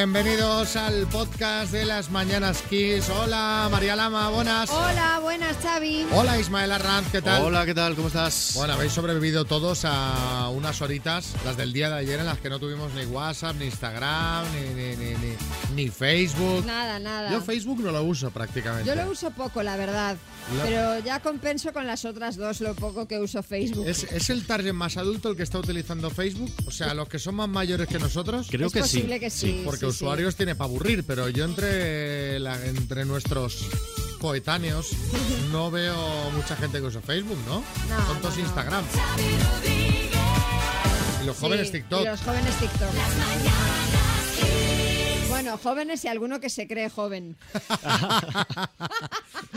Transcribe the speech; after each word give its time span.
Bienvenidos 0.00 0.76
al 0.76 1.06
podcast 1.06 1.72
de 1.72 1.86
las 1.86 2.10
Mañanas 2.10 2.60
Kiss. 2.68 3.08
Hola, 3.08 3.66
María 3.72 3.96
Lama, 3.96 4.28
buenas. 4.28 4.68
Hola, 4.68 5.20
buenas, 5.22 5.56
Xavi. 5.62 6.06
Hola, 6.12 6.38
Ismael 6.38 6.70
Arranz, 6.70 7.10
¿qué 7.10 7.22
tal? 7.22 7.40
Hola, 7.40 7.64
¿qué 7.64 7.72
tal? 7.72 7.94
¿Cómo 7.94 8.08
estás? 8.08 8.52
Bueno, 8.56 8.74
habéis 8.74 8.92
sobrevivido 8.92 9.46
todos 9.46 9.86
a 9.86 10.50
unas 10.50 10.82
horitas, 10.82 11.32
las 11.46 11.56
del 11.56 11.72
día 11.72 11.88
de 11.88 11.94
ayer, 11.94 12.20
en 12.20 12.26
las 12.26 12.38
que 12.40 12.50
no 12.50 12.58
tuvimos 12.58 12.92
ni 12.92 13.06
WhatsApp, 13.06 13.56
ni 13.58 13.64
Instagram, 13.64 14.44
ni, 14.52 14.68
ni, 14.74 14.96
ni, 14.96 15.14
ni, 15.14 15.34
ni 15.74 15.88
Facebook. 15.88 16.66
Nada, 16.66 16.98
nada. 16.98 17.32
Yo 17.32 17.40
Facebook 17.40 17.80
no 17.80 17.90
lo 17.90 18.02
uso 18.02 18.30
prácticamente. 18.30 18.86
Yo 18.86 18.94
lo 18.94 19.10
uso 19.10 19.30
poco, 19.30 19.62
la 19.62 19.78
verdad. 19.78 20.18
La- 20.58 20.64
Pero 20.64 20.98
ya 21.06 21.20
compenso 21.20 21.72
con 21.72 21.86
las 21.86 22.04
otras 22.04 22.36
dos 22.36 22.60
lo 22.60 22.74
poco 22.74 23.08
que 23.08 23.18
uso 23.18 23.42
Facebook. 23.42 23.88
¿Es, 23.88 24.04
es 24.04 24.28
el 24.28 24.46
target 24.46 24.74
más 24.74 24.98
adulto 24.98 25.30
el 25.30 25.36
que 25.36 25.42
está 25.42 25.58
utilizando 25.58 26.10
Facebook? 26.10 26.52
O 26.66 26.70
sea, 26.70 26.92
los 26.92 27.08
que 27.08 27.18
son 27.18 27.36
más 27.36 27.48
mayores 27.48 27.88
que 27.88 27.98
nosotros. 27.98 28.46
Creo 28.50 28.66
es 28.66 28.72
que 28.74 28.82
sí. 28.82 28.98
posible 28.98 29.20
que 29.20 29.30
sí. 29.30 29.62
Porque 29.64 29.85
sí. 29.90 30.04
usuarios 30.04 30.36
tiene 30.36 30.54
para 30.54 30.68
aburrir, 30.68 31.04
pero 31.06 31.28
yo 31.28 31.44
entre, 31.44 32.38
la- 32.40 32.64
entre 32.66 33.04
nuestros 33.04 33.66
coetáneos 34.20 34.88
no 35.52 35.70
veo 35.70 36.30
mucha 36.32 36.56
gente 36.56 36.78
que 36.78 36.84
usa 36.86 37.00
Facebook, 37.00 37.38
¿no? 37.46 37.62
No, 37.88 38.06
Son 38.06 38.20
todos 38.20 38.36
no, 38.36 38.42
no. 38.42 38.46
Instagram. 38.48 38.84
Y 41.22 41.26
los 41.26 41.36
jóvenes 41.36 41.70
TikTok. 41.72 42.02
Y 42.02 42.06
los 42.06 42.20
jóvenes 42.20 42.54
TikTok. 42.58 42.90
Bueno, 45.36 45.58
jóvenes 45.62 46.02
y 46.02 46.08
alguno 46.08 46.40
que 46.40 46.48
se 46.48 46.66
cree 46.66 46.88
joven. 46.88 47.36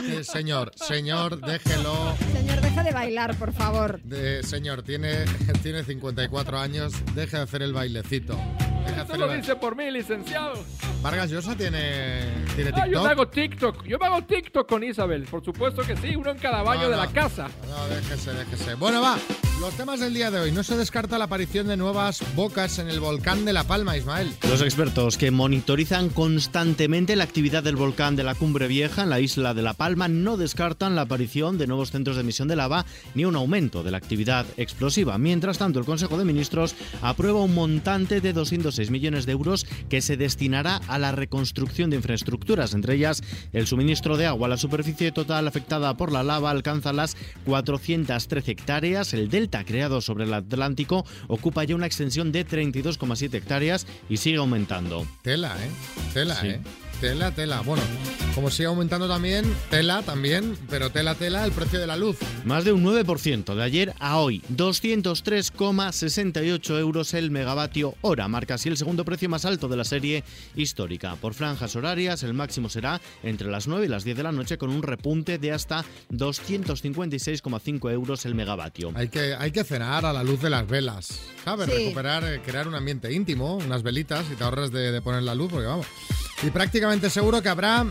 Eh, 0.04 0.26
señor, 0.26 0.72
señor, 0.76 1.40
déjelo. 1.40 2.16
Señor, 2.34 2.60
deja 2.60 2.84
de 2.84 2.92
bailar, 2.92 3.36
por 3.38 3.54
favor. 3.54 4.02
De- 4.04 4.44
señor, 4.44 4.84
tiene, 4.84 5.24
tiene 5.64 5.86
54 5.86 6.60
años, 6.60 6.92
deje 7.16 7.38
de 7.38 7.44
hacer 7.44 7.62
el 7.62 7.72
bailecito. 7.72 8.36
De 8.36 8.90
Esto 8.92 9.02
hacer 9.04 9.20
lo 9.20 9.32
el 9.32 9.40
dice 9.40 9.56
por 9.56 9.76
mí, 9.78 9.90
licenciado. 9.90 10.54
Vargas 11.02 11.30
Llosa 11.30 11.56
tiene, 11.56 12.24
tiene 12.56 12.72
Ah, 12.74 12.80
yo 12.80 12.84
TikTok. 12.86 13.04
me 13.06 13.10
hago 13.12 13.28
TikTok. 13.30 13.86
Yo 13.86 13.98
me 14.00 14.06
hago 14.08 14.22
TikTok 14.26 14.68
con 14.68 14.84
Isabel. 14.84 15.24
Por 15.26 15.46
supuesto 15.46 15.82
que 15.84 15.96
sí. 15.96 16.14
Uno 16.16 16.32
en 16.32 16.40
cada 16.40 16.62
baño 16.62 16.84
No, 16.84 16.90
de 16.90 16.96
no. 16.98 17.04
la 17.06 17.12
casa. 17.12 17.48
No, 17.70 17.88
déjese, 17.96 18.34
déjese. 18.34 18.74
Bueno, 18.76 19.02
va. 19.02 19.18
Los 19.62 19.74
temas 19.76 20.00
del 20.02 20.14
día 20.14 20.30
de 20.32 20.40
hoy. 20.40 20.52
No 20.52 20.64
se 20.64 20.76
descarta 20.76 21.18
la 21.18 21.26
aparición 21.26 21.68
de 21.68 21.78
nuevas 21.78 22.22
bocas 22.36 22.80
en 22.80 22.90
el 22.90 23.00
volcán 23.00 23.46
de 23.46 23.54
La 23.54 23.64
Palma, 23.66 23.96
Ismael. 23.96 24.34
Los 24.50 24.62
expertos 24.62 25.18
que 25.18 25.32
monitorizan 25.70 26.10
constantemente 26.10 27.16
la 27.16 27.26
actividad 27.26 27.62
del 27.62 27.76
volcán 27.76 28.16
de 28.16 28.24
la 28.24 28.34
Cumbre 28.34 28.68
Vieja 28.68 29.04
en 29.04 29.12
la 29.12 29.20
isla 29.20 29.54
de 29.54 29.62
La 29.62 29.76
Palma 29.76 30.08
no 30.08 30.36
descartan 30.36 30.96
la 30.96 31.04
aparición 31.04 31.60
de 31.60 31.68
nuevos 31.68 31.92
centros 31.92 32.16
de 32.16 32.24
emisión 32.24 32.48
de 32.48 32.56
lava 32.56 32.88
ni 33.14 33.24
un 33.24 33.36
aumento 33.36 33.84
de 33.84 33.92
la 33.92 33.98
actividad 33.98 34.48
explosiva. 34.58 35.20
Mientras 35.20 35.60
tanto, 35.60 35.78
el 35.78 35.86
Consejo 35.86 36.18
de 36.18 36.26
Ministros 36.26 36.74
aprueba 37.04 37.44
un 37.44 37.54
montante 37.54 38.20
de 38.20 38.34
206 38.34 38.90
millones 38.90 39.28
de 39.28 39.34
euros 39.34 39.68
que 39.90 40.02
se 40.02 40.18
destinará 40.18 40.78
a 40.88 40.98
la 40.98 41.12
reconstrucción 41.12 41.92
de 41.92 41.98
infraestructuras, 41.98 42.74
entre 42.74 42.96
ellas 42.96 43.22
el 43.54 43.68
suministro 43.68 44.18
de 44.18 44.26
agua. 44.26 44.48
La 44.48 44.58
superficie 44.58 45.12
total 45.12 45.48
afectada 45.48 45.96
por 45.96 46.12
la 46.12 46.24
lava 46.24 46.50
alcanza 46.50 46.94
las 46.94 47.16
413 47.46 48.50
hectáreas. 48.50 49.14
El 49.14 49.30
delta 49.30 49.64
creado 49.66 50.02
sobre 50.02 50.24
el 50.24 50.34
Atlántico 50.34 51.06
ocupa 51.28 51.64
ya 51.64 51.76
una 51.76 51.86
extensión 51.86 52.32
de 52.32 52.44
32,7 52.44 53.36
hectáreas 53.36 53.86
y 54.10 54.18
sigue 54.18 54.38
aumentando. 54.38 55.06
Tela, 55.22 55.59
¿eh? 55.62 55.70
Tela, 56.14 56.36
Sí. 56.40 56.48
¿eh? 56.50 56.60
Tela, 57.02 57.32
tela. 57.32 57.62
Bueno, 57.62 57.82
como 58.36 58.52
sigue 58.52 58.68
aumentando 58.68 59.08
también, 59.08 59.46
tela 59.70 60.04
también, 60.04 60.58
pero 60.70 60.90
tela, 60.90 61.16
tela, 61.16 61.46
el 61.46 61.54
precio 61.54 61.80
de 61.80 61.88
la 61.88 61.96
luz. 61.96 62.18
Más 62.44 62.66
de 62.66 62.74
un 62.74 62.84
9% 62.84 63.56
de 63.56 63.64
ayer 63.64 63.94
a 64.00 64.18
hoy, 64.18 64.44
203,68 64.54 66.78
euros 66.78 67.14
el 67.14 67.32
megavatio 67.32 67.96
hora, 68.02 68.28
marca 68.28 68.56
así 68.56 68.68
el 68.68 68.76
segundo 68.76 69.06
precio 69.06 69.30
más 69.30 69.46
alto 69.46 69.70
de 69.70 69.78
la 69.78 69.86
serie 69.86 70.26
histórica. 70.56 71.16
Por 71.16 71.36
franjas 71.36 71.78
horarias, 71.78 72.24
el 72.24 72.34
máximo 72.34 72.68
será 72.68 73.00
entre 73.24 73.50
las 73.50 73.70
9 73.70 73.86
y 73.86 73.90
las 73.90 74.04
10 74.04 74.18
de 74.18 74.24
la 74.24 74.34
noche 74.34 74.58
con 74.58 74.70
un 74.70 74.84
repunte 74.84 75.38
de 75.38 75.54
hasta 75.54 75.86
256,5 76.12 77.94
euros 77.94 78.26
el 78.26 78.36
megavatio. 78.36 78.92
Hay 78.96 79.08
que, 79.08 79.36
hay 79.36 79.52
que 79.52 79.64
cenar 79.64 80.06
a 80.06 80.12
la 80.12 80.24
luz 80.24 80.42
de 80.42 80.50
las 80.50 80.68
velas, 80.68 81.22
¿sabes? 81.46 81.70
Sí. 81.70 81.76
Recuperar, 81.78 82.26
eh, 82.26 82.42
crear 82.46 82.68
un 82.68 82.76
ambiente 82.76 83.14
íntimo, 83.14 83.56
unas 83.56 83.84
velitas 83.84 84.26
y 84.32 84.36
te 84.36 84.44
ahorras 84.44 84.72
de, 84.72 84.92
de 84.92 85.02
poner 85.02 85.24
la 85.24 85.34
luz, 85.34 85.50
porque 85.50 85.68
vamos. 85.68 85.88
Y 86.42 86.52
prácticamente 86.52 87.10
seguro 87.10 87.42
que 87.42 87.50
habrá 87.50 87.86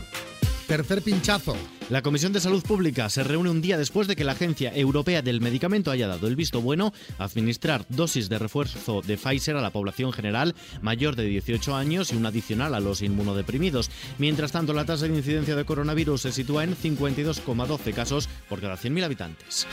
tercer 0.67 1.01
pinchazo. 1.01 1.55
La 1.89 2.01
Comisión 2.01 2.33
de 2.33 2.39
Salud 2.39 2.63
Pública 2.63 3.09
se 3.09 3.23
reúne 3.23 3.49
un 3.49 3.61
día 3.61 3.77
después 3.77 4.07
de 4.07 4.15
que 4.15 4.23
la 4.23 4.33
Agencia 4.33 4.71
Europea 4.75 5.21
del 5.21 5.41
Medicamento 5.41 5.89
haya 5.89 6.07
dado 6.07 6.27
el 6.27 6.35
visto 6.35 6.61
bueno 6.61 6.93
a 7.17 7.23
administrar 7.23 7.85
dosis 7.89 8.29
de 8.29 8.37
refuerzo 8.37 9.01
de 9.01 9.17
Pfizer 9.17 9.55
a 9.55 9.61
la 9.61 9.71
población 9.71 10.13
general 10.13 10.55
mayor 10.81 11.15
de 11.15 11.25
18 11.25 11.75
años 11.75 12.11
y 12.11 12.15
una 12.15 12.29
adicional 12.29 12.75
a 12.75 12.79
los 12.79 13.01
inmunodeprimidos. 13.01 13.89
Mientras 14.19 14.51
tanto, 14.51 14.73
la 14.73 14.85
tasa 14.85 15.07
de 15.07 15.15
incidencia 15.15 15.55
de 15.55 15.65
coronavirus 15.65 16.21
se 16.21 16.31
sitúa 16.31 16.63
en 16.63 16.75
52,12 16.75 17.93
casos 17.93 18.29
por 18.47 18.61
cada 18.61 18.77
100.000 18.77 19.03
habitantes. 19.03 19.67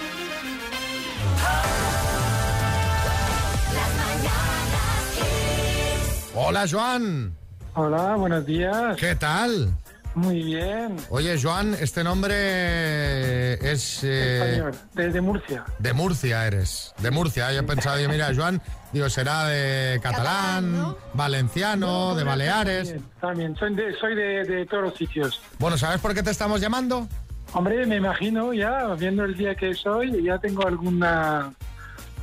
Hola, 6.35 6.67
Joan. 6.71 7.46
Hola, 7.79 8.17
buenos 8.17 8.47
días. 8.47 8.97
¿Qué 8.97 9.15
tal? 9.15 9.71
Muy 10.15 10.43
bien. 10.43 10.97
Oye, 11.11 11.39
Joan, 11.41 11.75
este 11.75 12.03
nombre 12.03 13.53
es... 13.71 14.03
eh, 14.03 14.45
Español, 14.63 14.73
desde 14.95 15.21
Murcia. 15.21 15.65
de 15.79 15.93
Murcia 15.93 16.47
eres. 16.47 16.95
De 17.01 17.11
Murcia. 17.11 17.53
Yo 17.53 17.61
he 17.61 17.63
pensado, 17.65 18.01
yo, 18.01 18.09
mira, 18.09 18.31
Joan, 18.35 18.63
digo, 18.93 19.11
será 19.11 19.45
de 19.45 20.01
catalán, 20.03 20.25
Catalán, 20.73 20.73
¿no? 20.73 20.97
valenciano, 21.13 22.15
de 22.15 22.25
Baleares. 22.25 22.95
También, 23.21 23.55
también. 23.55 23.57
Soy, 23.57 23.75
de, 23.75 23.93
soy 24.01 24.15
de, 24.15 24.45
de 24.45 24.65
todos 24.65 24.85
los 24.85 24.95
sitios. 24.95 25.43
Bueno, 25.59 25.77
¿sabes 25.77 26.01
por 26.01 26.15
qué 26.15 26.23
te 26.23 26.31
estamos 26.31 26.63
llamando? 26.63 27.07
Hombre, 27.53 27.85
me 27.85 27.97
imagino 27.97 28.55
ya, 28.55 28.87
viendo 28.95 29.23
el 29.25 29.37
día 29.37 29.55
que 29.55 29.75
soy, 29.75 30.23
ya 30.25 30.39
tengo 30.39 30.67
alguna 30.67 31.53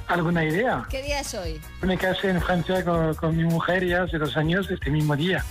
alguna 0.08 0.44
idea. 0.44 0.86
¿Qué 0.90 1.02
día 1.02 1.20
es 1.22 1.34
hoy? 1.34 1.60
Me 1.82 1.98
casé 1.98 2.30
en 2.30 2.42
Francia 2.42 2.84
con, 2.84 3.14
con 3.16 3.36
mi 3.38 3.44
mujer 3.44 3.86
ya 3.86 4.04
hace 4.04 4.18
dos 4.18 4.36
años, 4.38 4.70
este 4.70 4.90
mismo 4.90 5.16
día. 5.16 5.44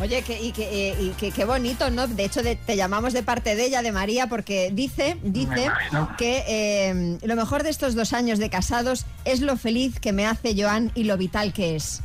Oye, 0.00 0.22
que, 0.22 0.40
y, 0.40 0.52
que, 0.52 0.90
eh, 0.90 0.96
y 1.00 1.08
que 1.10 1.32
qué 1.32 1.44
bonito, 1.44 1.90
¿no? 1.90 2.06
De 2.06 2.24
hecho, 2.24 2.42
de- 2.44 2.54
te 2.54 2.76
llamamos 2.76 3.12
de 3.12 3.24
parte 3.24 3.56
de 3.56 3.64
ella, 3.66 3.82
de 3.82 3.90
María, 3.90 4.28
porque 4.28 4.70
dice, 4.72 5.16
dice 5.24 5.68
que 6.16 6.44
eh, 6.46 7.18
lo 7.22 7.34
mejor 7.34 7.64
de 7.64 7.70
estos 7.70 7.96
dos 7.96 8.12
años 8.12 8.38
de 8.38 8.48
casados 8.48 9.06
es 9.24 9.40
lo 9.40 9.56
feliz 9.56 9.98
que 9.98 10.12
me 10.12 10.24
hace 10.26 10.54
Joan 10.56 10.92
y 10.94 11.02
lo 11.04 11.16
vital 11.16 11.52
que 11.52 11.74
es. 11.74 12.00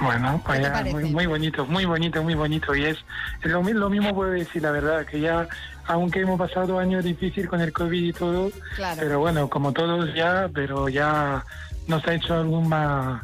Bueno, 0.00 0.42
pues 0.44 0.58
¿Qué 0.60 0.66
te 0.68 0.84
ya, 0.90 0.90
muy, 0.92 1.04
muy 1.04 1.26
bonito, 1.26 1.64
muy 1.66 1.84
bonito, 1.86 2.22
muy 2.22 2.34
bonito. 2.34 2.74
Y 2.74 2.84
es, 2.84 2.98
es 3.42 3.50
lo, 3.50 3.62
lo 3.62 3.88
mismo 3.88 4.14
puedo 4.14 4.32
decir, 4.32 4.60
la 4.62 4.70
verdad, 4.72 5.06
que 5.06 5.20
ya, 5.20 5.48
aunque 5.86 6.20
hemos 6.20 6.38
pasado 6.38 6.78
años 6.78 7.04
difíciles 7.04 7.48
con 7.48 7.60
el 7.60 7.72
COVID 7.72 8.02
y 8.04 8.12
todo, 8.12 8.50
Claro. 8.76 9.00
pero 9.00 9.18
bueno, 9.20 9.48
como 9.48 9.72
todos 9.72 10.14
ya, 10.14 10.48
pero 10.52 10.88
ya 10.88 11.44
nos 11.88 12.06
ha 12.06 12.14
hecho 12.14 12.34
algo 12.34 12.60
más, 12.60 13.22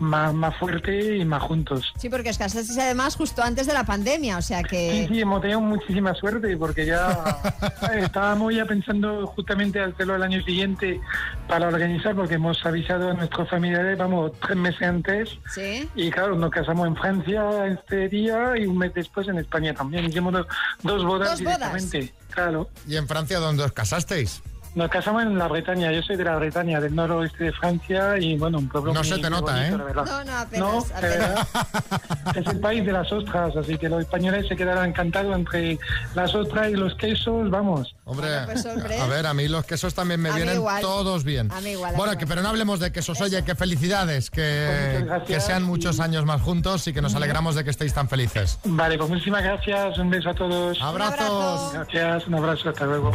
más, 0.00 0.32
más 0.34 0.56
fuerte 0.56 1.16
y 1.16 1.24
más 1.24 1.42
juntos. 1.42 1.92
Sí, 1.98 2.08
porque 2.08 2.30
os 2.30 2.38
casasteis 2.38 2.78
además 2.78 3.16
justo 3.16 3.42
antes 3.42 3.66
de 3.66 3.72
la 3.74 3.84
pandemia, 3.84 4.38
o 4.38 4.42
sea 4.42 4.58
Sí, 4.60 4.64
que... 4.68 5.06
sí, 5.10 5.20
hemos 5.20 5.40
tenido 5.40 5.60
muchísima 5.60 6.14
suerte 6.14 6.56
porque 6.56 6.86
ya 6.86 7.24
estábamos 7.94 8.54
ya 8.54 8.64
pensando 8.64 9.26
justamente 9.28 9.80
hacerlo 9.80 10.16
el 10.16 10.22
año 10.22 10.42
siguiente 10.44 11.00
para 11.48 11.68
organizar 11.68 12.14
porque 12.14 12.34
hemos 12.34 12.64
avisado 12.64 13.10
a 13.10 13.14
nuestros 13.14 13.48
familiares, 13.48 13.96
vamos, 13.98 14.32
tres 14.40 14.56
meses 14.56 14.82
antes 14.82 15.38
Sí. 15.54 15.88
y 15.94 16.10
claro, 16.10 16.34
nos 16.36 16.50
casamos 16.50 16.86
en 16.86 16.96
Francia 16.96 17.66
este 17.66 18.08
día 18.08 18.54
y 18.56 18.66
un 18.66 18.78
mes 18.78 18.92
después 18.94 19.28
en 19.28 19.38
España 19.38 19.74
también. 19.74 20.04
Hicimos 20.04 20.32
do- 20.32 20.46
dos 20.82 21.04
bodas 21.04 21.30
¿Dos 21.30 21.42
bodas? 21.42 21.58
directamente. 21.90 22.14
Claro. 22.30 22.68
¿Y 22.88 22.96
en 22.96 23.06
Francia 23.06 23.38
dónde 23.38 23.62
os 23.64 23.72
casasteis? 23.72 24.42
Nos 24.74 24.90
casamos 24.90 25.22
en 25.22 25.38
la 25.38 25.46
Bretaña. 25.46 25.92
Yo 25.92 26.02
soy 26.02 26.16
de 26.16 26.24
la 26.24 26.34
Bretaña, 26.36 26.80
del 26.80 26.94
noroeste 26.96 27.44
de 27.44 27.52
Francia 27.52 28.18
y 28.18 28.36
bueno, 28.36 28.58
un 28.58 28.68
pueblo 28.68 28.92
No 28.92 29.00
muy, 29.00 29.08
se 29.08 29.18
te 29.18 29.30
nota, 29.30 29.52
bonito, 29.52 29.76
¿eh? 29.76 29.84
verdad. 29.84 30.04
No, 30.04 30.24
no, 30.24 30.24
No, 30.24 30.38
apenas, 30.38 30.88
de 30.88 30.94
apenas. 30.96 31.52
verdad. 31.52 32.36
es 32.36 32.46
el 32.48 32.60
país 32.60 32.84
de 32.84 32.92
las 32.92 33.12
ostras, 33.12 33.56
así 33.56 33.78
que 33.78 33.88
los 33.88 34.00
españoles 34.00 34.48
se 34.48 34.56
quedarán 34.56 34.88
encantados 34.88 35.34
entre 35.36 35.78
las 36.16 36.34
ostras 36.34 36.70
y 36.70 36.72
los 36.74 36.94
quesos, 36.96 37.48
vamos. 37.50 37.94
Hombre, 38.04 38.26
Bueno, 38.28 38.46
pues, 38.46 38.66
hombre. 38.66 39.00
a 39.00 39.06
ver, 39.06 39.26
a 39.26 39.32
mí 39.34 39.46
los 39.46 39.64
quesos 39.64 39.94
también 39.94 40.20
me 40.20 40.32
vienen 40.32 40.56
igual. 40.56 40.80
todos 40.82 41.22
bien. 41.22 41.52
A 41.52 41.60
mí 41.60 41.70
igual, 41.70 41.94
a 41.94 41.96
bueno, 41.98 42.18
que, 42.18 42.26
pero 42.26 42.42
no 42.42 42.48
hablemos 42.48 42.80
de 42.80 42.90
quesos. 42.90 43.20
Oye, 43.20 43.44
que 43.44 43.54
felicidades, 43.54 44.28
Pues 44.30 44.40
que, 44.44 45.02
gracias 45.06 45.28
que 45.28 45.40
sean 45.40 45.62
y- 45.62 45.66
muchos 45.66 46.00
años 46.00 46.24
más 46.24 46.42
juntos 46.42 46.86
y 46.88 46.92
que 46.92 47.00
nos 47.00 47.14
alegramos 47.14 47.54
de 47.54 47.62
que 47.62 47.70
estéis 47.70 47.94
tan 47.94 48.08
felices. 48.08 48.58
Vale, 48.64 48.98
pues 48.98 49.08
muchísimas 49.08 49.44
gracias, 49.44 49.96
un 49.98 50.10
beso 50.10 50.30
a 50.30 50.34
todos. 50.34 50.82
Abrazos. 50.82 51.20
abrazo. 51.20 51.70
Gracias, 51.74 52.26
un 52.26 52.34
abrazo, 52.34 52.68
hasta 52.70 52.84
luego. 52.86 53.12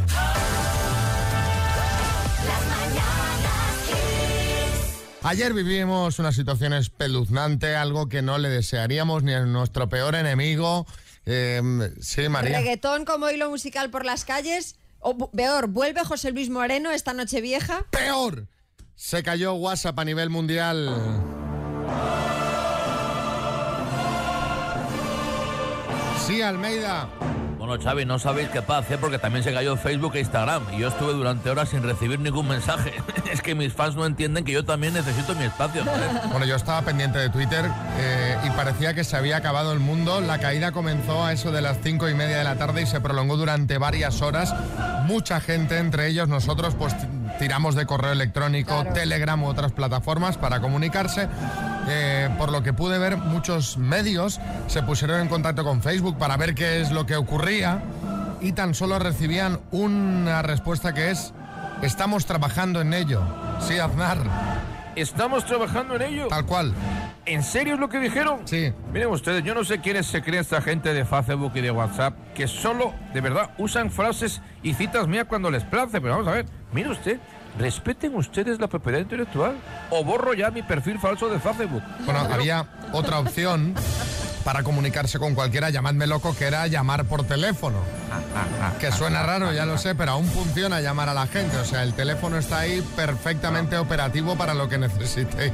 Ayer 5.22 5.54
vivimos 5.54 6.18
una 6.20 6.32
situación 6.32 6.74
espeluznante, 6.74 7.76
algo 7.76 8.08
que 8.08 8.22
no 8.22 8.38
le 8.38 8.50
desearíamos 8.50 9.24
ni 9.24 9.34
a 9.34 9.42
nuestro 9.42 9.90
peor 9.90 10.16
enemigo. 10.16 10.88
Eh, 11.26 11.62
sí, 12.00 12.30
María. 12.30 12.58
Reggaetón 12.58 13.04
como 13.04 13.30
hilo 13.30 13.50
musical 13.50 13.90
por 13.90 14.06
las 14.06 14.24
calles. 14.24 14.78
O 15.00 15.30
peor, 15.32 15.68
vuelve 15.68 16.04
José 16.04 16.32
Luis 16.32 16.50
Moreno 16.50 16.92
esta 16.92 17.14
noche 17.14 17.42
vieja. 17.42 17.86
Peor. 17.90 18.48
Se 18.96 19.22
cayó 19.24 19.54
WhatsApp 19.54 20.00
a 20.00 20.06
nivel 20.06 20.30
mundial. 20.30 20.90
Sí, 26.26 26.42
Almeida. 26.42 27.10
Bueno, 27.70 27.84
Xavi, 27.84 28.04
no 28.04 28.18
sabéis 28.18 28.50
qué 28.50 28.64
paz, 28.64 28.90
¿eh? 28.90 28.98
porque 29.00 29.20
también 29.20 29.44
se 29.44 29.54
cayó 29.54 29.78
Facebook 29.78 30.16
e 30.16 30.22
Instagram 30.22 30.64
y 30.74 30.80
yo 30.80 30.88
estuve 30.88 31.14
durante 31.14 31.52
horas 31.52 31.70
sin 31.70 31.84
recibir 31.84 32.20
ningún 32.20 32.48
mensaje. 32.48 32.96
es 33.32 33.44
que 33.44 33.54
mis 33.54 33.72
fans 33.74 33.96
no 33.96 34.08
entienden 34.08 34.44
que 34.44 34.52
yo 34.52 34.66
también 34.66 34.96
necesito 34.96 35.36
mi 35.36 35.44
espacio. 35.44 35.84
Bueno, 36.32 36.48
yo 36.48 36.56
estaba 36.56 36.82
pendiente 36.82 37.20
de 37.20 37.30
Twitter 37.30 37.70
eh, 38.00 38.38
y 38.44 38.50
parecía 38.58 38.96
que 38.96 39.04
se 39.04 39.16
había 39.16 39.38
acabado 39.38 39.72
el 39.72 39.80
mundo. 39.80 40.20
La 40.20 40.40
caída 40.40 40.72
comenzó 40.72 41.24
a 41.24 41.32
eso 41.32 41.52
de 41.52 41.62
las 41.62 41.78
cinco 41.84 42.10
y 42.10 42.16
media 42.16 42.40
de 42.40 42.44
la 42.44 42.56
tarde 42.56 42.82
y 42.82 42.86
se 42.88 43.02
prolongó 43.02 43.38
durante 43.38 43.78
varias 43.78 44.24
horas. 44.24 44.52
Mucha 45.06 45.40
gente, 45.40 45.78
entre 45.78 46.08
ellos 46.08 46.28
nosotros, 46.28 46.74
pues 46.74 46.96
tiramos 47.38 47.76
de 47.76 47.86
correo 47.86 48.14
electrónico, 48.14 48.84
Telegram 48.96 49.44
u 49.44 49.46
otras 49.46 49.74
plataformas 49.74 50.38
para 50.38 50.60
comunicarse. 50.60 51.28
Eh, 51.92 52.30
por 52.38 52.52
lo 52.52 52.62
que 52.62 52.72
pude 52.72 53.00
ver, 53.00 53.18
muchos 53.18 53.78
medios 53.78 54.40
se 54.68 54.84
pusieron 54.84 55.22
en 55.22 55.28
contacto 55.28 55.64
con 55.64 55.82
Facebook 55.82 56.18
para 56.20 56.38
ver 56.38 56.54
qué 56.54 56.82
es 56.82 56.92
lo 56.92 57.08
que 57.08 57.16
ocurría 57.16 57.82
y 58.42 58.52
tan 58.52 58.76
solo 58.76 59.00
recibían 59.00 59.60
una 59.72 60.42
respuesta 60.44 60.94
que 60.94 61.10
es, 61.10 61.34
estamos 61.82 62.26
trabajando 62.26 62.82
en 62.82 62.94
ello. 62.94 63.22
Sí, 63.60 63.80
Aznar. 63.80 64.20
Estamos 64.96 65.46
trabajando 65.46 65.96
en 65.96 66.02
ello. 66.02 66.28
Tal 66.28 66.46
cual. 66.46 66.74
¿En 67.26 67.44
serio 67.44 67.76
es 67.76 67.80
lo 67.80 67.90
que 67.90 68.00
dijeron? 68.00 68.42
Sí. 68.46 68.74
Miren 68.92 69.10
ustedes, 69.10 69.44
yo 69.44 69.54
no 69.54 69.64
sé 69.64 69.80
quiénes 69.80 70.08
se 70.08 70.22
creen 70.22 70.42
esta 70.42 70.62
gente 70.62 70.94
de 70.94 71.06
Facebook 71.06 71.54
y 71.56 71.62
de 71.62 71.72
WhatsApp 71.72 72.16
que 72.34 72.48
solo, 72.48 72.94
de 73.14 73.22
verdad, 73.22 73.52
usan 73.58 73.92
frases 73.92 74.42
y 74.64 74.74
citas 74.74 75.08
mías 75.08 75.26
cuando 75.26 75.52
les 75.52 75.64
place. 75.64 76.02
Pero 76.02 76.14
vamos 76.14 76.28
a 76.28 76.32
ver, 76.32 76.46
mire 76.74 76.90
usted, 76.90 77.20
respeten 77.58 78.16
ustedes 78.16 78.60
la 78.60 78.68
propiedad 78.68 79.00
intelectual 79.00 79.56
o 79.90 80.04
borro 80.04 80.34
ya 80.34 80.52
mi 80.52 80.64
perfil 80.64 81.00
falso 81.00 81.30
de 81.30 81.40
Facebook. 81.40 81.84
Bueno, 82.06 82.20
había 82.20 82.66
otra 82.92 83.20
opción 83.20 83.76
para 84.44 84.64
comunicarse 84.64 85.20
con 85.20 85.36
cualquiera, 85.36 85.70
llamadme 85.70 86.08
loco, 86.08 86.36
que 86.36 86.46
era 86.46 86.66
llamar 86.68 87.06
por 87.06 87.24
teléfono. 87.26 87.78
Que 88.80 88.92
suena 88.92 89.24
raro, 89.24 89.52
ya 89.52 89.66
lo 89.66 89.78
sé, 89.78 89.96
pero 89.96 90.12
aún 90.12 90.26
funciona 90.26 90.82
llamar 90.82 91.10
a 91.10 91.14
la 91.14 91.28
gente. 91.28 91.58
O 91.58 91.66
sea, 91.66 91.84
el 91.84 91.94
teléfono 91.94 92.38
está 92.38 92.60
ahí 92.60 92.82
perfectamente 92.96 93.78
operativo 93.78 94.36
para 94.36 94.54
lo 94.54 94.70
que 94.70 94.78
necesitéis. 94.78 95.54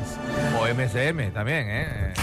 O 0.60 0.66
MSM 0.68 1.32
también, 1.34 1.68
¿eh? 1.70 2.14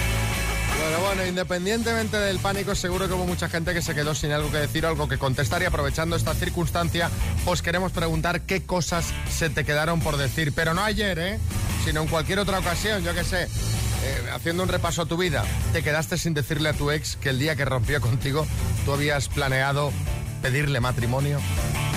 Bueno, 0.82 1.00
bueno, 1.06 1.26
independientemente 1.26 2.16
del 2.16 2.38
pánico, 2.38 2.74
seguro 2.74 3.06
que 3.06 3.14
hubo 3.14 3.24
mucha 3.26 3.48
gente 3.48 3.72
que 3.72 3.82
se 3.82 3.94
quedó 3.94 4.14
sin 4.14 4.32
algo 4.32 4.50
que 4.50 4.58
decir 4.58 4.84
o 4.84 4.88
algo 4.88 5.08
que 5.08 5.16
contestar 5.16 5.62
y 5.62 5.64
aprovechando 5.64 6.16
esta 6.16 6.34
circunstancia, 6.34 7.08
os 7.46 7.62
queremos 7.62 7.92
preguntar 7.92 8.42
qué 8.42 8.64
cosas 8.64 9.06
se 9.30 9.48
te 9.48 9.64
quedaron 9.64 10.00
por 10.00 10.16
decir, 10.16 10.52
pero 10.54 10.74
no 10.74 10.82
ayer, 10.82 11.18
¿eh? 11.18 11.38
Sino 11.84 12.02
en 12.02 12.08
cualquier 12.08 12.40
otra 12.40 12.58
ocasión, 12.58 13.02
yo 13.04 13.14
qué 13.14 13.24
sé. 13.24 13.42
eh, 13.44 14.30
haciendo 14.34 14.64
un 14.64 14.68
repaso 14.68 15.02
a 15.02 15.06
tu 15.06 15.16
vida, 15.16 15.44
te 15.72 15.82
quedaste 15.82 16.18
sin 16.18 16.34
decirle 16.34 16.68
a 16.70 16.72
tu 16.72 16.90
ex 16.90 17.14
que 17.16 17.28
el 17.30 17.38
día 17.38 17.54
que 17.54 17.64
rompió 17.64 18.00
contigo 18.00 18.44
tú 18.84 18.92
habías 18.92 19.28
planeado 19.28 19.92
pedirle 20.42 20.80
matrimonio. 20.80 21.38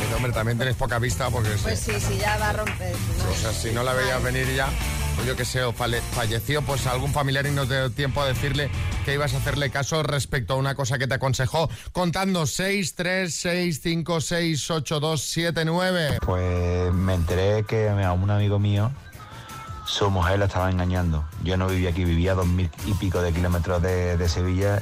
Que 0.07 0.13
hombre, 0.15 0.31
también 0.31 0.59
tenéis 0.59 0.77
poca 0.77 0.99
vista 0.99 1.29
porque 1.31 1.49
Pues 1.63 1.79
sí, 1.79 1.93
sí, 1.93 1.99
sí, 1.99 2.17
ya 2.19 2.37
va 2.37 2.49
a 2.49 2.53
romper. 2.53 2.91
¿no? 2.91 3.31
o 3.31 3.35
sea, 3.35 3.51
si 3.51 3.71
no 3.71 3.81
la 3.81 3.93
veías 3.93 4.21
venir 4.21 4.47
ya, 4.55 4.69
o 5.19 5.25
yo 5.25 5.35
qué 5.35 5.45
sé, 5.45 5.63
o 5.63 5.73
falleció 5.73 6.61
pues 6.61 6.87
algún 6.87 7.11
familiar 7.11 7.45
y 7.45 7.51
no 7.51 7.67
te 7.67 7.75
dio 7.75 7.91
tiempo 7.91 8.21
a 8.21 8.27
decirle 8.27 8.69
que 9.03 9.13
ibas 9.13 9.33
a 9.33 9.37
hacerle 9.37 9.69
caso 9.69 10.03
respecto 10.03 10.53
a 10.53 10.57
una 10.57 10.75
cosa 10.75 10.97
que 10.97 11.07
te 11.07 11.15
aconsejó, 11.15 11.69
contando 11.91 12.45
6, 12.45 12.95
3, 12.95 13.33
6, 13.33 13.79
5, 13.81 14.21
6, 14.21 14.71
8, 14.71 14.99
2, 14.99 15.21
7, 15.21 15.65
9. 15.65 16.17
Pues 16.25 16.93
me 16.93 17.13
enteré 17.13 17.63
que 17.63 17.89
a 17.89 18.13
un 18.13 18.29
amigo 18.29 18.59
mío, 18.59 18.91
su 19.85 20.09
mujer 20.09 20.39
la 20.39 20.45
estaba 20.45 20.69
engañando. 20.69 21.25
Yo 21.43 21.57
no 21.57 21.67
vivía 21.67 21.89
aquí, 21.89 22.03
vivía 22.03 22.31
a 22.31 22.35
dos 22.35 22.47
mil 22.47 22.69
y 22.85 22.93
pico 22.93 23.21
de 23.21 23.31
kilómetros 23.31 23.81
de, 23.81 24.29
Sevilla. 24.29 24.81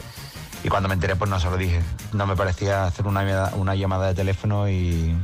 Y 0.63 0.69
cuando 0.69 0.87
me 0.87 0.95
enteré, 0.95 1.15
pues 1.15 1.29
no 1.29 1.39
se 1.39 1.49
lo 1.49 1.57
dije. 1.57 1.81
No 2.13 2.25
me 2.25 2.35
parecía 2.35 2.85
hacer 2.85 3.05
una, 3.05 3.51
una 3.55 3.75
llamada 3.75 4.07
de 4.07 4.13
teléfono 4.13 4.69
y 4.69 5.15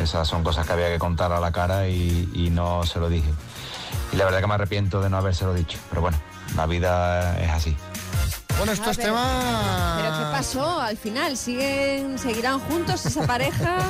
esas 0.00 0.26
son 0.26 0.42
cosas 0.42 0.66
que 0.66 0.72
había 0.72 0.88
que 0.88 0.98
contar 0.98 1.32
a 1.32 1.40
la 1.40 1.52
cara 1.52 1.88
y 1.88 2.48
no 2.52 2.84
se 2.84 2.98
lo 2.98 3.08
dije. 3.08 3.30
Y 4.12 4.16
la 4.16 4.24
verdad 4.24 4.40
que 4.40 4.46
me 4.46 4.54
arrepiento 4.54 5.00
de 5.00 5.10
no 5.10 5.16
habérselo 5.18 5.54
dicho. 5.54 5.78
Pero 5.90 6.02
bueno, 6.02 6.18
la 6.56 6.66
vida 6.66 7.38
es 7.40 7.50
así. 7.50 7.76
Bueno, 8.56 8.72
esto 8.72 8.86
Ah, 8.88 8.90
es 8.90 8.96
pero- 8.96 9.14
tema... 9.14 9.98
¿Pero 10.02 10.18
qué 10.18 10.24
pasó 10.36 10.80
al 10.80 10.96
final? 10.96 11.36
¿Siguen, 11.36 12.18
¿Seguirán 12.18 12.58
juntos 12.60 13.04
esa 13.06 13.26
pareja? 13.26 13.78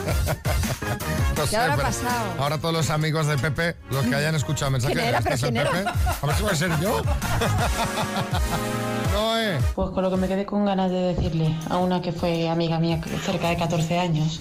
No 1.36 1.46
¿Qué 1.46 1.56
habrá 1.56 1.76
pasado? 1.76 2.34
Ahora 2.40 2.58
todos 2.58 2.74
los 2.74 2.90
amigos 2.90 3.28
de 3.28 3.38
Pepe, 3.38 3.76
los 3.90 4.04
que 4.06 4.14
hayan 4.16 4.34
escuchado 4.34 4.72
mensajes, 4.72 4.96
¿Quién 4.96 5.08
era? 5.08 5.18
¿este 5.18 5.30
¿Pero 5.30 5.40
quién 5.52 5.64
Pepe? 5.64 5.78
era? 5.82 5.94
A 6.20 6.26
ver 6.26 6.34
si 6.34 6.42
puede 6.42 6.56
ser 6.56 6.80
yo. 6.80 7.00
no, 9.12 9.38
eh. 9.38 9.58
Pues 9.74 9.90
con 9.90 10.02
lo 10.02 10.10
que 10.10 10.16
me 10.16 10.26
quedé 10.28 10.44
con 10.46 10.64
ganas 10.64 10.90
de 10.90 11.14
decirle 11.14 11.56
a 11.70 11.76
una 11.76 12.02
que 12.02 12.12
fue 12.12 12.48
amiga 12.48 12.78
mía 12.80 13.00
cerca 13.24 13.50
de 13.50 13.56
14 13.56 13.98
años, 14.00 14.40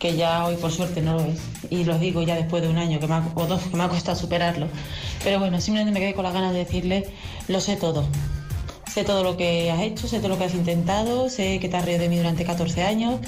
que 0.00 0.16
ya 0.16 0.44
hoy 0.46 0.56
por 0.56 0.72
suerte 0.72 1.00
no 1.02 1.14
lo 1.14 1.24
es, 1.26 1.38
y 1.70 1.84
lo 1.84 1.96
digo 1.98 2.22
ya 2.22 2.34
después 2.34 2.62
de 2.62 2.68
un 2.68 2.78
año 2.78 2.98
que 2.98 3.06
me 3.06 3.14
ha- 3.14 3.28
o 3.36 3.46
dos 3.46 3.60
que 3.62 3.76
me 3.76 3.84
ha 3.84 3.88
costado 3.88 4.18
superarlo, 4.18 4.66
pero 5.22 5.38
bueno, 5.38 5.60
simplemente 5.60 5.92
me 5.92 6.00
quedé 6.04 6.14
con 6.14 6.24
las 6.24 6.32
ganas 6.34 6.52
de 6.52 6.60
decirle, 6.60 7.06
lo 7.46 7.60
sé 7.60 7.76
todo. 7.76 8.04
Sé 8.92 9.04
todo 9.04 9.22
lo 9.22 9.36
que 9.36 9.70
has 9.70 9.80
hecho, 9.82 10.08
sé 10.08 10.16
todo 10.18 10.30
lo 10.30 10.38
que 10.38 10.44
has 10.46 10.54
intentado, 10.54 11.28
sé 11.28 11.60
que 11.60 11.68
te 11.68 11.76
has 11.76 11.84
reído 11.84 12.00
de 12.00 12.08
mí 12.08 12.16
durante 12.16 12.44
14 12.44 12.82
años 12.82 13.20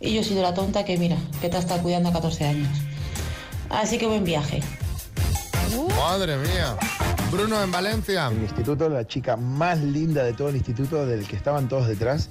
y 0.00 0.12
yo 0.14 0.22
he 0.22 0.24
sido 0.24 0.42
la 0.42 0.54
tonta 0.54 0.84
que 0.84 0.96
mira, 0.98 1.16
que 1.40 1.48
te 1.48 1.56
ha 1.56 1.60
estado 1.60 1.82
cuidando 1.82 2.08
a 2.08 2.12
14 2.12 2.46
años. 2.46 2.68
Así 3.70 3.98
que 3.98 4.06
buen 4.06 4.24
viaje. 4.24 4.60
Madre 5.96 6.36
mía. 6.36 6.76
Bruno 7.30 7.62
en 7.62 7.70
Valencia. 7.70 8.26
En 8.28 8.36
el 8.38 8.42
instituto, 8.44 8.88
la 8.88 9.06
chica 9.06 9.36
más 9.36 9.78
linda 9.80 10.22
de 10.24 10.32
todo 10.32 10.48
el 10.48 10.56
instituto, 10.56 11.04
del 11.06 11.26
que 11.26 11.36
estaban 11.36 11.68
todos 11.68 11.86
detrás. 11.88 12.28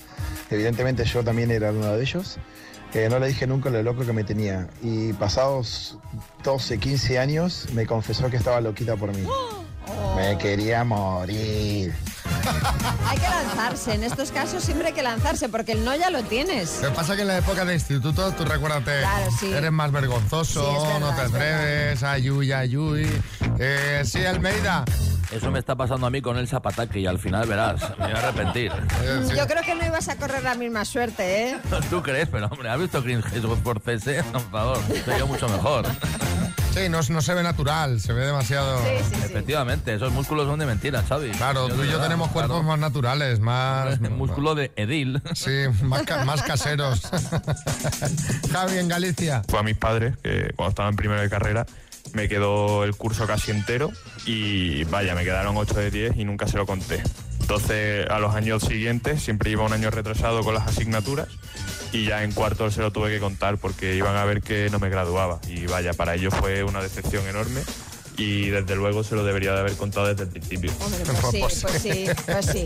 Evidentemente 0.49 1.03
yo 1.05 1.23
también 1.23 1.51
era 1.51 1.71
uno 1.71 1.93
de 1.93 2.01
ellos. 2.01 2.37
Eh, 2.93 3.07
no 3.09 3.17
le 3.17 3.27
dije 3.27 3.47
nunca 3.47 3.69
lo 3.69 3.81
loco 3.81 4.05
que 4.05 4.13
me 4.13 4.23
tenía. 4.23 4.67
Y 4.81 5.13
pasados 5.13 5.97
12, 6.43 6.77
15 6.77 7.19
años, 7.19 7.67
me 7.73 7.85
confesó 7.87 8.29
que 8.29 8.37
estaba 8.37 8.61
loquita 8.61 8.95
por 8.95 9.15
mí. 9.15 9.23
Me 10.15 10.37
quería 10.37 10.83
morir. 10.83 11.91
Hay 13.07 13.17
que 13.17 13.27
lanzarse. 13.29 13.93
En 13.93 14.03
estos 14.03 14.31
casos 14.31 14.63
siempre 14.63 14.87
hay 14.87 14.93
que 14.93 15.03
lanzarse 15.03 15.49
porque 15.49 15.73
el 15.73 15.83
no 15.85 15.95
ya 15.95 16.09
lo 16.09 16.23
tienes. 16.23 16.81
Lo 16.81 16.89
que 16.89 16.95
pasa 16.95 17.13
es 17.13 17.17
que 17.17 17.21
en 17.23 17.27
la 17.29 17.37
época 17.37 17.65
de 17.65 17.73
instituto, 17.73 18.31
tú 18.33 18.45
recuérdate, 18.45 18.99
Claro, 18.99 19.31
sí. 19.39 19.51
eres 19.51 19.71
más 19.71 19.91
vergonzoso, 19.91 20.61
Sí, 20.69 20.83
verdad, 20.83 20.99
no 20.99 21.15
te 21.15 21.21
atreves, 21.21 22.03
ayuy, 22.03 22.51
ayuy. 22.51 23.21
Eh, 23.59 24.01
sí, 24.05 24.25
Almeida. 24.25 24.83
Eso 25.31 25.49
me 25.49 25.57
está 25.57 25.75
pasando 25.75 26.05
a 26.05 26.09
mí 26.11 26.21
con 26.21 26.37
el 26.37 26.47
zapataque 26.47 26.99
y 26.99 27.07
al 27.07 27.17
final 27.17 27.47
verás, 27.47 27.81
me 27.97 28.05
voy 28.05 28.13
a 28.13 28.19
arrepentir. 28.19 28.71
Sí. 29.27 29.35
Yo 29.35 29.47
creo 29.47 29.63
que 29.63 29.73
no 29.75 29.85
ibas 29.85 30.07
a 30.09 30.15
correr 30.15 30.43
la 30.43 30.55
misma 30.55 30.85
suerte, 30.85 31.49
¿eh? 31.49 31.57
¿Tú 31.89 32.01
crees? 32.03 32.27
Pero 32.29 32.47
hombre, 32.47 32.69
¿has 32.69 32.79
visto 32.79 33.01
Chris 33.03 33.17
Hemsworth 33.33 33.83
CS? 33.83 34.23
Por 34.31 34.51
favor, 34.51 34.77
soy 35.05 35.17
yo 35.19 35.27
mucho 35.27 35.47
mejor. 35.49 35.85
Sí, 36.73 36.89
no, 36.89 36.99
no 37.07 37.21
se 37.21 37.33
ve 37.35 37.43
natural, 37.43 37.99
se 38.01 38.13
ve 38.13 38.25
demasiado... 38.25 38.79
Sí, 38.79 38.89
sí, 39.03 39.15
sí. 39.15 39.21
Efectivamente, 39.25 39.93
esos 39.93 40.11
músculos 40.11 40.47
son 40.47 40.57
de 40.57 40.65
mentira, 40.65 41.03
Xavi. 41.07 41.29
Claro, 41.31 41.67
Yo 41.69 41.75
tú 41.75 41.81
y 41.83 41.85
yo 41.85 41.91
verdad, 41.93 42.03
tenemos 42.05 42.29
cuerpos 42.31 42.55
claro. 42.57 42.67
más 42.67 42.79
naturales, 42.79 43.39
más... 43.39 43.99
Músculo 44.09 44.55
de 44.55 44.71
Edil. 44.75 45.21
Sí, 45.35 45.51
más, 45.83 46.01
ca- 46.03 46.25
más 46.25 46.41
caseros. 46.41 47.01
Javi 48.51 48.77
en 48.79 48.87
Galicia. 48.87 49.43
fue 49.47 49.59
a 49.59 49.63
mis 49.63 49.77
padres, 49.77 50.15
que 50.23 50.51
cuando 50.55 50.69
estaba 50.71 50.89
en 50.89 50.95
primero 50.95 51.21
de 51.21 51.29
carrera 51.29 51.65
me 52.13 52.27
quedó 52.27 52.83
el 52.83 52.95
curso 52.95 53.25
casi 53.27 53.51
entero 53.51 53.91
y 54.25 54.83
vaya, 54.85 55.15
me 55.15 55.23
quedaron 55.23 55.55
8 55.57 55.73
de 55.75 55.91
10 55.91 56.17
y 56.17 56.25
nunca 56.25 56.47
se 56.47 56.57
lo 56.57 56.65
conté. 56.65 57.01
Entonces, 57.39 58.09
a 58.09 58.19
los 58.19 58.33
años 58.35 58.63
siguientes 58.63 59.21
siempre 59.21 59.51
iba 59.51 59.63
un 59.63 59.73
año 59.73 59.89
retrasado 59.91 60.43
con 60.43 60.53
las 60.53 60.67
asignaturas 60.67 61.27
y 61.93 62.05
ya 62.07 62.23
en 62.23 62.31
cuarto 62.33 62.69
se 62.71 62.81
lo 62.81 62.91
tuve 62.91 63.09
que 63.11 63.19
contar 63.19 63.57
porque 63.57 63.95
iban 63.95 64.15
a 64.17 64.25
ver 64.25 64.41
que 64.41 64.69
no 64.71 64.79
me 64.79 64.89
graduaba. 64.89 65.39
Y 65.47 65.65
vaya, 65.67 65.93
para 65.93 66.15
ellos 66.15 66.33
fue 66.33 66.63
una 66.63 66.81
decepción 66.81 67.25
enorme 67.27 67.61
y 68.17 68.49
desde 68.49 68.75
luego 68.75 69.03
se 69.03 69.15
lo 69.15 69.23
debería 69.23 69.53
de 69.53 69.59
haber 69.61 69.73
contado 69.77 70.07
desde 70.07 70.23
el 70.23 70.29
principio. 70.29 70.71
Hombre, 70.79 70.99
pues 71.05 71.31
sí, 71.31 71.39
pues 71.61 71.81
sí, 71.81 72.05
pues 72.25 72.45
sí. 72.47 72.65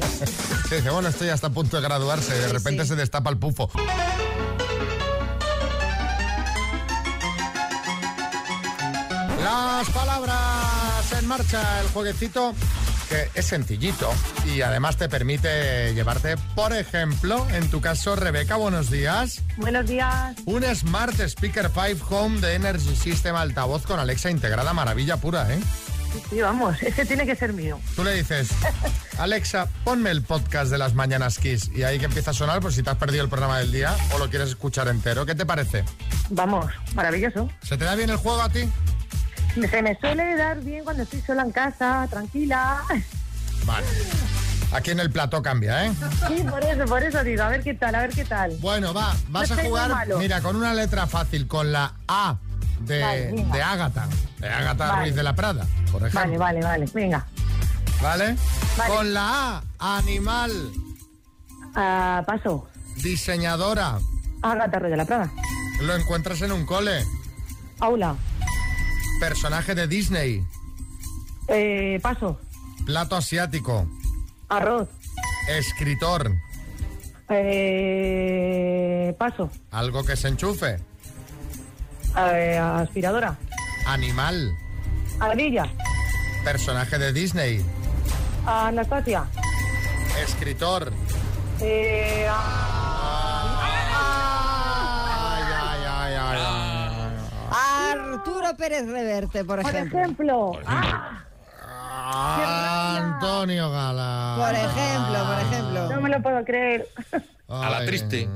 Que 0.70 0.76
dice, 0.78 0.90
bueno, 0.90 1.10
estoy 1.10 1.30
hasta 1.30 1.48
a 1.48 1.50
punto 1.52 1.78
de 1.78 1.84
graduarse 1.84 2.34
de 2.34 2.48
Sí, 2.48 2.52
repente 2.54 2.84
sí. 2.84 2.90
se 2.90 2.96
destapa 2.96 3.30
el 3.30 3.38
pufo. 3.38 3.70
Las 9.44 9.90
palabras 9.90 11.12
en 11.20 11.28
marcha, 11.28 11.82
el 11.82 11.88
jueguecito 11.90 12.54
que 13.10 13.30
es 13.36 13.46
sencillito 13.46 14.12
y 14.54 14.62
además 14.62 14.98
te 14.98 15.10
permite 15.10 15.94
llevarte, 15.94 16.36
por 16.56 16.74
ejemplo, 16.74 17.46
en 17.52 17.70
tu 17.70 17.82
caso, 17.82 18.16
Rebeca, 18.16 18.56
buenos 18.56 18.90
días, 18.90 19.42
Buenos 19.58 19.88
días. 19.88 20.36
un 20.46 20.64
Smart 20.76 21.20
Speaker 21.20 21.70
5 21.74 22.06
Home 22.16 22.40
de 22.42 22.56
Energy 22.56 22.96
System 22.96 23.36
altavoz 23.36 23.84
con 23.86 24.00
Alexa 24.00 24.30
integrada, 24.32 24.74
maravilla 24.74 25.18
pura, 25.18 25.52
¿eh? 25.54 25.60
Sí, 26.30 26.42
vamos, 26.42 26.82
ese 26.82 27.06
tiene 27.06 27.26
que 27.26 27.36
ser 27.36 27.54
mío. 27.54 27.80
Tú 27.96 28.04
le 28.04 28.14
dices, 28.16 28.50
Alexa, 29.20 29.68
ponme 29.84 30.10
el 30.10 30.24
podcast 30.24 30.72
de 30.72 30.78
las 30.78 30.94
Mañanas 30.96 31.38
Kiss 31.38 31.70
y 31.76 31.84
ahí 31.84 32.00
que 32.00 32.06
empieza 32.06 32.32
a 32.32 32.34
sonar 32.34 32.60
por 32.62 32.74
si 32.74 32.82
te 32.82 32.90
has 32.90 32.98
perdido 32.98 33.24
el 33.24 33.30
programa 33.30 33.60
del 33.60 33.72
día 33.72 33.96
o 34.14 34.18
lo 34.18 34.30
quieres 34.30 34.50
escuchar 34.50 34.88
entero. 34.88 35.26
¿Qué 35.26 35.36
te 35.36 35.46
parece? 35.46 35.84
Vamos, 36.30 36.66
maravilloso. 36.96 37.50
¿Se 37.62 37.78
te 37.78 37.86
da 37.86 37.94
bien 37.96 38.10
el 38.10 38.18
juego 38.18 38.42
a 38.42 38.50
ti? 38.50 38.68
Se 39.70 39.82
me 39.82 39.98
suele 40.00 40.36
dar 40.36 40.60
bien 40.62 40.84
cuando 40.84 41.04
estoy 41.04 41.22
sola 41.22 41.44
en 41.44 41.52
casa, 41.52 42.08
tranquila. 42.10 42.82
Vale. 43.66 43.86
Aquí 44.74 44.92
en 44.92 45.00
el 45.00 45.10
plató 45.10 45.42
cambia, 45.42 45.86
¿eh? 45.86 45.92
Sí, 46.28 46.44
por 46.44 46.64
eso, 46.64 46.86
por 46.86 47.02
eso 47.02 47.24
digo, 47.24 47.44
a 47.44 47.50
ver 47.50 47.64
qué 47.64 47.74
tal, 47.74 47.96
a 47.96 48.02
ver 48.02 48.12
qué 48.12 48.26
tal. 48.26 48.56
Bueno, 48.60 48.94
va, 48.94 49.16
vas 49.30 49.50
No 49.50 49.56
a 49.60 49.64
jugar, 49.64 50.08
mira, 50.18 50.42
con 50.42 50.56
una 50.58 50.74
letra 50.74 51.08
fácil, 51.08 51.48
con 51.48 51.72
la 51.72 51.94
A 52.08 52.36
de, 52.82 53.02
Vale, 53.02 53.46
de 53.52 53.62
Ágata, 53.64 54.08
de 54.40 54.50
Ágata 54.50 54.88
Vale. 54.90 55.02
Ruiz 55.04 55.16
de 55.16 55.24
la 55.24 55.34
Prada, 55.34 55.66
por 55.92 56.02
ejemplo. 56.02 56.20
Vale, 56.20 56.38
vale, 56.38 56.62
vale, 56.62 56.86
venga. 56.94 57.26
¿Vale? 58.02 58.36
Vale. 58.78 58.94
Con 58.94 59.14
la 59.14 59.62
A, 59.80 59.98
animal, 59.98 60.52
Ah, 61.76 62.24
paso. 62.28 62.68
diseñadora, 62.98 64.00
Agatha 64.42 64.80
Ruiz 64.80 64.92
de 64.92 64.98
la 64.98 65.06
Prada. 65.06 65.32
lo 65.82 65.96
encuentras 65.96 66.42
en 66.42 66.52
un 66.52 66.66
cole, 66.66 67.04
Aula. 67.80 68.16
Personaje 69.20 69.76
de 69.76 69.88
Disney, 69.88 70.44
Eh, 71.48 72.00
paso. 72.02 72.40
plato 72.86 73.16
asiático, 73.16 73.88
Arroz. 74.50 74.88
escritor, 75.50 76.32
Eh, 77.30 79.14
paso. 79.18 79.50
algo 79.72 80.04
que 80.04 80.16
se 80.16 80.28
enchufe, 80.28 80.78
Eh, 82.18 82.58
aspiradora. 82.58 83.38
animal, 83.86 84.52
Ardilla. 85.20 85.66
personaje 86.44 86.98
de 86.98 87.14
Disney, 87.14 87.66
Anastasia. 88.46 89.26
escritor. 90.24 90.92
Eh, 91.62 92.28
Ay, 92.30 92.77
Arturo 98.28 98.58
Pérez 98.58 98.86
Reverte, 98.88 99.44
por 99.46 99.62
por 99.62 99.70
ejemplo. 99.72 100.00
ejemplo. 100.00 100.52
Ah, 102.10 102.98
Antonio 103.16 103.70
Gala. 103.72 104.36
Por 104.38 104.54
ejemplo, 104.56 105.26
por 105.26 105.40
ejemplo. 105.40 105.90
No 105.96 106.02
me 106.02 106.10
lo 106.10 106.22
puedo 106.22 106.44
creer. 106.46 106.88
A 107.50 107.70
la 107.70 107.86
triste. 107.86 108.28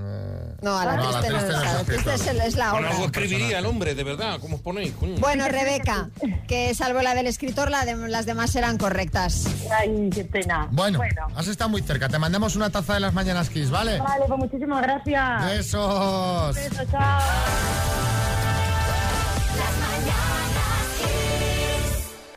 No, 0.62 0.78
a 0.78 0.86
la 0.86 0.96
No, 0.96 1.10
a 1.10 1.12
la 1.12 1.22
triste 1.22 1.32
no 1.32 1.38
triste 1.40 1.54
es. 1.54 1.58
no 1.58 1.64
es 1.64 1.70
a 1.70 1.74
la 1.74 1.84
triste 1.84 2.48
es, 2.48 2.56
la 2.56 2.72
Bueno, 2.72 2.88
obra. 2.88 2.96
algo 2.96 3.06
escribiría 3.08 3.60
el 3.60 3.66
hombre, 3.66 3.96
de 3.96 4.04
verdad. 4.04 4.38
¿Cómo 4.40 4.58
os 4.58 4.62
ponéis? 4.62 4.94
coño? 4.94 5.16
Bueno, 5.20 5.48
Rebeca, 5.48 6.10
que 6.48 6.74
salvo 6.76 7.02
la 7.02 7.16
del 7.16 7.26
escritor, 7.28 7.72
la 7.72 7.84
de- 7.84 7.96
las 8.10 8.26
demás 8.28 8.56
eran 8.56 8.78
correctas. 8.78 9.48
Ay, 9.80 10.10
qué 10.14 10.24
pena. 10.24 10.68
Bueno, 10.72 11.00
has 11.36 11.48
estado 11.48 11.70
muy 11.72 11.82
cerca. 11.82 12.10
Te 12.10 12.20
mandamos 12.20 12.56
una 12.56 12.70
taza 12.70 12.94
de 12.94 13.00
las 13.00 13.14
mañanas 13.14 13.50
Kiss, 13.50 13.72
¿vale? 13.72 14.00
Vale, 14.00 14.26
pues 14.28 14.40
muchísimas 14.40 14.82
gracias. 14.84 15.46
Besos. 15.46 16.56
Besos, 16.56 16.88
chao. 16.92 18.11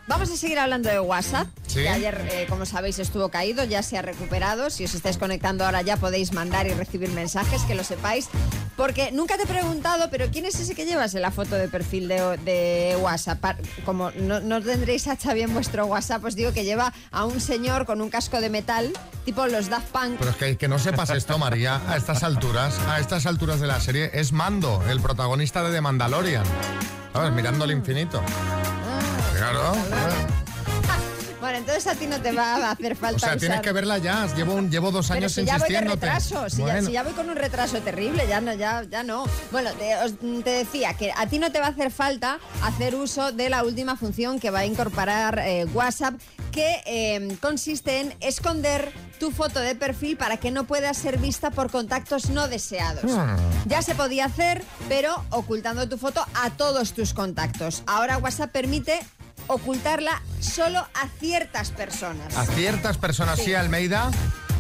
Vamos 0.06 0.30
a 0.30 0.36
seguir 0.36 0.58
hablando 0.58 0.90
de 0.90 1.00
WhatsApp. 1.00 1.48
Sí. 1.66 1.80
que 1.80 1.88
ayer, 1.88 2.28
eh, 2.30 2.46
como 2.48 2.66
sabéis, 2.66 2.98
estuvo 2.98 3.30
caído, 3.30 3.64
ya 3.64 3.82
se 3.82 3.96
ha 3.96 4.02
recuperado. 4.02 4.68
Si 4.70 4.84
os 4.84 4.94
estáis 4.94 5.16
conectando 5.16 5.64
ahora 5.64 5.82
ya 5.82 5.96
podéis 5.96 6.32
mandar 6.32 6.66
y 6.66 6.74
recibir 6.74 7.10
mensajes, 7.10 7.62
que 7.62 7.74
lo 7.74 7.82
sepáis. 7.84 8.28
Porque 8.76 9.12
nunca 9.12 9.36
te 9.36 9.44
he 9.44 9.46
preguntado, 9.46 10.10
pero 10.10 10.26
¿quién 10.30 10.44
es 10.44 10.56
ese 10.60 10.74
que 10.74 10.84
llevas 10.84 11.14
en 11.14 11.22
la 11.22 11.30
foto 11.30 11.54
de 11.54 11.68
perfil 11.68 12.08
de, 12.08 12.36
de 12.44 12.96
WhatsApp? 13.00 13.60
Como 13.84 14.10
no, 14.12 14.40
no 14.40 14.60
tendréis 14.60 15.06
a 15.06 15.16
Xavi 15.16 15.42
en 15.42 15.54
vuestro 15.54 15.86
WhatsApp, 15.86 16.24
os 16.24 16.34
digo 16.34 16.52
que 16.52 16.64
lleva 16.64 16.92
a 17.10 17.24
un 17.24 17.40
señor 17.40 17.86
con 17.86 18.00
un 18.00 18.10
casco 18.10 18.40
de 18.40 18.50
metal, 18.50 18.92
tipo 19.24 19.46
los 19.46 19.68
Daft 19.68 19.88
Punk. 19.88 20.18
Pero 20.18 20.30
es 20.30 20.36
que, 20.36 20.56
que 20.56 20.68
no 20.68 20.78
sepas 20.78 21.10
esto, 21.10 21.38
María, 21.38 21.80
a 21.88 21.96
estas 21.96 22.24
alturas, 22.24 22.78
a 22.88 22.98
estas 22.98 23.26
alturas 23.26 23.60
de 23.60 23.68
la 23.68 23.80
serie, 23.80 24.10
es 24.12 24.32
Mando, 24.32 24.82
el 24.90 25.00
protagonista 25.00 25.62
de 25.62 25.72
The 25.72 25.80
Mandalorian. 25.80 26.44
¿Sabes? 27.12 27.32
Mirando 27.32 27.64
al 27.64 27.70
infinito. 27.70 28.20
Claro. 29.50 29.74
Bueno, 31.40 31.58
entonces 31.58 31.86
a 31.86 31.94
ti 31.94 32.06
no 32.06 32.18
te 32.22 32.32
va 32.32 32.54
a 32.56 32.70
hacer 32.70 32.96
falta 32.96 33.16
O 33.16 33.18
sea, 33.18 33.36
tienes 33.36 33.60
que 33.60 33.70
verla 33.72 33.98
ya. 33.98 34.26
Llevo, 34.34 34.54
un- 34.54 34.70
llevo 34.70 34.90
dos 34.90 35.08
Pero 35.08 35.18
años 35.18 35.32
si 35.32 35.44
ya 35.44 35.58
voy 35.58 35.68
de 35.68 35.80
retraso, 35.82 36.48
si, 36.48 36.56
ya, 36.58 36.62
Bueno. 36.64 36.86
si 36.86 36.92
ya 36.92 37.02
voy 37.02 37.12
con 37.12 37.28
un 37.28 37.36
retraso 37.36 37.78
terrible, 37.82 38.26
ya 38.26 38.40
no, 38.40 38.54
ya, 38.54 38.82
ya 38.84 39.02
no. 39.02 39.26
Bueno, 39.52 39.70
te, 39.74 39.94
os- 39.96 40.14
te 40.42 40.50
decía 40.50 40.94
que 40.94 41.12
a 41.14 41.26
ti 41.26 41.38
no 41.38 41.52
te 41.52 41.60
va 41.60 41.66
a 41.66 41.70
hacer 41.70 41.90
falta 41.90 42.38
hacer 42.62 42.94
uso 42.94 43.30
de 43.30 43.50
la 43.50 43.62
última 43.62 43.94
función 43.96 44.40
que 44.40 44.48
va 44.48 44.60
a 44.60 44.64
incorporar 44.64 45.38
eh, 45.40 45.66
WhatsApp, 45.74 46.14
que 46.50 46.80
eh, 46.86 47.36
consiste 47.42 48.00
en 48.00 48.14
esconder 48.20 48.90
tu 49.20 49.30
foto 49.30 49.60
de 49.60 49.74
perfil 49.74 50.16
para 50.16 50.38
que 50.38 50.50
no 50.50 50.64
pueda 50.64 50.94
ser 50.94 51.18
vista 51.18 51.50
por 51.50 51.70
contactos 51.70 52.30
no 52.30 52.48
deseados. 52.48 53.04
Hmm. 53.04 53.36
Ya 53.66 53.82
se 53.82 53.94
podía 53.94 54.24
hacer, 54.26 54.62
pero 54.88 55.22
ocultando 55.28 55.86
tu 55.90 55.98
foto 55.98 56.24
a 56.34 56.50
todos 56.50 56.94
tus 56.94 57.12
contactos. 57.12 57.82
Ahora 57.86 58.16
WhatsApp 58.16 58.50
permite 58.50 59.00
ocultarla 59.48 60.22
solo 60.40 60.78
a 60.78 61.08
ciertas 61.18 61.70
personas. 61.70 62.36
A 62.36 62.44
ciertas 62.44 62.98
personas, 62.98 63.38
sí, 63.38 63.54
Almeida. 63.54 64.10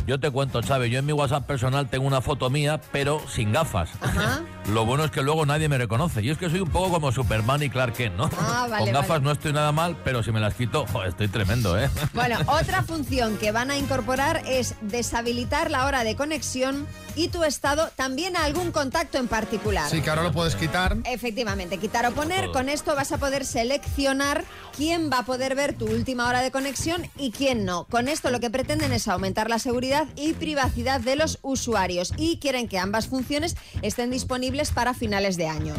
Yo 0.06 0.20
te 0.20 0.30
cuento, 0.30 0.60
Chávez, 0.60 0.90
yo 0.90 0.98
en 0.98 1.06
mi 1.06 1.12
WhatsApp 1.12 1.46
personal 1.46 1.88
tengo 1.88 2.06
una 2.06 2.20
foto 2.20 2.50
mía, 2.50 2.80
pero 2.92 3.22
sin 3.28 3.52
gafas. 3.52 3.90
Ajá. 4.02 4.42
Lo 4.68 4.86
bueno 4.86 5.04
es 5.04 5.10
que 5.10 5.22
luego 5.22 5.44
nadie 5.44 5.68
me 5.68 5.76
reconoce. 5.76 6.22
Y 6.22 6.30
es 6.30 6.38
que 6.38 6.48
soy 6.48 6.60
un 6.60 6.70
poco 6.70 6.90
como 6.92 7.12
Superman 7.12 7.62
y 7.62 7.68
Clark 7.68 7.92
Kent, 7.94 8.16
¿no? 8.16 8.30
Ah, 8.38 8.66
vale, 8.68 8.84
Con 8.84 8.94
gafas 8.94 9.08
vale. 9.08 9.24
no 9.24 9.30
estoy 9.32 9.52
nada 9.52 9.72
mal, 9.72 9.96
pero 10.04 10.22
si 10.22 10.32
me 10.32 10.40
las 10.40 10.54
quito, 10.54 10.86
estoy 11.06 11.28
tremendo, 11.28 11.78
¿eh? 11.78 11.90
Bueno, 12.14 12.38
otra 12.46 12.82
función 12.82 13.36
que 13.36 13.52
van 13.52 13.70
a 13.70 13.76
incorporar 13.76 14.42
es 14.46 14.74
deshabilitar 14.80 15.70
la 15.70 15.84
hora 15.84 16.02
de 16.02 16.16
conexión 16.16 16.86
y 17.14 17.28
tu 17.28 17.44
estado 17.44 17.90
también 17.94 18.36
a 18.36 18.44
algún 18.44 18.72
contacto 18.72 19.18
en 19.18 19.28
particular. 19.28 19.88
Sí, 19.90 20.00
que 20.00 20.08
ahora 20.08 20.22
lo 20.22 20.32
puedes 20.32 20.56
quitar. 20.56 20.96
Efectivamente, 21.04 21.76
quitar 21.76 22.06
o 22.06 22.12
poner, 22.12 22.50
con 22.50 22.68
esto 22.70 22.96
vas 22.96 23.12
a 23.12 23.18
poder 23.18 23.44
seleccionar 23.44 24.44
quién 24.76 25.10
va 25.12 25.18
a 25.18 25.24
poder 25.24 25.54
ver 25.54 25.74
tu 25.74 25.84
última 25.86 26.26
hora 26.26 26.40
de 26.40 26.50
conexión 26.50 27.08
y 27.18 27.30
quién 27.30 27.64
no. 27.64 27.84
Con 27.84 28.08
esto 28.08 28.30
lo 28.30 28.40
que 28.40 28.50
pretenden 28.50 28.92
es 28.92 29.06
aumentar 29.08 29.50
la 29.50 29.58
seguridad 29.58 30.06
y 30.16 30.32
privacidad 30.32 31.00
de 31.00 31.16
los 31.16 31.38
usuarios 31.42 32.12
y 32.16 32.38
quieren 32.38 32.66
que 32.66 32.78
ambas 32.78 33.06
funciones 33.06 33.56
estén 33.82 34.10
disponibles 34.10 34.53
para 34.72 34.94
finales 34.94 35.36
de 35.36 35.48
año. 35.48 35.74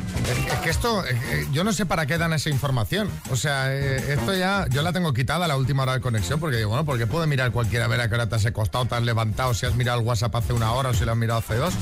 Es, 0.51 0.59
que 0.59 0.69
esto, 0.69 1.03
yo 1.51 1.63
no 1.63 1.71
sé 1.71 1.85
para 1.85 2.05
qué 2.05 2.17
dan 2.17 2.33
esa 2.33 2.49
información. 2.49 3.09
O 3.31 3.35
sea, 3.35 3.73
eh, 3.73 4.13
esto 4.13 4.33
ya, 4.33 4.67
yo 4.69 4.81
la 4.81 4.91
tengo 4.91 5.13
quitada 5.13 5.47
la 5.47 5.57
última 5.57 5.83
hora 5.83 5.93
de 5.93 6.01
conexión 6.01 6.39
porque 6.39 6.57
digo, 6.57 6.69
bueno, 6.69 6.85
porque 6.85 7.07
puede 7.07 7.27
mirar 7.27 7.51
cualquiera 7.51 7.85
a 7.85 7.87
ver 7.87 8.01
a 8.01 8.09
qué 8.09 8.15
hora 8.15 8.27
te 8.27 8.35
has 8.35 8.45
acostado, 8.45 8.85
te 8.85 8.95
has 8.95 9.03
levantado, 9.03 9.53
si 9.53 9.65
has 9.65 9.75
mirado 9.75 9.99
el 9.99 10.05
WhatsApp 10.05 10.35
hace 10.35 10.53
una 10.53 10.71
hora 10.73 10.89
o 10.89 10.93
si 10.93 11.05
lo 11.05 11.11
has 11.11 11.17
mirado 11.17 11.39
hace 11.39 11.55
dos. 11.55 11.73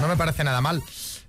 No 0.00 0.08
me 0.08 0.16
parece 0.16 0.44
nada 0.44 0.60
mal. 0.60 0.82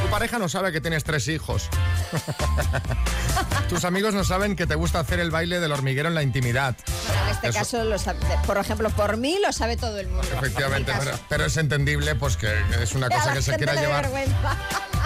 Tu 0.03 0.09
pareja 0.09 0.39
no 0.39 0.49
sabe 0.49 0.71
que 0.73 0.81
tienes 0.81 1.03
tres 1.05 1.27
hijos. 1.29 1.69
Tus 3.69 3.85
amigos 3.85 4.15
no 4.15 4.25
saben 4.25 4.57
que 4.57 4.67
te 4.67 4.75
gusta 4.75 5.01
hacer 5.01 5.21
el 5.21 5.31
baile 5.31 5.61
del 5.61 5.73
hormiguero 5.73 6.09
en 6.09 6.15
la 6.15 6.23
intimidad. 6.23 6.77
Bueno, 7.07 7.23
en 7.25 7.29
este 7.31 7.49
Eso- 7.49 7.59
caso, 7.59 7.85
lo 7.85 7.99
sabe- 7.99 8.19
por 8.47 8.59
ejemplo, 8.59 8.91
por 8.91 9.17
mí 9.17 9.39
lo 9.45 9.53
sabe 9.53 9.77
todo 9.77 9.99
el 9.99 10.09
mundo. 10.09 10.27
Efectivamente, 10.37 10.91
En 10.93 10.99
mi 10.99 11.05
pero, 11.05 11.19
pero 11.29 11.45
es 11.45 11.57
entendible 11.57 12.15
pues 12.17 12.37
que 12.37 12.53
es 12.83 12.95
una 12.95 13.09
cosa 13.09 13.33
que 13.33 13.43
se 13.43 13.57
quiera 13.57 13.75
llevar 13.75 14.03
vergüenza. 14.03 14.57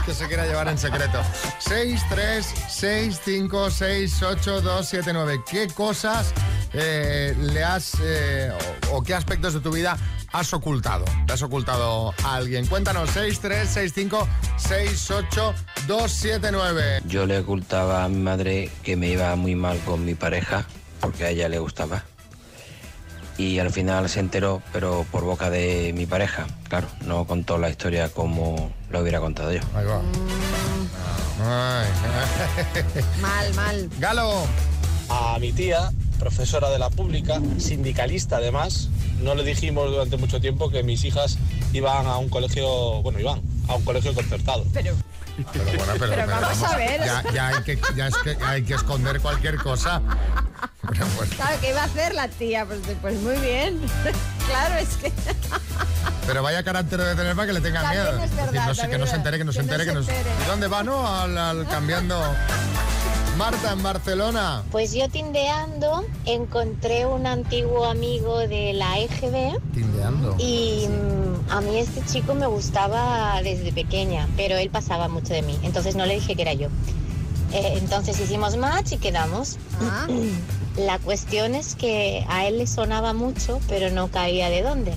que 0.07 0.15
se 0.15 0.27
quiera 0.29 0.47
llevar 0.47 0.69
en 0.69 0.79
secreto. 0.79 1.23
6, 1.59 2.01
3, 2.11 2.47
6, 2.71 3.21
5, 3.25 3.71
6, 3.71 4.23
8, 4.23 4.61
2, 4.63 4.87
7, 4.89 5.13
9. 5.13 5.41
¿Qué 5.51 5.69
cosas 5.69 6.33
eh, 6.73 7.35
le 7.39 7.63
has 7.65 7.93
eh, 8.03 8.51
o, 8.91 8.97
o 8.99 9.03
qué 9.03 9.15
aspectos 9.15 9.53
de 9.55 9.61
tu 9.61 9.71
vida 9.71 9.97
has 10.35 10.53
ocultado? 10.53 11.05
¿Te 11.27 11.33
has 11.33 11.43
ocultado 11.43 12.13
a 12.25 12.35
alguien? 12.35 12.67
Cuéntanos, 12.67 13.09
6, 13.11 13.39
3, 13.41 13.69
6, 13.73 13.93
5, 13.95 14.29
6, 14.57 15.11
8, 15.13 15.55
2, 15.87 16.11
7, 16.11 16.49
9. 16.51 17.03
Yo 17.07 17.25
le 17.25 17.39
ocultaba 17.39 18.05
a 18.05 18.09
mi 18.09 18.19
madre 18.19 18.69
que 18.83 18.97
me 18.97 19.07
iba 19.09 19.35
muy 19.37 19.55
mal 19.55 19.79
con 19.87 20.05
mi 20.05 20.15
pareja, 20.15 20.67
porque 21.01 21.25
a 21.25 21.31
ella 21.31 21.49
le 21.49 21.61
gustaba. 21.61 22.03
Y 23.39 23.61
al 23.61 23.71
final 23.71 24.09
se 24.09 24.21
enteró, 24.21 24.61
pero 24.73 25.07
por 25.13 25.23
boca 25.23 25.51
de 25.51 25.93
mi 25.95 26.05
pareja. 26.05 26.47
Claro, 26.69 26.89
no 27.05 27.27
contó 27.27 27.57
la 27.57 27.71
historia 27.71 28.09
como 28.09 28.73
lo 28.91 29.01
hubiera 29.01 29.21
contado 29.21 29.53
yo. 29.53 29.61
Ahí 29.75 29.87
va. 29.87 30.01
Ay. 31.45 31.89
Mal, 33.21 33.55
mal. 33.55 33.91
Galo. 34.01 34.47
A 35.09 35.39
mi 35.39 35.53
tía, 35.53 35.93
profesora 36.19 36.71
de 36.71 36.79
la 36.79 36.91
pública, 36.91 37.41
sindicalista 37.59 38.37
además, 38.37 38.89
no 39.23 39.35
le 39.35 39.45
dijimos 39.45 39.91
durante 39.91 40.17
mucho 40.17 40.41
tiempo 40.41 40.71
que 40.71 40.83
mis 40.83 41.05
hijas 41.05 41.39
iban 41.73 42.07
a 42.07 42.19
un 42.19 42.29
colegio, 42.29 43.03
bueno, 43.03 43.21
iban 43.21 43.41
a 43.69 43.75
un 43.75 43.85
colegio 43.85 44.15
concertado. 44.15 44.65
Pero, 44.73 44.95
Pero 45.53 45.65
bueno, 45.65 45.93
pero, 45.99 46.13
Pero 46.15 46.27
vamos 46.27 46.63
a 46.63 46.77
ver. 46.77 47.01
Ya, 47.05 47.25
ya 47.33 47.49
hay 47.49 47.63
que, 47.65 47.79
ya 47.97 48.07
es 48.09 48.15
que 48.19 48.37
hay 48.45 48.63
que 48.63 48.75
esconder 48.75 49.21
cualquier 49.21 49.57
cosa. 49.57 50.01
Pero 50.89 51.07
bueno. 51.17 51.33
claro, 51.37 51.57
¿qué 51.61 51.71
iba 51.71 51.81
a 51.83 51.85
hacer 51.85 52.15
la 52.15 52.29
tía? 52.29 52.67
Pues, 52.67 52.81
pues 53.01 53.21
muy 53.21 53.37
bien. 53.39 53.81
claro, 54.47 54.77
es 54.77 54.89
que... 54.97 55.13
Pero 56.27 56.43
vaya 56.43 56.63
carácter 56.63 57.01
de 57.01 57.15
tener 57.17 57.35
para 57.35 57.47
que 57.49 57.53
le 57.53 57.61
tengan 57.61 57.83
También 57.83 58.05
miedo. 58.05 58.25
es 58.25 58.31
verdad, 58.37 58.53
Decir, 58.53 58.69
no 58.69 58.75
sé, 58.75 58.89
que 58.89 58.99
no 58.99 59.07
se 59.07 59.17
entere, 59.17 59.39
que 59.39 59.45
no 59.45 59.53
se 59.53 59.61
entere, 59.61 59.85
que 59.85 59.93
no 59.93 60.03
se... 60.03 60.13
¿Y 60.13 60.47
dónde 60.47 60.69
va, 60.69 60.83
no? 60.83 61.07
Al, 61.07 61.37
al 61.37 61.67
cambiando... 61.69 62.19
Marta, 63.37 63.73
en 63.73 63.83
Barcelona. 63.83 64.63
Pues 64.71 64.95
yo 64.95 65.09
tindeando 65.09 66.05
encontré 66.25 67.05
un 67.05 67.27
antiguo 67.27 67.85
amigo 67.85 68.39
de 68.39 68.73
la 68.75 68.99
EGB 69.01 69.61
Tindeando. 69.73 70.37
y 70.39 70.87
mm, 70.89 71.51
a 71.51 71.61
mí 71.61 71.77
este 71.77 72.05
chico 72.07 72.35
me 72.35 72.47
gustaba 72.47 73.41
desde 73.43 73.73
pequeña, 73.73 74.29
pero 74.37 74.57
él 74.57 74.71
pasaba 74.71 75.09
mucho 75.09 75.35
de 75.35 75.43
mí, 75.43 75.59
entonces 75.63 75.97
no 75.97 76.07
le 76.07 76.15
dije 76.15 76.37
que 76.37 76.43
era 76.43 76.53
yo. 76.53 76.69
Eh, 77.53 77.79
entonces 77.79 78.21
hicimos 78.21 78.57
match 78.57 78.93
y 78.93 78.97
quedamos. 78.99 79.59
La 80.77 80.99
cuestión 80.99 81.55
es 81.55 81.75
que 81.75 82.25
a 82.29 82.47
él 82.47 82.59
le 82.59 82.67
sonaba 82.67 83.15
mucho, 83.15 83.61
pero 83.69 83.91
no 83.91 84.09
caía 84.09 84.49
de 84.51 84.63
dónde. 84.63 84.95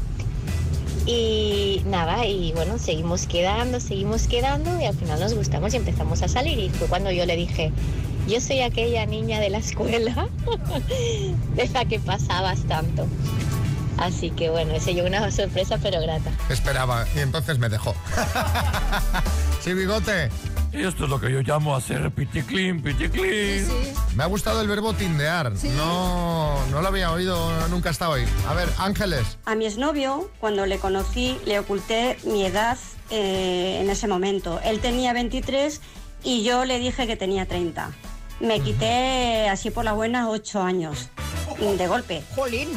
Y 1.06 1.84
nada, 1.86 2.26
y 2.26 2.52
bueno, 2.52 2.78
seguimos 2.80 3.28
quedando, 3.28 3.80
seguimos 3.80 4.28
quedando 4.28 4.82
y 4.82 4.86
al 4.86 4.96
final 4.96 5.20
nos 5.20 5.36
gustamos 5.36 5.74
y 5.74 5.78
empezamos 5.78 6.22
a 6.22 6.28
salir. 6.28 6.60
Y 6.60 6.70
fue 6.70 6.88
cuando 6.88 7.12
yo 7.12 7.26
le 7.26 7.36
dije, 7.36 7.72
yo 8.28 8.42
soy 8.42 8.62
aquella 8.62 9.06
niña 9.06 9.40
de 9.40 9.50
la 9.50 9.60
escuela 9.60 10.28
de 11.56 11.68
la 11.70 11.86
que 11.86 12.00
pasabas 12.00 12.62
tanto. 12.64 13.08
Así 13.98 14.30
que 14.30 14.50
bueno, 14.50 14.74
ese 14.74 14.94
yo 14.94 15.06
una 15.06 15.30
sorpresa 15.32 15.80
pero 15.82 16.00
grata. 16.02 16.30
Esperaba 16.50 17.06
y 17.16 17.20
entonces 17.20 17.58
me 17.58 17.70
dejó. 17.70 17.96
sí, 19.62 19.74
bigote. 19.74 20.30
Esto 20.74 21.06
es 21.06 21.10
lo 21.10 21.20
que 21.20 21.32
yo 21.32 21.42
llamo 21.42 21.76
hacer 21.76 22.12
piticlin, 22.12 22.84
piticlin. 22.84 23.66
Me 24.16 24.24
ha 24.24 24.28
gustado 24.28 24.62
el 24.62 24.68
verbo 24.68 24.94
tindear. 24.94 25.52
No, 25.76 26.64
no 26.68 26.82
lo 26.82 26.88
había 26.88 27.12
oído 27.12 27.68
nunca 27.70 27.90
hasta 27.90 28.10
hoy. 28.10 28.26
A 28.48 28.54
ver, 28.54 28.70
Ángeles. 28.78 29.40
A 29.46 29.56
mi 29.56 29.66
exnovio, 29.66 30.30
cuando 30.40 30.66
le 30.66 30.78
conocí, 30.78 31.40
le 31.46 31.58
oculté 31.58 32.20
mi 32.26 32.46
edad 32.46 32.78
eh, 33.10 33.80
en 33.82 33.90
ese 33.90 34.08
momento. 34.08 34.60
Él 34.64 34.80
tenía 34.80 35.14
23 35.14 35.82
y 36.24 36.44
yo 36.44 36.66
le 36.66 36.78
dije 36.78 37.08
que 37.08 37.16
tenía 37.16 37.48
30. 37.48 37.90
Me 38.40 38.62
quité 38.62 39.50
así 39.50 39.72
por 39.72 39.84
la 39.84 39.94
buena 39.94 40.30
8 40.30 40.62
años 40.62 41.10
de 41.60 41.88
golpe. 41.88 42.24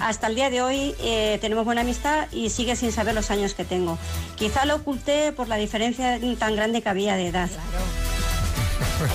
Hasta 0.01 0.29
el 0.29 0.35
día 0.35 0.49
de 0.49 0.63
hoy 0.63 0.95
eh, 1.01 1.39
tenemos 1.41 1.65
buena 1.65 1.83
amistad 1.83 2.29
y 2.33 2.51
sigue 2.51 2.77
sin 2.77 2.93
saber 2.93 3.15
los 3.15 3.31
años 3.31 3.55
que 3.55 3.65
tengo. 3.65 3.99
Quizá 4.37 4.65
lo 4.65 4.77
oculté 4.77 5.33
por 5.33 5.49
la 5.49 5.57
diferencia 5.57 6.19
tan 6.39 6.57
grande 6.57 6.81
que 6.81 6.89
había 6.89 7.17
de 7.17 7.29
edad. 7.29 7.51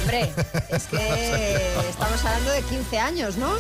Hombre, 0.01 0.31
es 0.69 0.85
que 0.85 0.95
estamos 1.89 2.23
hablando 2.25 2.51
de 2.51 2.61
15 2.61 2.99
años, 2.99 3.37
¿no? 3.37 3.51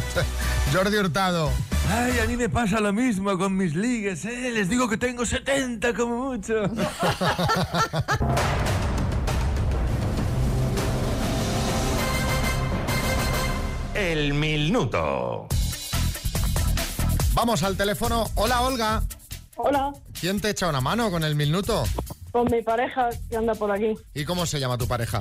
Jordi 0.72 0.96
Hurtado. 0.96 1.50
Ay, 1.90 2.20
a 2.20 2.26
mí 2.26 2.36
me 2.36 2.48
pasa 2.48 2.80
lo 2.80 2.92
mismo 2.92 3.36
con 3.36 3.56
mis 3.56 3.74
ligues, 3.74 4.24
¿eh? 4.24 4.50
Les 4.52 4.68
digo 4.68 4.88
que 4.88 4.96
tengo 4.96 5.26
70 5.26 5.92
como 5.94 6.30
mucho. 6.30 6.54
El 13.94 14.34
minuto. 14.34 15.46
Vamos 17.34 17.62
al 17.62 17.76
teléfono. 17.76 18.24
Hola, 18.34 18.62
Olga. 18.62 19.02
Hola, 19.56 19.92
¿Quién 20.18 20.40
te 20.40 20.50
echa 20.50 20.68
una 20.68 20.80
mano 20.80 21.10
con 21.10 21.24
el 21.24 21.34
minuto? 21.34 21.84
con 22.32 22.50
mi 22.50 22.62
pareja 22.62 23.10
que 23.28 23.36
anda 23.36 23.54
por 23.54 23.70
aquí, 23.70 23.92
¿Y 24.14 24.24
cómo 24.24 24.46
se 24.46 24.58
llama 24.58 24.78
tu 24.78 24.88
pareja? 24.88 25.20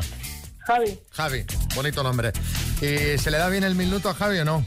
Javi. 0.59 0.97
Javi. 1.11 1.45
Bonito 1.75 2.01
nombre. 2.03 2.31
¿Y 2.77 3.17
se 3.17 3.29
le 3.29 3.37
da 3.37 3.49
bien 3.49 3.65
el 3.65 3.75
minuto 3.75 4.09
a 4.09 4.13
Javi 4.13 4.39
o 4.39 4.45
no? 4.45 4.63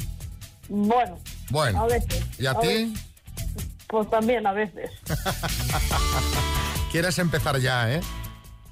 Bueno, 0.69 1.19
Bueno. 1.49 1.83
a 1.83 1.87
veces. 1.87 2.23
¿Y 2.39 2.45
a 2.45 2.51
a 2.51 2.61
ti? 2.61 2.93
Pues 3.87 4.11
también 4.11 4.47
a 4.47 4.53
veces. 4.53 4.91
¿Quieres 6.93 7.19
empezar 7.19 7.59
ya, 7.59 7.91
eh? 7.95 8.01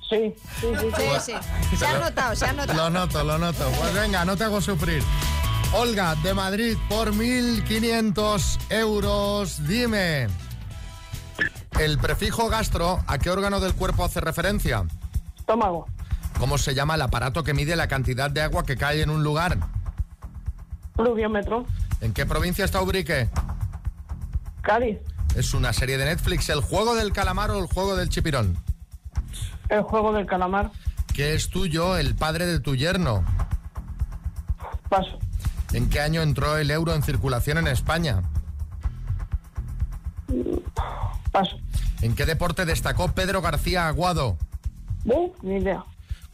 Sí, 0.09 0.35
sí, 0.61 0.67
sí. 0.79 0.87
Sí, 1.21 1.33
sí. 1.71 1.77
Se 1.77 1.87
ha 1.87 1.99
notado, 1.99 2.37
se 2.37 2.47
ha 2.47 2.53
notado. 2.53 2.79
Lo 2.79 2.91
noto, 2.91 3.25
lo 3.25 3.39
noto. 3.39 3.71
Pues 3.79 3.95
venga, 3.95 4.25
no 4.25 4.37
te 4.37 4.45
hago 4.45 4.61
sufrir. 4.61 5.03
Olga, 5.75 6.15
de 6.17 6.35
Madrid, 6.35 6.77
por 6.89 7.13
1.500 7.15 8.59
euros, 8.71 9.67
dime. 9.67 10.29
El 11.81 11.99
prefijo 11.99 12.51
gastro, 12.51 13.03
¿a 13.07 13.19
qué 13.19 13.31
órgano 13.31 13.59
del 13.59 13.75
cuerpo 13.75 14.05
hace 14.05 14.21
referencia? 14.21 14.85
Estómago. 15.39 15.87
¿Cómo 16.39 16.59
se 16.59 16.75
llama 16.75 16.97
el 16.97 17.03
aparato 17.03 17.43
que 17.43 17.55
mide 17.55 17.75
la 17.77 17.89
cantidad 17.89 18.31
de 18.31 18.43
agua 18.43 18.65
que 18.65 18.77
cae 18.77 19.01
en 19.01 19.09
un 19.09 19.25
lugar? 19.25 19.57
Pluviómetro. 20.95 21.65
¿En 22.01 22.13
qué 22.13 22.27
provincia 22.27 22.65
está 22.65 22.83
Ubrique? 22.83 23.31
Cádiz. 24.61 24.99
Es 25.35 25.55
una 25.55 25.73
serie 25.73 25.97
de 25.97 26.05
Netflix, 26.05 26.51
¿el 26.51 26.61
juego 26.61 26.95
del 26.95 27.13
calamar 27.13 27.51
o 27.51 27.59
el 27.59 27.67
juego 27.67 27.97
del 27.97 28.11
chipirón? 28.11 28.59
El 29.69 29.83
juego 29.83 30.13
del 30.13 30.27
calamar. 30.27 30.71
¿Qué 31.15 31.35
es 31.35 31.51
tuyo, 31.51 31.97
el 31.97 32.15
padre 32.15 32.47
de 32.47 32.61
tu 32.61 32.75
yerno? 32.75 33.25
Paso. 34.89 35.19
¿En 35.73 35.89
qué 35.89 36.01
año 36.01 36.23
entró 36.23 36.57
el 36.57 36.71
euro 36.71 36.95
en 36.95 37.03
circulación 37.03 37.59
en 37.59 37.67
España? 37.67 38.23
Paso. 41.31 41.57
¿En 42.01 42.15
qué 42.15 42.27
deporte 42.27 42.65
destacó 42.65 43.13
Pedro 43.13 43.43
García 43.43 43.89
Aguado? 43.89 44.37
Uh, 45.05 45.33
ni 45.43 45.57
idea. 45.57 45.85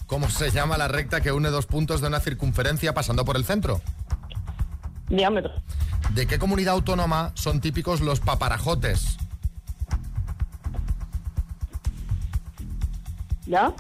¿Cómo 0.07 0.31
se 0.31 0.51
llama 0.51 0.79
la 0.79 0.89
recta 0.89 1.21
que 1.21 1.33
une 1.33 1.51
dos 1.51 1.67
puntos 1.67 2.01
de 2.01 2.07
una 2.07 2.21
circunferencia 2.21 2.95
pasando 2.95 3.25
por 3.25 3.37
el 3.37 3.45
centro? 3.45 3.81
Diámetro. 5.09 5.53
¿De 6.15 6.27
qué 6.27 6.39
comunidad 6.39 6.75
autónoma 6.75 7.33
son 7.35 7.61
típicos 7.61 8.01
los 8.01 8.21
paparajotes? 8.21 9.19
¿Ya? 13.49 13.73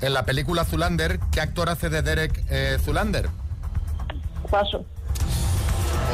En 0.00 0.12
la 0.14 0.24
película 0.24 0.64
Zulander, 0.64 1.20
¿qué 1.30 1.40
actor 1.40 1.68
hace 1.70 1.88
de 1.88 2.02
Derek 2.02 2.44
eh, 2.50 2.76
Zulander? 2.80 3.28
Paso. 4.50 4.84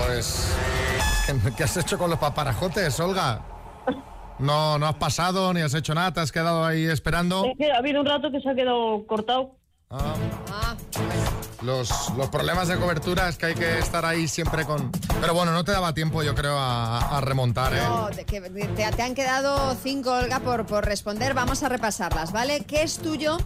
Pues, 0.04 0.54
¿qué- 1.26 1.52
¿qué 1.56 1.64
has 1.64 1.74
hecho 1.78 1.96
con 1.96 2.10
los 2.10 2.18
paparajotes, 2.18 3.00
Olga? 3.00 3.40
No, 4.38 4.78
no 4.78 4.86
has 4.86 4.94
pasado 4.96 5.54
ni 5.54 5.62
has 5.62 5.72
hecho 5.72 5.94
nada, 5.94 6.12
te 6.12 6.20
has 6.20 6.30
quedado 6.30 6.66
ahí 6.66 6.84
esperando. 6.84 7.46
Es 7.46 7.56
que 7.56 7.72
ha 7.72 7.78
habido 7.78 8.00
un 8.02 8.06
rato 8.06 8.30
que 8.30 8.40
se 8.40 8.50
ha 8.50 8.54
quedado 8.54 9.06
cortado. 9.06 9.56
Ah. 9.90 10.14
Los, 11.62 11.90
los 12.16 12.28
problemas 12.28 12.68
de 12.68 12.76
cobertura 12.76 13.28
es 13.28 13.36
que 13.36 13.46
hay 13.46 13.54
que 13.54 13.78
estar 13.78 14.04
ahí 14.04 14.28
siempre 14.28 14.64
con... 14.64 14.92
Pero 15.20 15.34
bueno, 15.34 15.52
no 15.52 15.64
te 15.64 15.72
daba 15.72 15.92
tiempo, 15.92 16.22
yo 16.22 16.34
creo, 16.34 16.56
a, 16.56 17.16
a 17.16 17.20
remontar, 17.20 17.74
¿eh? 17.74 17.80
No, 17.82 18.08
de 18.10 18.24
que- 18.24 18.40
de- 18.40 18.66
te, 18.68 18.90
te 18.92 19.02
han 19.02 19.14
quedado 19.14 19.76
cinco, 19.82 20.12
Olga, 20.12 20.38
por, 20.40 20.66
por 20.66 20.84
responder. 20.84 21.34
Vamos 21.34 21.64
a 21.64 21.68
repasarlas, 21.68 22.30
¿vale? 22.30 22.60
¿Qué 22.64 22.82
es 22.82 22.98
tuyo? 22.98 23.38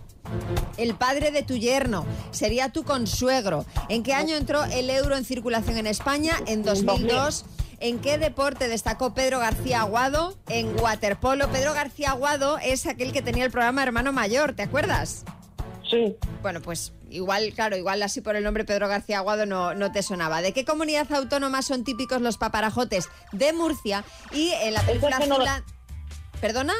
El 0.76 0.94
padre 0.94 1.30
de 1.30 1.42
tu 1.42 1.56
yerno. 1.56 2.04
Sería 2.32 2.70
tu 2.70 2.84
consuegro. 2.84 3.64
¿En 3.88 4.02
qué 4.02 4.12
año 4.12 4.36
entró 4.36 4.62
el 4.64 4.90
euro 4.90 5.16
en 5.16 5.24
circulación 5.24 5.78
en 5.78 5.86
España? 5.86 6.34
En 6.46 6.62
2002. 6.64 7.46
¿En 7.80 7.98
qué 7.98 8.18
deporte 8.18 8.68
destacó 8.68 9.14
Pedro 9.14 9.38
García 9.40 9.80
Aguado? 9.80 10.36
En 10.48 10.78
waterpolo. 10.78 11.48
Pedro 11.48 11.72
García 11.72 12.10
Aguado 12.10 12.58
es 12.58 12.86
aquel 12.86 13.12
que 13.12 13.22
tenía 13.22 13.44
el 13.44 13.50
programa 13.50 13.82
Hermano 13.82 14.12
Mayor, 14.12 14.52
¿te 14.52 14.62
acuerdas? 14.62 15.24
Sí. 15.90 16.14
Bueno, 16.42 16.60
pues 16.62 16.92
igual, 17.12 17.52
claro, 17.54 17.76
igual 17.76 18.02
así 18.02 18.20
por 18.20 18.36
el 18.36 18.44
nombre 18.44 18.64
Pedro 18.64 18.88
García 18.88 19.18
Aguado 19.18 19.46
no, 19.46 19.74
no 19.74 19.92
te 19.92 20.02
sonaba. 20.02 20.42
¿De 20.42 20.52
qué 20.52 20.64
comunidad 20.64 21.12
autónoma 21.12 21.62
son 21.62 21.84
típicos 21.84 22.20
los 22.20 22.38
paparajotes? 22.38 23.08
De 23.32 23.52
Murcia. 23.52 24.04
Y 24.32 24.50
en 24.62 24.74
la 24.74 24.82
película 24.82 25.18
que 25.18 25.26
no 25.26 25.38
lo- 25.38 25.44
¿Perdona? 26.40 26.74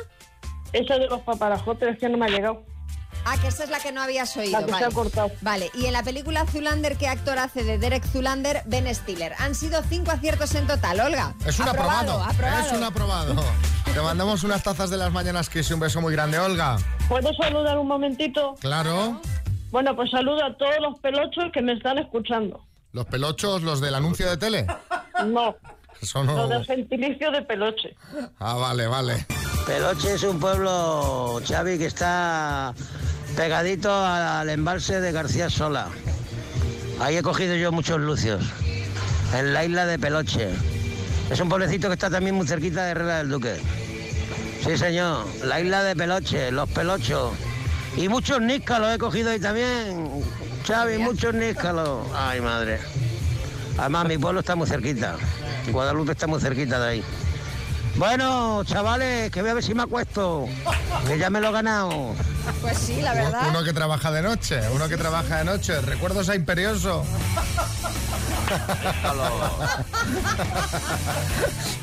Eso 0.72 0.94
de 0.98 1.06
los 1.06 1.20
paparajotes 1.22 1.90
es 1.94 1.98
que 1.98 2.08
no 2.08 2.18
me 2.18 2.26
ha 2.26 2.28
llegado. 2.28 2.64
Ah, 3.24 3.36
que 3.40 3.46
esa 3.48 3.62
es 3.62 3.70
la 3.70 3.78
que 3.78 3.92
no 3.92 4.02
habías 4.02 4.36
oído. 4.36 4.52
La 4.52 4.60
que 4.60 4.64
se 4.66 4.72
vale. 4.72 4.86
ha 4.86 4.90
cortado. 4.90 5.30
Vale, 5.42 5.70
y 5.74 5.86
en 5.86 5.92
la 5.92 6.02
película 6.02 6.44
Zulander, 6.46 6.96
¿qué 6.96 7.06
actor 7.06 7.38
hace 7.38 7.62
de 7.62 7.78
Derek 7.78 8.04
Zulander? 8.04 8.62
Ben 8.66 8.92
Stiller. 8.92 9.34
Han 9.38 9.54
sido 9.54 9.80
cinco 9.88 10.10
aciertos 10.10 10.52
en 10.56 10.66
total, 10.66 10.98
Olga. 10.98 11.34
Es 11.46 11.60
un 11.60 11.68
aprobado. 11.68 12.20
aprobado. 12.20 12.66
Es 12.66 12.72
un 12.72 12.82
aprobado. 12.82 13.36
Te 13.94 14.00
mandamos 14.00 14.42
unas 14.42 14.62
tazas 14.64 14.90
de 14.90 14.96
las 14.96 15.12
mañanas, 15.12 15.48
que 15.48 15.62
un 15.72 15.78
beso 15.78 16.00
muy 16.00 16.12
grande, 16.14 16.38
Olga. 16.40 16.78
¿Puedo 17.08 17.32
saludar 17.34 17.78
un 17.78 17.86
momentito? 17.86 18.54
Claro. 18.58 19.20
Bueno, 19.72 19.96
pues 19.96 20.10
saludo 20.10 20.44
a 20.44 20.54
todos 20.54 20.76
los 20.82 21.00
pelochos 21.00 21.44
que 21.52 21.62
me 21.62 21.72
están 21.72 21.96
escuchando. 21.98 22.62
Los 22.92 23.06
pelochos, 23.06 23.62
los 23.62 23.80
del 23.80 23.94
anuncio 23.94 24.28
de 24.28 24.36
tele. 24.36 24.66
No, 25.26 25.56
Eso 26.00 26.22
los 26.22 26.48
del 26.50 26.64
gentilicio 26.66 27.30
de 27.30 27.40
peloche. 27.40 27.96
Ah, 28.38 28.54
vale, 28.54 28.86
vale. 28.86 29.26
Peloche 29.66 30.14
es 30.14 30.22
un 30.24 30.38
pueblo, 30.38 31.40
Xavi, 31.46 31.78
que 31.78 31.86
está 31.86 32.74
pegadito 33.34 33.90
al 33.90 34.50
embalse 34.50 35.00
de 35.00 35.10
García 35.10 35.48
Sola. 35.48 35.88
Ahí 37.00 37.16
he 37.16 37.22
cogido 37.22 37.56
yo 37.56 37.72
muchos 37.72 37.98
lucios, 37.98 38.44
en 39.34 39.54
la 39.54 39.64
isla 39.64 39.86
de 39.86 39.98
Peloche. 39.98 40.50
Es 41.30 41.40
un 41.40 41.48
pueblecito 41.48 41.88
que 41.88 41.94
está 41.94 42.10
también 42.10 42.34
muy 42.34 42.46
cerquita 42.46 42.84
de 42.84 42.90
Herrera 42.90 43.18
del 43.18 43.30
Duque. 43.30 43.56
Sí, 44.62 44.76
señor, 44.76 45.24
la 45.44 45.60
isla 45.60 45.82
de 45.82 45.96
Peloche, 45.96 46.52
los 46.52 46.68
pelochos. 46.68 47.32
Y 47.96 48.08
muchos 48.08 48.40
níscalos 48.40 48.94
he 48.94 48.98
cogido 48.98 49.30
ahí 49.30 49.38
también, 49.38 50.24
Xavi, 50.66 50.98
muchos 50.98 51.34
níscalos. 51.34 52.06
Ay, 52.14 52.40
madre. 52.40 52.80
Además, 53.78 54.06
mi 54.06 54.18
pueblo 54.18 54.40
está 54.40 54.56
muy 54.56 54.66
cerquita. 54.66 55.16
Guadalupe 55.70 56.12
está 56.12 56.26
muy 56.26 56.40
cerquita 56.40 56.80
de 56.80 56.88
ahí. 56.88 57.04
Bueno, 57.96 58.64
chavales, 58.64 59.30
que 59.30 59.42
voy 59.42 59.50
a 59.50 59.54
ver 59.54 59.62
si 59.62 59.74
me 59.74 59.82
acuesto. 59.82 60.46
Que 61.06 61.18
ya 61.18 61.28
me 61.28 61.40
lo 61.40 61.48
he 61.48 61.52
ganado. 61.52 62.14
Pues 62.62 62.78
sí, 62.78 63.02
la 63.02 63.12
verdad. 63.12 63.48
Uno 63.48 63.62
que 63.62 63.72
trabaja 63.72 64.10
de 64.10 64.22
noche, 64.22 64.60
uno 64.72 64.88
que 64.88 64.96
trabaja 64.96 65.38
de 65.38 65.44
noche. 65.44 65.80
¿Recuerdos 65.82 66.28
a 66.28 66.34
Imperioso? 66.34 67.04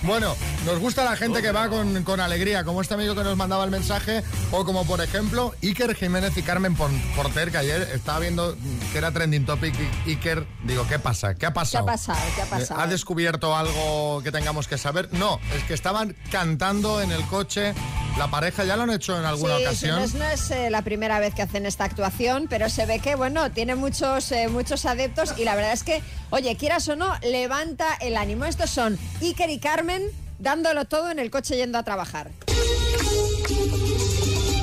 Bueno, 0.03 0.35
nos 0.65 0.79
gusta 0.79 1.03
la 1.03 1.15
gente 1.15 1.41
que 1.41 1.51
va 1.51 1.69
con, 1.69 2.03
con 2.03 2.19
alegría, 2.19 2.63
como 2.63 2.81
este 2.81 2.93
amigo 2.93 3.15
que 3.15 3.23
nos 3.23 3.35
mandaba 3.37 3.63
el 3.63 3.71
mensaje, 3.71 4.23
o 4.51 4.65
como 4.65 4.85
por 4.85 5.01
ejemplo 5.01 5.53
Iker 5.61 5.95
Jiménez 5.95 6.37
y 6.37 6.43
Carmen 6.43 6.75
Porter, 6.75 7.51
que 7.51 7.57
ayer 7.57 7.81
estaba 7.93 8.19
viendo 8.19 8.55
que 8.91 8.97
era 8.97 9.11
trending 9.11 9.45
topic. 9.45 9.73
Iker, 10.07 10.45
digo, 10.63 10.85
¿qué 10.87 10.99
pasa? 10.99 11.35
¿Qué 11.35 11.45
ha 11.45 11.49
¿Qué 11.49 11.51
ha 11.51 11.53
pasado? 11.53 11.85
pasado? 11.85 12.19
¿Qué 12.35 12.41
ha 12.41 12.45
Eh, 12.45 12.49
pasado? 12.49 12.79
¿Ha 12.81 12.87
descubierto 12.87 13.55
algo 13.55 14.21
que 14.23 14.31
tengamos 14.31 14.67
que 14.67 14.77
saber? 14.77 15.09
No, 15.13 15.39
es 15.55 15.63
que 15.63 15.73
estaban 15.73 16.15
cantando 16.31 17.01
en 17.01 17.11
el 17.11 17.23
coche. 17.27 17.73
La 18.19 18.27
pareja 18.29 18.65
ya 18.65 18.75
lo 18.75 18.83
han 18.83 18.89
hecho 18.91 19.17
en 19.17 19.23
alguna 19.23 19.55
Sí, 19.57 19.63
ocasión. 19.63 19.95
no 19.95 20.03
es, 20.03 20.13
no 20.13 20.25
es, 20.25 20.51
eh, 20.51 20.69
la 20.69 20.81
primera 20.81 21.19
vez 21.21 21.33
que 21.33 21.41
hacen 21.41 21.65
esta 21.65 21.85
actuación, 21.85 22.47
pero 22.49 22.69
se 22.69 22.85
ve 22.85 22.99
que, 22.99 23.15
bueno, 23.15 23.49
tiene 23.51 23.75
muchos, 23.75 24.31
eh, 24.33 24.49
muchos 24.49 24.85
adeptos 24.85 25.35
y 25.37 25.45
la 25.45 25.55
verdad 25.55 25.71
es 25.71 25.83
que, 25.83 26.01
oye, 26.29 26.57
quieras 26.57 26.85
o 26.89 26.97
no, 26.97 27.13
levanta 27.21 27.95
el 28.01 28.17
ánimo. 28.17 28.43
Estos 28.43 28.69
son 28.71 28.99
Iker 29.21 29.49
y 29.49 29.59
Carmen 29.59 30.03
dándolo 30.37 30.83
todo 30.83 31.11
en 31.11 31.19
el 31.19 31.31
coche 31.31 31.55
yendo 31.55 31.77
a 31.77 31.83
trabajar. 31.83 32.29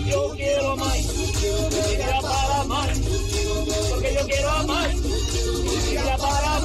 Yo 0.07 0.33
quiero 0.37 0.73
a 0.73 0.77
Mike, 0.77 1.09
ella 1.95 2.21
para 2.21 2.65
Mike, 2.65 3.09
porque 3.91 4.15
yo 4.15 4.27
quiero 4.27 4.51
a 4.51 4.63
Mike, 4.65 5.09
ella 5.93 6.17
para 6.19 6.57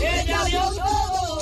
ella 0.00 0.44
dio 0.46 0.60
todo, 0.62 1.40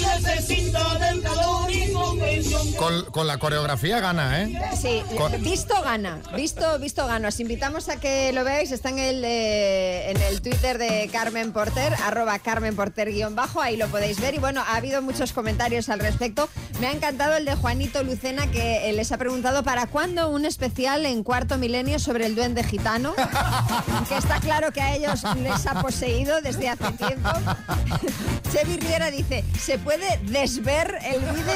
y 0.00 0.22
necesita 0.24 0.94
del 0.98 1.22
calor 1.22 1.70
y 1.70 1.92
comprensión. 1.92 2.72
Con, 2.74 3.04
con 3.06 3.26
la 3.26 3.38
coreografía 3.38 4.00
gana, 4.00 4.42
¿eh? 4.42 4.60
Sí, 4.80 5.02
Con- 5.16 5.42
visto 5.42 5.74
gana, 5.82 6.18
visto, 6.34 6.78
visto 6.78 7.06
gana. 7.06 7.28
Os 7.28 7.40
invitamos 7.40 7.88
a 7.88 7.96
que 7.96 8.32
lo 8.32 8.44
veáis, 8.44 8.72
está 8.72 8.88
en 8.90 8.98
el, 8.98 9.22
eh, 9.24 10.10
en 10.10 10.20
el 10.22 10.40
Twitter 10.42 10.78
de 10.78 11.08
Carmen 11.12 11.52
Porter, 11.52 11.94
arroba 12.04 12.38
Carmen 12.38 12.74
Porter 12.76 13.10
guion 13.12 13.34
bajo, 13.34 13.60
ahí 13.60 13.76
lo 13.76 13.88
podéis 13.88 14.20
ver. 14.20 14.34
Y 14.34 14.38
bueno, 14.38 14.62
ha 14.66 14.76
habido 14.76 15.02
muchos 15.02 15.32
comentarios 15.32 15.88
al 15.88 16.00
respecto. 16.00 16.48
Me 16.80 16.86
ha 16.86 16.92
encantado 16.92 17.36
el 17.36 17.44
de 17.44 17.54
Juanito 17.54 18.02
Lucena 18.02 18.50
que 18.50 18.88
eh, 18.88 18.92
les 18.92 19.12
ha 19.12 19.18
preguntado 19.18 19.62
para 19.62 19.86
cuándo 19.86 20.30
un 20.30 20.44
especial 20.46 21.04
en 21.06 21.22
cuarto 21.22 21.58
milenio 21.58 21.98
sobre 21.98 22.26
el 22.26 22.34
duende 22.34 22.64
gitano, 22.64 23.14
que 24.08 24.16
está 24.16 24.40
claro 24.40 24.72
que 24.72 24.80
a 24.80 24.94
ellos 24.94 25.22
les 25.42 25.66
ha 25.66 25.80
poseído 25.82 26.40
desde 26.40 26.68
hace 26.68 26.90
tiempo. 26.92 27.28
Chevy 28.52 28.76
Riera 28.78 29.10
dice, 29.10 29.44
¿se 29.60 29.78
puede 29.78 30.18
desver 30.24 30.98
el 31.04 31.20
vídeo? 31.20 31.54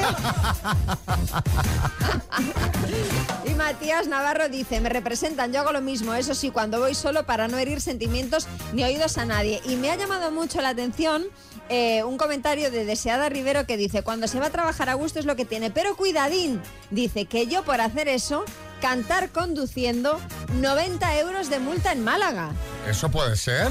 Y 3.47 3.55
Matías 3.55 4.07
Navarro 4.07 4.49
dice, 4.49 4.81
me 4.81 4.89
representan, 4.89 5.53
yo 5.53 5.61
hago 5.61 5.73
lo 5.73 5.81
mismo, 5.81 6.15
eso 6.15 6.35
sí, 6.35 6.51
cuando 6.51 6.79
voy 6.81 6.95
solo 6.95 7.27
para 7.27 7.49
no 7.49 7.59
herir 7.59 7.81
sentimientos 7.81 8.47
ni 8.73 8.85
oídos 8.85 9.19
a 9.19 9.25
nadie. 9.25 9.61
Y 9.65 9.77
me 9.77 9.91
ha 9.91 9.97
llamado 9.97 10.31
mucho 10.31 10.61
la 10.61 10.71
atención 10.71 11.25
eh, 11.69 12.05
un 12.05 12.19
comentario 12.19 12.71
de 12.71 12.85
Deseada 12.85 13.29
Rivero 13.29 13.67
que 13.67 13.77
dice, 13.77 14.03
cuando 14.03 14.29
se 14.29 14.39
va 14.39 14.47
a 14.47 14.51
trabajar 14.51 14.89
a 14.89 14.95
gusto 14.95 15.19
es 15.19 15.25
lo 15.25 15.35
que 15.35 15.45
tiene, 15.45 15.71
pero 15.71 15.97
cuidadín, 15.97 16.61
dice 16.91 17.25
que 17.25 17.47
yo 17.47 17.65
por 17.65 17.81
hacer 17.81 18.07
eso, 18.09 18.45
cantar 18.85 19.31
conduciendo, 19.31 20.21
90 20.61 21.19
euros 21.21 21.49
de 21.49 21.59
multa 21.59 21.91
en 21.93 22.05
Málaga. 22.05 22.51
¿Eso 22.87 23.11
puede 23.11 23.35
ser? 23.35 23.71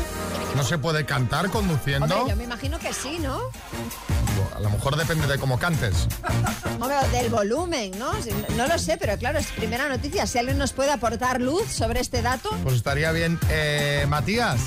¿No 0.55 0.63
se 0.63 0.79
puede 0.79 1.05
cantar 1.05 1.51
conduciendo? 1.51 2.15
Hombre, 2.15 2.31
yo 2.31 2.35
me 2.35 2.45
imagino 2.45 2.79
que 2.79 2.91
sí, 2.93 3.19
¿no? 3.19 3.39
A 4.55 4.59
lo 4.59 4.71
mejor 4.71 4.95
depende 4.95 5.27
de 5.27 5.37
cómo 5.37 5.59
cantes. 5.59 6.07
Hombre, 6.81 6.95
del 7.11 7.29
volumen, 7.29 7.91
¿no? 7.99 8.11
No 8.57 8.67
lo 8.67 8.79
sé, 8.79 8.97
pero 8.97 9.15
claro, 9.19 9.37
es 9.37 9.45
primera 9.51 9.87
noticia. 9.87 10.25
Si 10.25 10.39
alguien 10.39 10.57
nos 10.57 10.73
puede 10.73 10.89
aportar 10.89 11.39
luz 11.39 11.67
sobre 11.67 11.99
este 11.99 12.23
dato. 12.23 12.49
Pues 12.63 12.77
estaría 12.77 13.11
bien. 13.11 13.39
Eh, 13.51 14.07
Matías. 14.09 14.61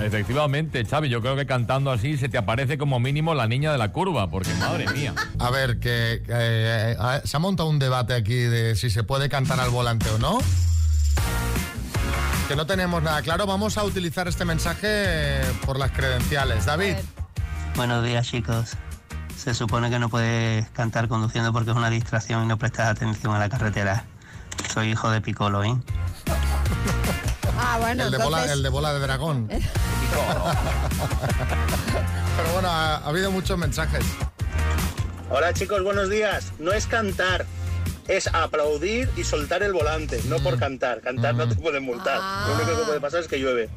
Efectivamente, 0.00 0.84
Xavi, 0.84 1.08
yo 1.08 1.20
creo 1.20 1.36
que 1.36 1.46
cantando 1.46 1.90
así 1.90 2.16
se 2.16 2.28
te 2.28 2.38
aparece 2.38 2.78
como 2.78 2.98
mínimo 3.00 3.34
la 3.34 3.46
niña 3.46 3.70
de 3.72 3.78
la 3.78 3.92
curva, 3.92 4.30
porque 4.30 4.52
madre 4.54 4.88
mía. 4.92 5.14
A 5.38 5.50
ver, 5.50 5.78
que, 5.78 6.22
que, 6.26 6.32
eh, 6.32 6.96
eh, 6.98 7.20
se 7.24 7.36
ha 7.36 7.40
montado 7.40 7.68
un 7.68 7.78
debate 7.78 8.14
aquí 8.14 8.34
de 8.34 8.76
si 8.76 8.90
se 8.90 9.02
puede 9.02 9.28
cantar 9.28 9.60
al 9.60 9.70
volante 9.70 10.08
o 10.10 10.18
no. 10.18 10.38
Que 12.48 12.56
no 12.56 12.66
tenemos 12.66 13.02
nada 13.02 13.22
claro. 13.22 13.46
Vamos 13.46 13.78
a 13.78 13.84
utilizar 13.84 14.26
este 14.26 14.44
mensaje 14.44 15.40
por 15.64 15.78
las 15.78 15.92
credenciales. 15.92 16.66
David. 16.66 16.96
Buenos 17.76 18.04
días, 18.04 18.26
chicos. 18.26 18.76
Se 19.36 19.54
supone 19.54 19.88
que 19.90 19.98
no 19.98 20.08
puedes 20.08 20.68
cantar 20.70 21.08
conduciendo 21.08 21.52
porque 21.52 21.70
es 21.70 21.76
una 21.76 21.90
distracción 21.90 22.44
y 22.44 22.46
no 22.46 22.58
prestas 22.58 22.88
atención 22.88 23.34
a 23.34 23.38
la 23.38 23.48
carretera. 23.48 24.04
Soy 24.72 24.90
hijo 24.90 25.10
de 25.10 25.20
Piccolo, 25.20 25.62
¿eh? 25.62 25.76
Ah, 27.58 27.78
bueno, 27.78 28.04
el, 28.04 28.10
de 28.10 28.18
bola, 28.18 28.52
el 28.52 28.62
de 28.62 28.68
bola 28.68 28.92
de 28.92 29.00
dragón. 29.00 29.48
Pero 32.36 32.52
bueno, 32.52 32.68
ha, 32.68 32.96
ha 32.96 33.06
habido 33.06 33.30
muchos 33.30 33.56
mensajes. 33.58 34.04
Hola 35.30 35.52
chicos, 35.52 35.82
buenos 35.82 36.10
días. 36.10 36.52
No 36.58 36.72
es 36.72 36.86
cantar, 36.86 37.46
es 38.08 38.26
aplaudir 38.28 39.08
y 39.16 39.24
soltar 39.24 39.62
el 39.62 39.72
volante, 39.72 40.20
no 40.26 40.38
por 40.40 40.58
cantar. 40.58 41.00
Cantar 41.00 41.34
no 41.34 41.48
te 41.48 41.54
pueden 41.54 41.84
multar. 41.84 42.48
Lo 42.48 42.54
único 42.56 42.78
que 42.78 42.84
puede 42.84 43.00
pasar 43.00 43.20
es 43.20 43.28
que 43.28 43.38
llueve. 43.38 43.68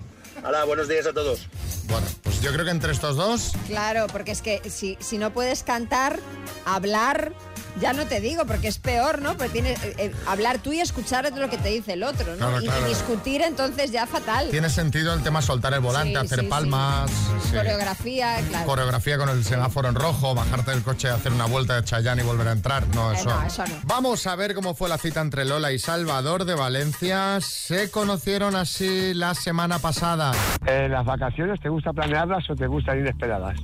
Hola, 0.44 0.64
buenos 0.64 0.88
días 0.88 1.06
a 1.06 1.14
todos. 1.14 1.48
Bueno, 1.86 2.08
pues 2.24 2.42
yo 2.42 2.52
creo 2.52 2.66
que 2.66 2.72
entre 2.72 2.92
estos 2.92 3.18
dos 3.18 3.52
Claro, 3.68 4.08
porque 4.08 4.32
es 4.32 4.42
que 4.42 4.62
si, 4.70 4.98
si 5.00 5.18
no 5.18 5.32
puedes 5.32 5.64
cantar, 5.64 6.20
hablar, 6.66 7.34
ya 7.80 7.94
no 7.94 8.06
te 8.06 8.20
digo, 8.22 8.46
porque 8.46 8.68
es 8.68 8.78
peor, 8.78 9.22
¿no? 9.22 9.36
Porque 9.38 9.50
tienes 9.50 9.84
eh, 9.84 9.96
eh, 9.98 10.12
hablar 10.28 10.60
tú 10.60 10.74
y 10.74 10.80
escuchar 10.80 11.32
lo 11.36 11.50
que 11.50 11.58
te 11.58 11.70
dice 11.70 11.94
el 11.94 12.04
otro, 12.04 12.32
¿no? 12.32 12.38
Claro, 12.38 12.62
y, 12.62 12.66
claro. 12.66 12.88
discutir 12.88 13.42
entonces 13.42 13.92
ya 13.92 14.06
fatal. 14.08 14.50
tiene 14.50 14.70
sentido 14.70 15.14
el 15.14 15.24
tema 15.24 15.42
soltar 15.42 15.74
el 15.74 15.80
volante, 15.80 16.12
Sí, 16.20 16.26
hacer 16.26 16.40
sí, 16.42 16.46
palmas, 16.48 17.10
sí. 17.50 17.56
Coreografía, 17.56 18.38
claro. 18.50 18.66
coreografía 18.66 19.18
con 19.18 19.30
el 19.30 19.44
semáforo 19.44 19.90
en 19.90 19.96
rojo, 19.96 20.36
bajarte 20.36 20.72
del 20.72 20.84
coche, 20.84 21.10
hacer 21.10 21.32
una 21.32 21.46
vuelta 21.46 21.76
de 21.76 21.84
Chayán 21.84 22.20
y 22.20 22.24
volver 22.24 22.48
a 22.48 22.52
entrar. 22.52 22.86
No, 22.96 23.12
Eh, 23.12 23.16
eso. 23.20 23.30
no, 23.30 23.44
eso 23.46 23.64
no. 23.66 23.76
Vamos 23.84 24.26
a 24.28 24.36
ver 24.36 24.54
cómo 24.54 24.74
fue 24.76 24.90
la 24.90 24.98
cita 24.98 25.22
entre 25.22 25.46
Lola 25.46 25.72
y 25.72 25.80
Salvador 25.80 26.46
de 26.46 26.56
Valencia. 26.56 27.40
Se 27.42 27.90
conocieron 27.90 28.56
así 28.56 29.14
la 29.14 29.34
semana 29.36 29.80
pasada. 29.80 30.32
Eh, 30.66 30.88
¿Las 30.90 31.06
vacaciones 31.06 31.60
te 31.62 31.70
gusta 31.70 31.94
planearlas 31.94 32.50
o 32.50 32.56
te 32.56 32.68
gustan 32.68 33.00
inesperadas? 33.00 33.56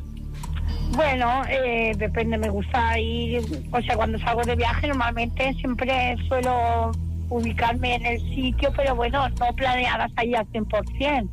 Bueno, 0.91 1.43
eh, 1.49 1.93
depende, 1.97 2.37
me 2.37 2.49
gusta 2.49 2.97
ir, 2.99 3.41
o 3.71 3.81
sea, 3.81 3.95
cuando 3.95 4.17
salgo 4.19 4.41
de 4.41 4.55
viaje 4.55 4.87
normalmente 4.87 5.53
siempre 5.53 6.15
suelo 6.27 6.91
ubicarme 7.29 7.95
en 7.95 8.05
el 8.05 8.19
sitio, 8.33 8.71
pero 8.75 8.95
bueno, 8.95 9.29
no 9.29 9.53
planeadas 9.55 10.11
ahí 10.15 10.33
al 10.33 10.47
100%. 10.47 11.29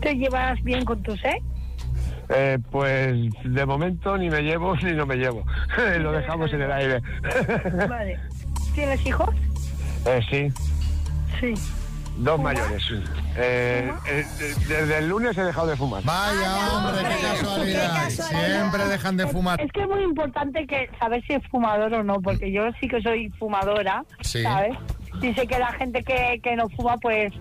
¿Te 0.00 0.14
llevas 0.14 0.62
bien 0.62 0.84
con 0.84 1.02
tus 1.02 1.18
ex? 1.24 1.42
Eh, 2.28 2.58
pues 2.70 3.14
de 3.44 3.66
momento 3.66 4.16
ni 4.16 4.30
me 4.30 4.42
llevo 4.42 4.76
ni 4.82 4.92
no 4.92 5.06
me 5.06 5.16
llevo. 5.16 5.44
Lo 5.98 6.12
dejamos 6.12 6.52
en 6.52 6.62
el 6.62 6.72
aire. 6.72 7.00
Vale. 7.88 8.18
¿Tienes 8.74 9.04
hijos? 9.06 9.34
Eh, 10.06 10.20
sí, 10.30 10.52
Sí. 11.40 11.54
dos 12.18 12.40
mayores. 12.40 12.82
Eh, 13.36 13.90
eh, 14.06 14.26
de- 14.38 14.54
desde 14.66 14.98
el 14.98 15.08
lunes 15.08 15.36
he 15.38 15.42
dejado 15.42 15.66
de 15.68 15.76
fumar. 15.76 16.02
Vaya, 16.04 16.54
hombre, 16.76 17.02
qué 17.08 17.38
casualidad. 17.38 18.10
Siempre 18.10 18.84
dejan 18.86 19.16
de 19.16 19.26
fumar. 19.26 19.60
Es 19.60 19.72
que 19.72 19.82
es 19.82 19.88
muy 19.88 20.02
importante 20.02 20.66
que 20.66 20.90
saber 20.98 21.22
si 21.26 21.34
es 21.34 21.42
fumador 21.48 21.94
o 21.94 22.02
no, 22.04 22.20
porque 22.20 22.52
yo 22.52 22.64
sí 22.80 22.88
que 22.88 23.00
soy 23.02 23.30
fumadora, 23.38 24.04
Sí. 24.20 24.42
¿sabes? 24.42 24.76
Y 25.22 25.32
sé 25.34 25.46
que 25.46 25.58
la 25.58 25.72
gente 25.72 26.02
que, 26.02 26.40
que 26.42 26.56
no 26.56 26.68
fuma, 26.70 26.96
pues 26.98 27.32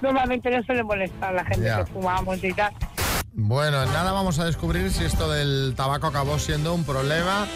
normalmente 0.00 0.50
no 0.50 0.62
suele 0.62 0.82
molestar 0.84 1.30
a 1.30 1.36
la 1.36 1.44
gente 1.44 1.64
Ya. 1.66 1.84
que 1.84 1.92
fumamos 1.92 2.42
y 2.44 2.52
tal. 2.52 2.72
Bueno, 3.32 3.82
en 3.82 3.92
nada 3.92 4.12
vamos 4.12 4.38
a 4.38 4.44
descubrir 4.44 4.90
si 4.90 5.04
esto 5.04 5.30
del 5.30 5.74
tabaco 5.76 6.06
acabó 6.08 6.38
siendo 6.38 6.74
un 6.74 6.84
problema. 6.84 7.46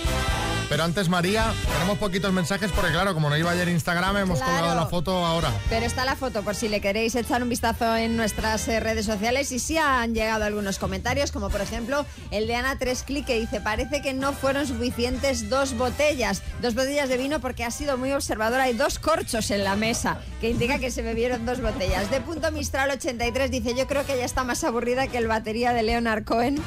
Pero 0.69 0.83
antes, 0.85 1.09
María, 1.09 1.53
tenemos 1.73 1.99
poquitos 1.99 2.33
mensajes 2.33 2.73
porque, 2.73 2.91
claro, 2.91 3.15
como 3.15 3.29
no 3.31 3.37
iba 3.37 3.51
ayer 3.51 3.69
Instagram, 3.69 4.17
hemos 4.17 4.39
Claro. 4.39 4.53
colgado 4.55 4.75
la 4.81 4.87
foto 4.87 5.25
ahora. 5.25 5.51
Pero 5.69 5.87
está 5.87 6.05
la 6.05 6.17
foto 6.17 6.43
por 6.43 6.55
si 6.55 6.69
le 6.69 6.81
queréis 6.81 7.15
echar 7.15 7.43
un 7.43 7.49
vistazo 7.49 7.97
en 7.97 8.17
nuestras 8.17 8.67
eh, 8.69 8.81
redes 8.81 9.07
sociales 9.07 9.53
y 9.53 9.59
sí 9.59 9.77
han 9.79 10.15
llegado 10.15 10.45
algunos 10.45 10.79
comentarios, 10.79 11.31
como 11.33 11.51
por 11.51 11.61
ejemplo 11.61 12.05
el 12.31 12.47
de 12.47 12.57
Ana 12.57 12.77
Trescli 12.79 13.23
que 13.23 13.39
dice, 13.39 13.61
parece 13.61 14.03
que 14.03 14.15
no 14.15 14.33
fueron 14.33 14.67
suficientes 14.67 15.49
dos 15.51 15.77
botellas, 15.77 16.43
dos 16.61 16.75
botellas 16.75 17.09
de 17.09 17.19
vino 17.19 17.41
porque 17.41 17.65
ha 17.65 17.71
sido 17.71 17.97
muy 17.99 18.13
observadora, 18.13 18.65
hay 18.65 18.73
dos 18.75 18.99
corchos 18.99 19.51
en 19.51 19.65
la 19.65 19.77
mesa, 19.77 20.19
que 20.41 20.51
indica 20.51 20.79
que 20.79 20.91
se 20.91 21.03
bebieron 21.03 21.47
dos 21.47 21.61
botellas. 21.61 22.11
De 22.11 22.21
punto 22.21 22.51
Mistral 22.53 22.91
83 22.91 23.51
dice, 23.51 23.75
yo 23.77 23.87
creo 23.87 24.05
que 24.07 24.15
ella 24.15 24.25
está 24.25 24.45
más 24.45 24.65
aburrida 24.65 25.07
que 25.09 25.19
el 25.19 25.29
batería 25.29 25.73
de 25.73 25.83
Leonard 25.83 26.25
Cohen. 26.25 26.57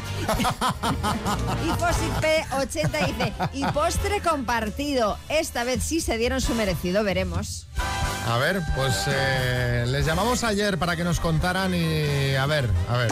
y 1.66 1.70
Fossil 1.80 2.12
P80 2.22 3.08
dice, 3.08 3.34
y 3.54 3.64
postre 3.88 4.20
compartido, 4.20 5.18
esta 5.30 5.64
vez 5.64 5.82
sí 5.82 6.02
se 6.02 6.18
dieron 6.18 6.42
su 6.42 6.54
merecido, 6.56 7.06
veremos. 7.06 7.68
A 8.28 8.38
ver, 8.38 8.60
pues 8.76 9.06
eh, 9.08 9.86
les 9.88 10.06
llamamos 10.06 10.44
ayer 10.44 10.78
para 10.78 10.98
que 10.98 11.06
nos 11.06 11.22
contaran 11.22 11.74
y 11.74 12.36
a 12.36 12.46
ver, 12.48 12.70
a 12.90 12.98
ver. 12.98 13.10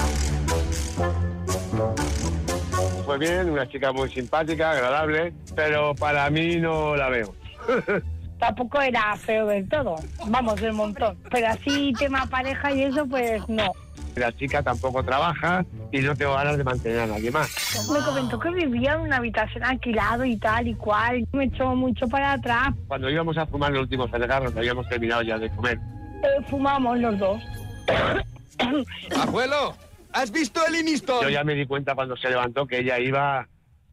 fue 3.06 3.18
bien, 3.18 3.52
una 3.52 3.70
chica 3.70 3.94
muy 3.94 4.12
simpática, 4.12 4.72
agradable, 4.72 5.34
pero 5.56 5.96
para 5.96 6.30
mí 6.30 6.58
no 6.58 6.98
la 6.98 7.08
veo. 7.08 7.34
Tampoco 8.38 8.82
era 8.82 9.16
feo 9.16 9.46
del 9.48 9.70
todo, 9.70 9.96
vamos, 10.28 10.60
del 10.60 10.74
montón. 10.74 11.18
Pero 11.32 11.48
así, 11.48 11.94
tema 11.98 12.26
pareja 12.26 12.74
y 12.74 12.84
eso, 12.84 13.06
pues 13.06 13.48
no. 13.48 13.72
La 14.16 14.32
chica 14.36 14.64
tampoco 14.64 15.04
trabaja 15.04 15.66
y 15.92 16.00
no 16.00 16.16
tengo 16.16 16.34
ganas 16.36 16.58
de 16.58 16.64
mantener 16.64 17.00
a 17.02 17.08
nadie 17.08 17.32
más. 17.32 17.50
Me 17.92 18.00
comentó 18.00 18.40
que 18.40 18.50
vivía 18.52 18.94
en 18.94 19.02
una 19.02 19.18
habitación 19.18 19.64
alquilado 19.64 20.24
y 20.24 20.38
tal 20.38 20.68
y 20.68 20.74
cual. 20.76 21.28
Me 21.34 21.46
echó 21.46 21.76
mucho 21.76 22.08
para 22.08 22.34
atrás. 22.34 22.70
Cuando 22.88 23.10
íbamos 23.10 23.38
a 23.38 23.46
fumar 23.46 23.72
el 23.74 23.80
último 23.80 24.08
cigarro, 24.08 24.54
que 24.54 24.60
habíamos 24.60 24.88
terminado 24.88 25.22
ya 25.22 25.38
de 25.38 25.50
comer, 25.50 25.78
Eh, 26.24 26.44
fumamos 26.50 26.98
los 27.00 27.20
dos. 27.20 27.42
Abuelo, 29.22 29.76
¿has 30.14 30.32
visto 30.32 30.62
el 30.68 30.76
Iniston? 30.76 31.22
Yo 31.24 31.30
ya 31.30 31.44
me 31.44 31.54
di 31.54 31.66
cuenta 31.66 31.94
cuando 31.94 32.16
se 32.16 32.30
levantó 32.30 32.66
que 32.66 32.80
ella 32.80 32.98
iba 33.00 33.48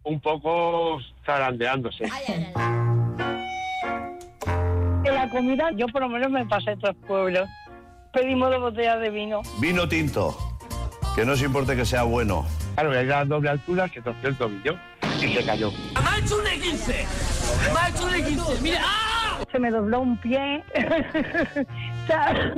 un 0.05 0.21
poco 0.21 0.99
zarandeándose. 1.27 2.05
En 5.05 5.15
la 5.15 5.29
comida 5.31 5.71
yo 5.77 5.87
por 5.89 6.03
lo 6.03 6.09
menos 6.09 6.31
me 6.31 6.47
pasé 6.47 6.77
tres 6.77 6.95
pueblos. 7.07 7.49
Pedimos 8.13 8.51
dos 8.51 8.61
botellas 8.61 9.01
de 9.01 9.11
vino. 9.11 9.41
Vino 9.59 9.89
tinto. 9.89 10.37
Que 11.15 11.25
no 11.25 11.35
se 11.37 11.47
importe 11.47 11.75
que 11.75 11.85
sea 11.85 12.03
bueno. 12.03 12.47
Claro, 12.75 12.99
ella 12.99 13.21
a 13.21 13.25
doble 13.25 13.51
altura 13.51 13.89
se 13.89 14.03
torció 14.03 14.29
el 14.29 14.37
tobillo 14.37 14.79
y 15.21 15.35
se 15.35 15.45
cayó. 15.45 15.71
¡Me 15.71 16.11
ha 16.11 16.19
hecho 16.19 16.37
un 16.37 16.45
15! 16.45 17.07
¡Me 17.73 17.81
ha 17.81 17.89
hecho 17.89 18.05
un 18.05 18.13
15! 18.13 18.63
¡Mira! 18.63 18.81
¡Ah! 18.85 19.39
Se 19.51 19.59
me 19.59 19.71
dobló 19.71 20.01
un 20.01 20.17
pie. 20.19 20.63
¡Trata 22.07 22.55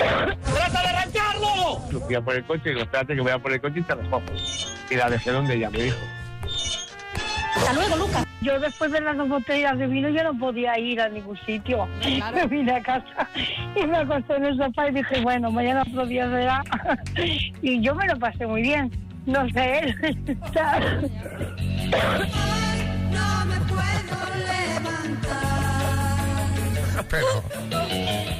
de 0.00 0.88
arrancarlo! 0.88 1.80
Yo 1.90 2.00
fui 2.00 2.14
a 2.14 2.20
por 2.20 2.34
el 2.34 2.44
coche 2.44 2.62
y 2.66 2.68
digo, 2.70 2.82
espérate 2.82 3.14
que 3.14 3.20
voy 3.20 3.32
a 3.32 3.38
por 3.38 3.52
el 3.52 3.60
coche 3.60 3.80
y 3.80 3.82
te 3.82 3.94
recojo. 3.94 4.22
Y 4.90 4.94
la 4.94 5.10
dejé 5.10 5.30
donde 5.30 5.54
ella 5.54 5.70
me 5.70 5.78
dijo. 5.82 5.98
Hasta 7.56 7.72
luego, 7.72 7.96
Lucas. 7.96 8.25
Yo 8.42 8.60
después 8.60 8.92
de 8.92 9.00
las 9.00 9.16
dos 9.16 9.28
botellas 9.28 9.78
de 9.78 9.86
vino 9.86 10.08
yo 10.10 10.22
no 10.24 10.38
podía 10.38 10.78
ir 10.78 11.00
a 11.00 11.08
ningún 11.08 11.38
sitio. 11.46 11.88
Me 12.34 12.46
vine 12.46 12.72
a 12.72 12.82
casa 12.82 13.28
y 13.74 13.86
me 13.86 13.96
acosté 13.98 14.36
en 14.36 14.44
el 14.44 14.56
sofá 14.58 14.88
y 14.88 14.94
dije, 14.94 15.20
bueno, 15.22 15.50
mañana 15.50 15.82
otro 15.82 16.06
día 16.06 16.28
será. 16.30 16.62
Y 17.62 17.80
yo 17.80 17.94
me 17.94 18.06
lo 18.06 18.18
pasé 18.18 18.46
muy 18.46 18.62
bien. 18.62 18.90
No 19.26 19.48
sé, 19.50 19.78
él. 19.80 20.38
O 20.42 20.52
sea, 20.52 20.80
Pero, 27.10 27.26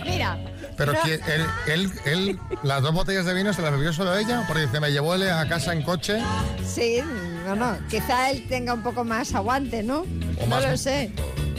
Mira. 0.04 0.36
pero 0.76 0.92
no- 0.92 0.98
¿quién- 1.02 1.20
él, 1.28 1.44
él, 1.68 1.92
él, 2.04 2.38
las 2.62 2.82
dos 2.82 2.92
botellas 2.92 3.24
de 3.24 3.34
vino 3.34 3.52
se 3.52 3.62
las 3.62 3.70
bebió 3.70 3.92
solo 3.92 4.16
ella, 4.16 4.42
porque 4.48 4.62
dice, 4.62 4.80
me 4.80 4.90
llevó 4.90 5.14
él 5.14 5.28
a 5.30 5.46
casa 5.48 5.72
en 5.72 5.82
coche. 5.82 6.18
Sí, 6.64 7.00
no, 7.46 7.54
no. 7.56 7.78
Quizá 7.88 8.30
él 8.30 8.46
tenga 8.48 8.74
un 8.74 8.82
poco 8.82 9.04
más 9.04 9.34
aguante, 9.34 9.82
¿no? 9.82 10.04
no 10.40 10.46
más- 10.46 10.64
lo 10.68 10.76
sé. 10.76 11.12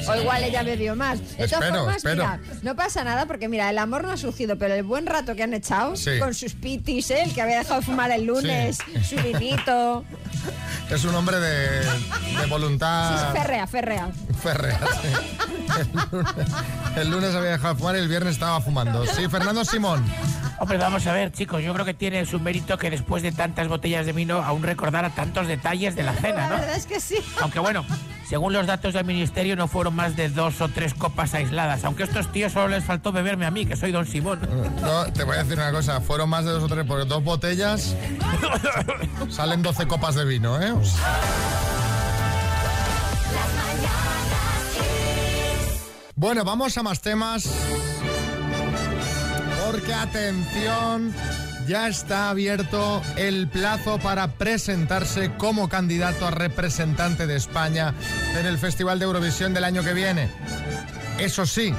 O 0.07 0.15
igual 0.15 0.43
ella 0.43 0.61
bebió 0.61 0.95
más. 0.95 1.19
De 1.37 1.47
todas 1.47 1.69
formas, 1.71 1.97
espero. 1.97 2.23
mira, 2.23 2.39
no 2.61 2.75
pasa 2.75 3.03
nada 3.03 3.25
porque 3.25 3.49
mira, 3.49 3.69
el 3.69 3.77
amor 3.79 4.03
no 4.03 4.11
ha 4.11 4.17
surgido, 4.17 4.55
pero 4.57 4.75
el 4.75 4.83
buen 4.83 5.07
rato 5.07 5.35
que 5.35 5.41
han 5.43 5.53
echado 5.55 5.95
Sí. 5.95 6.19
con 6.19 6.33
sus 6.35 6.53
pitis, 6.53 7.09
¿eh? 7.09 7.23
el 7.23 7.33
que 7.33 7.41
había 7.41 7.57
dejado 7.59 7.79
de 7.79 7.85
fumar 7.87 8.11
el 8.11 8.25
lunes, 8.25 8.77
su 9.07 9.15
vinito. 9.15 10.05
Es 10.89 11.03
un 11.03 11.13
hombre 11.15 11.37
de, 11.41 11.79
de 11.81 11.83
Sí, 12.43 12.49
voluntad 12.49 13.33
férrea, 13.33 13.67
férrea. 13.67 14.07
férrea. 14.41 14.79
sí. 15.01 15.07
El, 15.81 15.89
lunes, 16.11 16.35
el 16.95 17.11
lunes 17.11 17.35
había 17.35 17.49
dejado 17.51 17.73
de 17.73 17.79
fumar 17.79 17.95
y 17.95 17.99
el 17.99 18.07
viernes 18.07 18.33
estaba 18.35 18.61
fumando. 18.61 19.05
Sí, 19.05 19.27
Fernando 19.27 19.65
Simón. 19.65 20.05
Hombre, 20.59 20.77
vamos 20.79 21.05
a 21.05 21.13
ver, 21.13 21.31
chicos, 21.31 21.61
yo 21.63 21.71
creo 21.73 21.85
que 21.85 21.93
tiene 21.93 22.25
su 22.25 22.39
mérito 22.39 22.79
que 22.79 22.89
después 22.89 23.21
de 23.21 23.31
tantas 23.31 23.67
botellas 23.67 24.07
de 24.07 24.11
vino 24.13 24.41
aún 24.43 24.63
recordara 24.63 25.11
tantos 25.11 25.47
detalles 25.47 25.95
de 25.95 26.01
la 26.01 26.13
cena, 26.13 26.47
La 26.47 26.49
¿no? 26.49 26.55
verdad 26.61 26.75
es 26.75 26.87
que 26.87 26.99
sí. 26.99 27.17
Aunque 27.41 27.59
bueno, 27.59 27.85
según 28.27 28.53
los 28.53 28.65
datos 28.65 28.95
del 28.95 29.05
ministerio 29.05 29.55
no 29.55 29.67
fueron 29.67 29.95
más 29.95 30.15
de 30.15 30.29
dos 30.29 30.59
o 30.61 30.67
tres 30.67 30.95
copas 30.95 31.35
aisladas, 31.35 31.83
aunque 31.83 32.03
a 32.03 32.05
estos 32.07 32.31
tíos 32.31 32.53
solo 32.53 32.69
les 32.69 32.83
faltó 32.83 33.11
beberme 33.11 33.45
a 33.45 33.51
mí, 33.51 33.67
que 33.67 33.75
soy 33.75 33.91
Don 33.91 34.07
Simón. 34.07 34.39
No, 34.81 35.05
te 35.13 35.23
voy 35.25 35.37
a 35.37 35.43
decir 35.43 35.59
una 35.59 35.71
cosa, 35.71 36.01
fueron 36.01 36.27
más 36.29 36.43
de 36.43 36.51
dos 36.51 36.63
o 36.63 36.67
tres, 36.67 36.85
porque 36.87 37.05
dos 37.05 37.23
botellas 37.23 37.95
salen 39.29 39.61
12 39.61 39.85
copas 39.87 40.15
de 40.15 40.25
vino, 40.25 40.59
¿eh? 40.59 40.73
Bueno, 46.15 46.43
vamos 46.43 46.75
a 46.77 46.83
más 46.83 46.99
temas. 47.01 47.47
Porque 49.77 49.93
atención, 49.93 51.13
ya 51.67 51.87
está 51.87 52.31
abierto 52.31 52.99
el 53.15 53.47
plazo 53.47 53.99
para 53.99 54.27
presentarse 54.27 55.33
como 55.37 55.69
candidato 55.69 56.25
a 56.25 56.31
representante 56.31 57.27
de 57.27 57.35
España 57.35 57.93
en 58.39 58.47
el 58.47 58.57
Festival 58.57 58.97
de 58.97 59.05
Eurovisión 59.05 59.53
del 59.53 59.65
año 59.65 59.83
que 59.83 59.93
viene. 59.93 60.31
Eso 61.19 61.45
sí, 61.45 61.75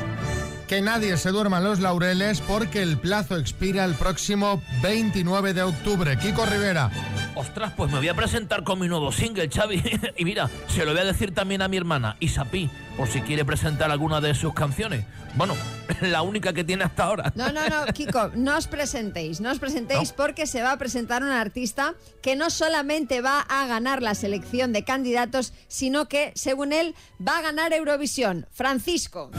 que 0.69 0.81
nadie 0.81 1.17
se 1.17 1.31
duerma 1.31 1.59
en 1.59 1.65
los 1.65 1.81
laureles 1.81 2.41
porque 2.41 2.83
el 2.83 2.99
plazo 2.99 3.37
expira 3.37 3.85
el 3.85 3.97
próximo 3.97 4.63
29 4.81 5.53
de 5.53 5.63
octubre. 5.65 6.17
Kiko 6.19 6.47
Rivera. 6.47 6.93
Ostras, 7.39 7.73
pues 7.77 7.89
me 7.93 7.99
voy 7.99 8.09
a 8.09 8.15
presentar 8.15 8.65
con 8.65 8.81
mi 8.81 8.89
nuevo 8.89 9.13
single, 9.13 9.49
Xavi. 9.49 9.81
y 10.17 10.25
mira, 10.25 10.51
se 10.67 10.85
lo 10.85 10.91
voy 10.91 11.03
a 11.03 11.05
decir 11.05 11.33
también 11.33 11.63
a 11.63 11.69
mi 11.69 11.77
hermana, 11.77 12.17
Isapi, 12.19 12.69
por 12.97 13.07
si 13.07 13.21
quiere 13.21 13.45
presentar 13.45 13.93
alguna 13.93 14.21
de 14.21 14.35
sus 14.35 14.53
canciones. 14.55 15.05
Bueno, 15.37 15.55
la 16.01 16.23
única 16.23 16.53
que 16.53 16.65
tiene 16.65 16.83
hasta 16.83 17.05
ahora. 17.05 17.33
No, 17.37 17.53
no, 17.53 17.69
no, 17.69 17.87
Kiko, 17.93 18.33
no 18.35 18.57
os 18.57 18.67
presentéis, 18.67 19.41
no 19.41 19.53
os 19.53 19.61
presentéis 19.61 20.11
porque 20.11 20.49
se 20.49 20.63
va 20.63 20.73
a 20.73 20.79
presentar 20.79 21.23
un 21.23 21.31
artista 21.31 21.95
que 22.23 22.35
no 22.35 22.51
solamente 22.51 23.21
va 23.21 23.43
a 23.43 23.69
ganar 23.69 24.03
la 24.03 24.17
selección 24.17 24.73
de 24.73 24.83
candidatos, 24.83 25.53
sino 25.69 26.09
que, 26.09 26.33
según 26.35 26.73
él, 26.73 26.97
va 27.25 27.39
a 27.39 27.43
ganar 27.43 27.73
Eurovisión. 27.73 28.49
Francisco. 28.51 29.31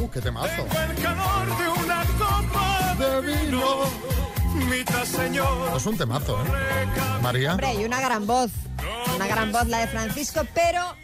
Uh, 0.00 0.08
qué 0.10 0.20
temazo. 0.20 0.62
El 0.62 1.02
calor 1.02 1.58
de 1.58 1.82
una 1.82 2.04
copa 2.16 2.96
de 2.96 3.20
vino. 3.22 4.27
Señor. 5.04 5.76
Es 5.76 5.86
un 5.86 5.96
temazo, 5.96 6.38
¿eh? 6.40 6.48
María. 7.22 7.52
Hombre, 7.52 7.74
y 7.74 7.84
una 7.84 8.00
gran 8.00 8.26
voz, 8.26 8.50
una 9.14 9.26
gran 9.26 9.52
voz 9.52 9.66
la 9.68 9.78
de 9.78 9.86
Francisco, 9.86 10.42
pero 10.54 10.94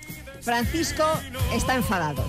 Francisco 0.41 1.05
está 1.53 1.75
enfadado. 1.75 2.25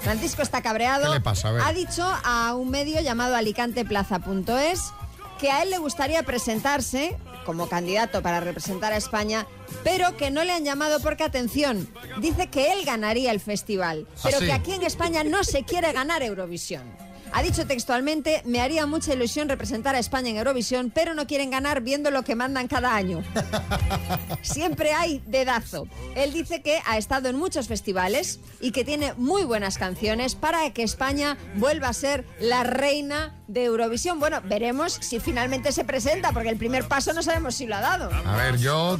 Francisco 0.00 0.42
está 0.42 0.62
cabreado. 0.62 1.04
¿Qué 1.04 1.18
le 1.18 1.20
pasa? 1.20 1.48
A 1.48 1.52
ver. 1.52 1.62
Ha 1.64 1.72
dicho 1.72 2.04
a 2.24 2.54
un 2.54 2.70
medio 2.70 3.00
llamado 3.00 3.36
alicanteplaza.es 3.36 4.92
que 5.38 5.50
a 5.50 5.62
él 5.62 5.70
le 5.70 5.78
gustaría 5.78 6.22
presentarse 6.22 7.16
como 7.44 7.68
candidato 7.68 8.22
para 8.22 8.40
representar 8.40 8.92
a 8.92 8.96
España, 8.96 9.46
pero 9.82 10.16
que 10.16 10.30
no 10.30 10.44
le 10.44 10.52
han 10.52 10.64
llamado 10.64 11.00
porque, 11.00 11.24
atención, 11.24 11.88
dice 12.20 12.46
que 12.48 12.72
él 12.72 12.84
ganaría 12.84 13.32
el 13.32 13.40
festival, 13.40 14.06
pero 14.22 14.38
sí? 14.38 14.46
que 14.46 14.52
aquí 14.52 14.72
en 14.72 14.84
España 14.84 15.24
no 15.24 15.42
se 15.42 15.64
quiere 15.64 15.92
ganar 15.92 16.22
Eurovisión. 16.22 16.82
Ha 17.34 17.42
dicho 17.42 17.66
textualmente, 17.66 18.42
me 18.44 18.60
haría 18.60 18.86
mucha 18.86 19.14
ilusión 19.14 19.48
representar 19.48 19.94
a 19.94 19.98
España 19.98 20.30
en 20.30 20.36
Eurovisión, 20.36 20.90
pero 20.94 21.14
no 21.14 21.26
quieren 21.26 21.50
ganar 21.50 21.80
viendo 21.80 22.10
lo 22.10 22.22
que 22.24 22.34
mandan 22.34 22.68
cada 22.68 22.94
año. 22.94 23.22
Siempre 24.42 24.92
hay 24.92 25.22
dedazo. 25.26 25.86
Él 26.14 26.32
dice 26.32 26.62
que 26.62 26.80
ha 26.86 26.98
estado 26.98 27.28
en 27.28 27.36
muchos 27.36 27.68
festivales 27.68 28.40
y 28.60 28.72
que 28.72 28.84
tiene 28.84 29.14
muy 29.14 29.44
buenas 29.44 29.78
canciones 29.78 30.34
para 30.34 30.70
que 30.72 30.82
España 30.82 31.36
vuelva 31.56 31.88
a 31.88 31.92
ser 31.92 32.24
la 32.40 32.64
reina 32.64 33.34
de 33.48 33.64
Eurovisión. 33.64 34.18
Bueno, 34.18 34.40
veremos 34.44 34.92
si 35.00 35.20
finalmente 35.20 35.72
se 35.72 35.84
presenta, 35.84 36.32
porque 36.32 36.48
el 36.48 36.56
primer 36.56 36.86
paso 36.88 37.12
no 37.12 37.22
sabemos 37.22 37.54
si 37.54 37.66
lo 37.66 37.76
ha 37.76 37.80
dado. 37.80 38.10
A 38.26 38.36
ver, 38.36 38.56
yo 38.58 38.98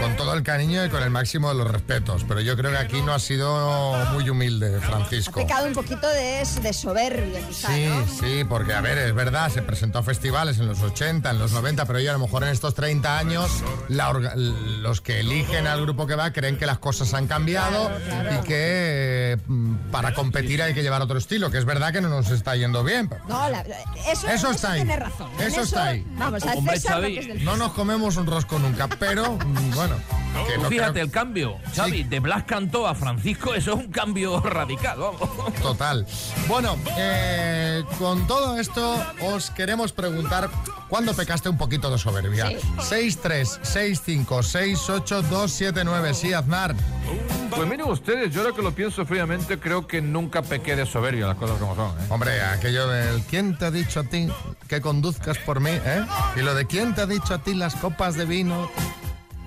con 0.00 0.16
todo 0.16 0.34
el 0.34 0.42
cariño 0.42 0.84
y 0.84 0.88
con 0.90 1.02
el 1.02 1.10
máximo 1.10 1.48
de 1.48 1.54
los 1.56 1.70
respetos, 1.70 2.24
pero 2.28 2.40
yo 2.40 2.56
creo 2.56 2.70
que 2.70 2.76
aquí 2.78 3.00
no 3.02 3.12
ha 3.14 3.18
sido 3.18 3.94
muy 4.12 4.28
humilde, 4.28 4.76
Ha 4.76 4.80
Francisco. 4.80 5.40
pecado 5.40 5.66
un 5.66 5.72
poquito 5.74 6.08
de, 6.08 6.42
de 6.62 6.72
soberbia, 6.72 7.40
Sí, 7.66 7.86
¿no? 7.86 8.06
sí, 8.06 8.44
porque 8.48 8.72
a 8.74 8.80
ver, 8.80 8.98
es 8.98 9.14
verdad, 9.14 9.50
se 9.50 9.62
presentó 9.62 9.98
a 9.98 10.02
festivales 10.02 10.58
en 10.58 10.66
los 10.66 10.80
80, 10.82 11.30
en 11.30 11.38
los 11.38 11.52
90, 11.52 11.84
pero 11.86 12.00
yo 12.00 12.10
a 12.10 12.12
lo 12.14 12.18
mejor 12.20 12.42
en 12.44 12.50
estos 12.50 12.74
30 12.74 13.18
años 13.18 13.50
la 13.88 14.10
orga- 14.10 14.34
los 14.34 15.00
que 15.00 15.20
eligen 15.20 15.66
al 15.66 15.82
grupo 15.82 16.06
que 16.06 16.14
va 16.14 16.32
creen 16.32 16.56
que 16.58 16.66
las 16.66 16.78
cosas 16.78 17.12
han 17.14 17.26
cambiado 17.26 17.90
y 18.32 18.44
que 18.46 18.56
eh, 19.32 19.36
mm, 19.46 19.90
para 19.90 20.14
competir 20.14 20.62
hay 20.62 20.74
que 20.74 20.82
llevar 20.82 21.02
otro 21.02 21.18
estilo, 21.18 21.50
que 21.50 21.58
es 21.58 21.64
verdad 21.64 21.92
que 21.92 22.00
no 22.00 22.08
nos 22.08 22.30
está 22.30 22.56
yendo 22.56 22.84
bien. 22.84 23.08
pero 23.08 23.22
No, 23.28 23.48
la- 23.48 23.64
eso, 24.10 24.28
Eso 24.28 24.50
está 24.50 24.72
ahí. 24.72 24.80
tiene 24.80 24.96
razón. 24.96 25.30
En 25.38 25.46
Eso 25.46 25.60
está 25.62 25.84
ahí. 25.84 26.06
Vamos, 26.18 26.42
al 26.44 26.62
César 26.62 27.02
no 27.42 27.56
nos 27.56 27.72
comemos 27.72 28.16
un 28.16 28.26
rosco 28.26 28.58
nunca, 28.58 28.88
pero 28.88 29.34
mm, 29.38 29.74
bueno, 29.74 29.94
que 30.44 30.54
Tú 30.54 30.62
no 30.62 30.68
fíjate 30.68 30.92
creo- 30.92 31.04
el 31.04 31.10
cambio, 31.10 31.56
Xavi, 31.74 32.02
de 32.04 32.20
Blas 32.20 32.44
cantó 32.44 32.86
a 32.86 32.94
Francisco, 32.94 33.54
eso 33.54 33.72
es 33.72 33.76
un 33.84 33.90
cambio 33.92 34.40
radical, 34.44 34.98
vamos. 34.98 35.20
Total. 35.62 36.06
Bueno, 36.48 36.76
eh, 36.96 37.82
con 37.98 38.26
todo 38.26 38.58
esto 38.58 38.96
os 39.22 39.50
queremos 39.50 39.92
preguntar 39.92 40.48
cuándo 40.88 41.14
pecaste 41.14 41.48
un 41.48 41.58
poquito 41.58 41.90
de 41.90 41.98
soberbia. 41.98 42.48
Sí. 42.48 42.56
6-3, 43.20 43.60
6-5, 43.62 44.26
6-8, 44.26 45.22
2-7-9. 45.28 46.12
Sí, 46.14 46.32
Aznar. 46.32 46.74
Pues 47.50 47.68
miren 47.68 47.86
ustedes, 47.86 48.32
yo 48.34 48.42
ahora 48.42 48.54
que 48.54 48.62
lo 48.62 48.72
pienso 48.72 49.06
fríamente, 49.06 49.58
creo 49.58 49.86
que 49.86 50.02
nunca 50.02 50.42
pequé 50.42 50.76
de 50.76 50.84
soberbia, 50.84 51.26
las 51.26 51.36
cosas 51.36 51.58
como 51.58 51.74
son. 51.74 51.90
¿eh? 51.90 52.06
Hombre, 52.10 52.42
aquello 52.42 52.86
del 52.88 53.22
¿quién 53.22 53.56
te 53.56 53.64
ha 53.66 53.70
dicho 53.70 54.00
a 54.00 54.04
ti 54.04 54.28
que 54.68 54.80
conduzcas 54.80 55.38
por 55.38 55.60
mí? 55.60 55.70
eh? 55.72 56.04
Y 56.36 56.40
lo 56.40 56.54
de 56.54 56.66
¿quién 56.66 56.94
te 56.94 57.00
ha 57.02 57.06
dicho 57.06 57.32
a 57.34 57.38
ti 57.38 57.54
las 57.54 57.74
copas 57.76 58.16
de 58.16 58.26
vino? 58.26 58.70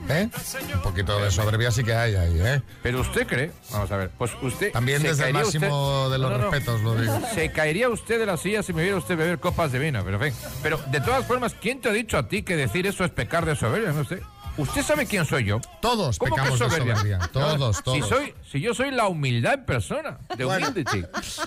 ¿Eh? 0.10 0.28
Un 0.74 0.82
poquito 0.82 1.20
de 1.20 1.30
soberbia 1.30 1.70
sí 1.72 1.84
que 1.84 1.94
hay 1.94 2.16
ahí, 2.16 2.40
¿eh? 2.42 2.62
Pero 2.82 3.02
usted 3.02 3.28
cree, 3.28 3.52
vamos 3.72 3.92
a 3.92 3.98
ver, 3.98 4.10
pues 4.18 4.32
usted... 4.42 4.72
También 4.72 5.04
desde 5.04 5.28
el 5.28 5.34
máximo 5.34 6.06
usted- 6.06 6.14
de 6.14 6.18
los 6.18 6.32
No, 6.32 6.38
no, 6.38 6.44
no. 6.46 6.52
respetos 6.52 6.82
lo 6.82 6.96
digo. 6.96 7.22
Se 7.36 7.52
caería 7.52 7.90
usted 7.90 8.18
de 8.20 8.26
la 8.26 8.36
silla 8.38 8.64
si 8.64 8.74
me 8.74 8.82
viera 8.82 8.98
usted 8.98 9.16
beber 9.16 9.40
copas 9.40 9.72
de 9.72 9.78
vino, 9.80 10.04
pero 10.04 10.24
en 10.24 10.34
fin. 10.34 10.42
Pero 10.64 10.80
de 10.88 11.00
todas 11.02 11.26
formas, 11.26 11.54
¿quién 11.62 11.80
te 11.80 11.90
ha 11.90 11.94
dicho 11.94 12.18
a 12.18 12.28
ti 12.28 12.42
que 12.42 12.56
decir 12.56 12.88
eso 12.88 13.04
es 13.06 13.12
pecar 13.12 13.46
de 13.46 13.56
soberbia? 13.56 13.92
No 13.92 14.04
sé. 14.04 14.20
¿Usted 14.58 14.82
sabe 14.84 15.06
quién 15.06 15.26
soy 15.26 15.46
yo? 15.46 15.62
Todos 15.80 16.18
¿Cómo 16.18 16.36
que 16.36 16.42
pecamos 16.42 16.60
de 16.60 16.66
soberbia. 16.70 17.20
Todos, 17.32 17.78
Si, 17.78 17.84
todos. 17.84 18.10
soy, 18.10 18.34
si 18.52 18.60
yo 18.60 18.74
soy 18.74 18.92
la 18.92 19.08
humildad 19.08 19.54
en 19.54 19.66
persona, 19.66 20.18
de 20.36 20.44
humilde, 20.44 20.84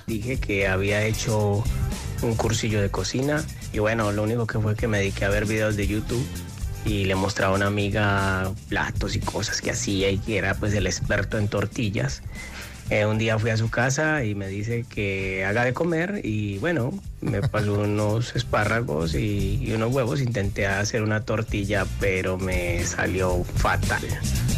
Dije 0.06 0.38
que 0.40 0.66
había 0.68 1.02
hecho 1.02 1.62
un 2.22 2.36
cursillo 2.36 2.80
de 2.80 2.90
cocina 2.90 3.44
y 3.72 3.80
bueno, 3.80 4.12
lo 4.12 4.22
único 4.22 4.46
que 4.46 4.58
fue 4.60 4.76
que 4.76 4.86
me 4.88 4.98
dediqué 4.98 5.24
a 5.26 5.28
ver 5.28 5.44
videos 5.46 5.76
de 5.76 5.86
YouTube 5.88 6.24
y 6.84 7.04
le 7.04 7.14
mostraba 7.14 7.52
a 7.54 7.56
una 7.56 7.66
amiga 7.66 8.50
platos 8.68 9.14
y 9.16 9.20
cosas 9.20 9.60
que 9.60 9.70
hacía 9.70 10.10
y 10.10 10.18
que 10.18 10.36
era 10.38 10.54
pues 10.54 10.74
el 10.74 10.86
experto 10.86 11.38
en 11.38 11.48
tortillas. 11.48 12.22
Eh, 12.90 13.06
un 13.06 13.16
día 13.16 13.38
fui 13.38 13.48
a 13.50 13.56
su 13.56 13.70
casa 13.70 14.24
y 14.24 14.34
me 14.34 14.48
dice 14.48 14.84
que 14.86 15.44
haga 15.46 15.64
de 15.64 15.72
comer 15.72 16.20
y 16.24 16.58
bueno, 16.58 16.92
me 17.20 17.40
pasó 17.48 17.74
unos 17.74 18.34
espárragos 18.36 19.14
y, 19.14 19.60
y 19.62 19.72
unos 19.72 19.94
huevos. 19.94 20.20
Intenté 20.20 20.66
hacer 20.66 21.02
una 21.02 21.20
tortilla, 21.24 21.86
pero 22.00 22.36
me 22.36 22.84
salió 22.84 23.44
fatal. 23.44 24.02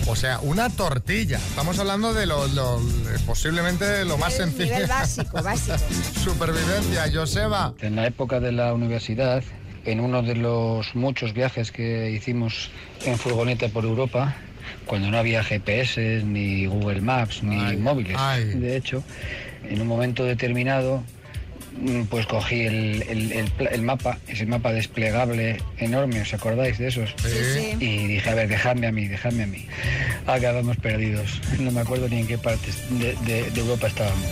O 0.07 0.17
sea, 0.17 0.39
una 0.41 0.69
tortilla. 0.71 1.37
Estamos 1.37 1.79
hablando 1.79 2.13
de 2.13 2.27
lo, 2.27 2.47
lo- 2.49 2.81
posiblemente 3.27 4.05
lo 4.05 4.19
más 4.19 4.35
sencillo. 4.35 4.73
Nivel 4.73 4.87
básico, 4.89 5.43
básico. 5.43 5.77
Supervivencia, 6.25 7.05
Joseba. 7.13 7.75
En 7.81 7.97
la 7.97 8.07
época 8.07 8.41
de 8.41 8.53
la 8.53 8.75
universidad, 8.75 9.43
en 9.85 10.01
uno 10.01 10.23
de 10.23 10.35
los 10.37 10.95
muchos 10.95 11.33
viajes 11.33 11.71
que 11.73 12.11
hicimos 12.11 12.71
en 13.05 13.19
furgoneta 13.19 13.69
por 13.69 13.85
Europa, 13.85 14.35
cuando 14.87 15.11
no 15.11 15.19
había 15.19 15.43
GPS, 15.45 16.23
ni 16.25 16.67
Google 16.67 17.01
Maps, 17.01 17.43
ni 17.43 17.57
móviles, 17.77 18.17
de 18.55 18.77
hecho, 18.77 19.03
en 19.69 19.81
un 19.81 19.87
momento 19.87 20.25
determinado, 20.25 21.03
mm, 21.81 22.03
pues 22.05 22.27
cogí 22.27 22.63
el, 22.63 23.03
el- 23.09 23.33
el 23.33 23.51
pla- 23.51 23.71
el 23.71 23.83
mapa, 23.83 24.19
ese 24.29 24.47
mapa 24.47 24.73
desplegable 24.73 25.59
enorme, 25.79 26.21
¿os 26.23 26.33
acordáis 26.33 26.79
de 26.79 26.89
esos? 26.89 27.15
sí. 27.19 27.77
Y 27.81 28.07
dije, 28.07 28.31
a 28.31 28.35
ver, 28.35 28.49
dejadme 28.49 28.87
a 28.87 28.93
mí, 28.93 29.07
dejadme 29.09 29.43
a 29.43 29.47
mí. 29.47 29.67
Acabamos 30.27 30.77
perdidos. 30.79 31.41
No 31.61 31.71
me 31.71 31.81
acuerdo 31.81 32.09
ni 32.09 32.21
en 32.21 32.27
qué 32.27 32.39
parte 32.39 32.69
de- 32.91 33.17
de- 33.27 33.51
de 33.51 33.61
Europa 33.61 33.87
estábamos. 33.89 34.31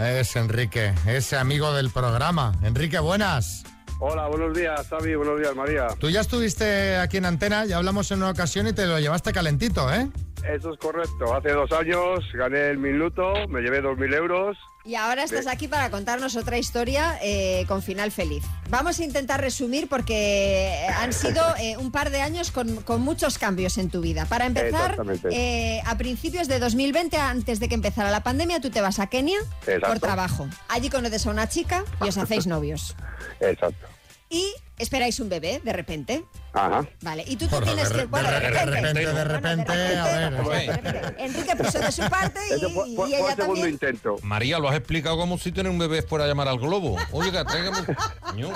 Es 0.00 0.34
Enrique, 0.36 0.94
ese 1.06 1.36
amigo 1.36 1.74
del 1.74 1.90
programa. 1.90 2.52
Enrique, 2.62 2.98
buenas. 2.98 3.64
Hola, 3.98 4.28
buenos 4.28 4.56
días, 4.56 4.88
Xavi, 4.88 5.14
buenos 5.14 5.38
días, 5.38 5.54
María. 5.54 5.88
Tú 5.98 6.08
ya 6.08 6.22
estuviste 6.22 6.96
aquí 6.96 7.18
en 7.18 7.26
Antena, 7.26 7.66
ya 7.66 7.76
hablamos 7.76 8.10
en 8.10 8.18
una 8.18 8.30
ocasión 8.30 8.66
y 8.66 8.72
te 8.72 8.86
lo 8.86 8.98
llevaste 8.98 9.30
calentito, 9.30 9.92
¿eh? 9.92 10.08
Eso 10.42 10.72
es 10.72 10.78
correcto. 10.78 11.34
Hace 11.34 11.50
dos 11.52 11.70
años 11.72 12.20
gané 12.32 12.70
el 12.70 12.78
minuto, 12.78 13.46
me 13.48 13.60
llevé 13.60 13.82
dos 13.82 13.98
mil 13.98 14.14
euros. 14.14 14.56
Y 14.82 14.94
ahora 14.94 15.24
estás 15.24 15.46
aquí 15.46 15.68
para 15.68 15.90
contarnos 15.90 16.36
otra 16.36 16.56
historia 16.56 17.18
eh, 17.22 17.66
con 17.68 17.82
final 17.82 18.10
feliz. 18.10 18.44
Vamos 18.70 18.98
a 18.98 19.04
intentar 19.04 19.38
resumir 19.38 19.88
porque 19.88 20.86
han 20.96 21.12
sido 21.12 21.42
eh, 21.60 21.76
un 21.76 21.92
par 21.92 22.10
de 22.10 22.22
años 22.22 22.50
con, 22.50 22.76
con 22.82 23.02
muchos 23.02 23.36
cambios 23.36 23.76
en 23.76 23.90
tu 23.90 24.00
vida. 24.00 24.24
Para 24.24 24.46
empezar, 24.46 24.96
eh, 25.30 25.82
a 25.84 25.98
principios 25.98 26.48
de 26.48 26.58
2020, 26.58 27.18
antes 27.18 27.60
de 27.60 27.68
que 27.68 27.74
empezara 27.74 28.10
la 28.10 28.22
pandemia, 28.22 28.60
tú 28.60 28.70
te 28.70 28.80
vas 28.80 28.98
a 29.00 29.08
Kenia 29.08 29.38
Exacto. 29.66 29.86
por 29.86 30.00
trabajo. 30.00 30.48
Allí 30.68 30.88
conoces 30.88 31.26
a 31.26 31.30
una 31.30 31.46
chica 31.46 31.84
y 32.02 32.08
os 32.08 32.16
hacéis 32.16 32.46
novios. 32.46 32.96
Exacto. 33.40 33.86
Y 34.30 34.54
esperáis 34.80 35.20
un 35.20 35.28
bebé, 35.28 35.60
de 35.64 35.72
repente. 35.72 36.24
Ajá. 36.52 36.84
Vale, 37.02 37.24
y 37.28 37.36
tú 37.36 37.46
te 37.46 37.54
Bueno, 37.56 37.66
tienes 37.66 37.88
de 37.90 37.94
que... 38.00 38.04
Bueno, 38.06 38.28
de 38.30 38.40
de 38.40 38.40
re- 38.40 38.50
de 38.50 38.64
repente. 38.64 39.06
de 39.06 39.24
repente, 39.24 39.72
a 39.72 40.30
ver. 40.42 41.14
Enrique 41.18 41.56
puso 41.56 41.78
de 41.78 41.92
su 41.92 42.02
parte 42.08 42.40
y, 42.50 42.54
y 42.54 43.14
ella 43.14 43.18
el 43.30 43.36
segundo 43.36 43.36
también. 43.36 43.68
intento. 43.70 44.16
María, 44.22 44.58
lo 44.58 44.68
has 44.68 44.76
explicado 44.76 45.16
como 45.16 45.38
si 45.38 45.52
tener 45.52 45.70
un 45.70 45.78
bebé 45.78 46.02
fuera 46.02 46.24
a 46.24 46.28
llamar 46.28 46.48
al 46.48 46.58
globo. 46.58 46.96
Oiga, 47.12 47.44
tráigame. 47.44 47.78
Coño. 48.20 48.48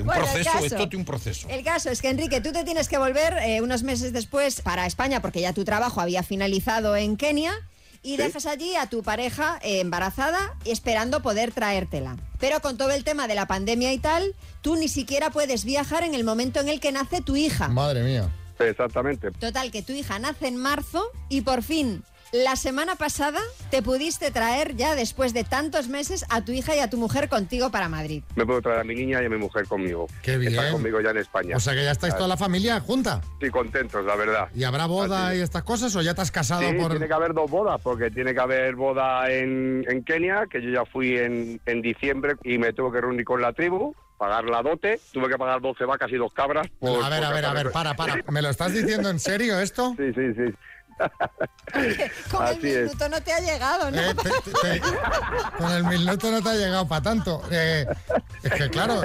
Un 0.00 0.06
proceso, 0.06 0.50
caso. 0.52 0.64
esto 0.64 0.88
tiene 0.88 1.02
un 1.02 1.04
proceso. 1.04 1.46
El 1.50 1.62
caso 1.64 1.90
es 1.90 2.00
que, 2.00 2.08
Enrique, 2.08 2.40
tú 2.40 2.52
te 2.52 2.64
tienes 2.64 2.88
que 2.88 2.96
volver 2.96 3.34
eh, 3.42 3.60
unos 3.60 3.82
meses 3.82 4.12
después 4.12 4.60
para 4.62 4.86
España 4.86 5.20
porque 5.20 5.40
ya 5.40 5.52
tu 5.52 5.64
trabajo 5.64 6.00
había 6.00 6.22
finalizado 6.22 6.96
en 6.96 7.16
Kenia 7.16 7.52
y 8.04 8.18
dejas 8.18 8.46
allí 8.46 8.76
a 8.76 8.86
tu 8.86 9.02
pareja 9.02 9.58
eh, 9.62 9.80
embarazada 9.80 10.54
y 10.64 10.70
esperando 10.70 11.22
poder 11.22 11.50
traértela. 11.50 12.16
Pero 12.38 12.60
con 12.60 12.76
todo 12.76 12.90
el 12.90 13.02
tema 13.02 13.26
de 13.26 13.34
la 13.34 13.46
pandemia 13.46 13.92
y 13.92 13.98
tal, 13.98 14.34
tú 14.60 14.76
ni 14.76 14.88
siquiera 14.88 15.30
puedes 15.30 15.64
viajar 15.64 16.04
en 16.04 16.14
el 16.14 16.22
momento 16.22 16.60
en 16.60 16.68
el 16.68 16.80
que 16.80 16.92
nace 16.92 17.22
tu 17.22 17.34
hija. 17.34 17.68
Madre 17.68 18.04
mía. 18.04 18.30
Exactamente. 18.58 19.32
Total, 19.32 19.70
que 19.70 19.82
tu 19.82 19.92
hija 19.92 20.18
nace 20.18 20.46
en 20.46 20.56
marzo 20.56 21.02
y 21.28 21.40
por 21.40 21.62
fin, 21.62 22.04
la 22.34 22.56
semana 22.56 22.96
pasada, 22.96 23.38
te 23.70 23.80
pudiste 23.80 24.32
traer 24.32 24.74
ya 24.74 24.96
después 24.96 25.32
de 25.34 25.44
tantos 25.44 25.86
meses 25.86 26.24
a 26.30 26.44
tu 26.44 26.50
hija 26.50 26.74
y 26.74 26.80
a 26.80 26.90
tu 26.90 26.96
mujer 26.96 27.28
contigo 27.28 27.70
para 27.70 27.88
Madrid. 27.88 28.24
Me 28.34 28.44
puedo 28.44 28.60
traer 28.60 28.80
a 28.80 28.84
mi 28.84 28.96
niña 28.96 29.22
y 29.22 29.26
a 29.26 29.28
mi 29.28 29.36
mujer 29.36 29.68
conmigo. 29.68 30.08
Qué 30.20 30.36
bien. 30.36 30.52
Está 30.52 30.72
conmigo 30.72 31.00
ya 31.00 31.10
en 31.10 31.18
España. 31.18 31.56
O 31.56 31.60
sea 31.60 31.74
que 31.74 31.84
ya 31.84 31.92
estáis 31.92 32.16
toda 32.16 32.26
la 32.26 32.36
familia 32.36 32.80
junta. 32.80 33.20
Sí, 33.40 33.50
contentos, 33.50 34.04
la 34.04 34.16
verdad. 34.16 34.48
¿Y 34.52 34.64
habrá 34.64 34.86
boda 34.86 35.32
y 35.36 35.40
estas 35.42 35.62
cosas 35.62 35.94
o 35.94 36.02
ya 36.02 36.12
te 36.14 36.22
has 36.22 36.32
casado 36.32 36.62
Sí, 36.62 36.74
por...? 36.76 36.90
tiene 36.90 37.06
que 37.06 37.14
haber 37.14 37.34
dos 37.34 37.48
bodas, 37.48 37.80
porque 37.80 38.10
tiene 38.10 38.34
que 38.34 38.40
haber 38.40 38.74
boda 38.74 39.30
en, 39.30 39.84
en 39.88 40.02
Kenia, 40.02 40.46
que 40.50 40.60
yo 40.60 40.70
ya 40.70 40.84
fui 40.84 41.16
en, 41.16 41.60
en 41.66 41.82
diciembre 41.82 42.34
y 42.42 42.58
me 42.58 42.72
tuve 42.72 42.90
que 42.96 43.00
reunir 43.00 43.24
con 43.24 43.40
la 43.42 43.52
tribu, 43.52 43.94
pagar 44.18 44.42
la 44.46 44.60
dote, 44.60 45.00
tuve 45.12 45.28
que 45.28 45.36
pagar 45.38 45.60
12 45.60 45.84
vacas 45.84 46.10
y 46.10 46.16
dos 46.16 46.32
cabras. 46.32 46.66
por- 46.80 47.00
a 47.04 47.08
ver, 47.10 47.22
a 47.24 47.30
ver, 47.30 47.44
a 47.44 47.52
ver, 47.52 47.70
para, 47.70 47.94
para. 47.94 48.16
¿Me 48.32 48.42
lo 48.42 48.48
estás 48.50 48.72
diciendo 48.74 49.08
en 49.08 49.20
serio 49.20 49.60
esto? 49.60 49.94
Sí, 49.96 50.12
sí, 50.14 50.34
sí. 50.34 50.54
Con 52.30 52.42
Así 52.44 52.58
el 52.60 52.66
es. 52.66 52.82
minuto 52.84 53.08
no 53.08 53.20
te 53.20 53.32
ha 53.32 53.40
llegado, 53.40 53.90
¿no? 53.90 54.00
Eh, 54.00 54.14
te- 54.14 54.30
te- 54.80 54.82
con 55.58 55.72
el 55.72 55.84
minuto 55.84 56.30
no 56.30 56.42
te 56.42 56.48
ha 56.50 56.54
llegado 56.54 56.86
para 56.86 57.02
tanto. 57.02 57.42
Eh, 57.50 57.86
es 58.42 58.52
que 58.52 58.70
claro, 58.70 59.02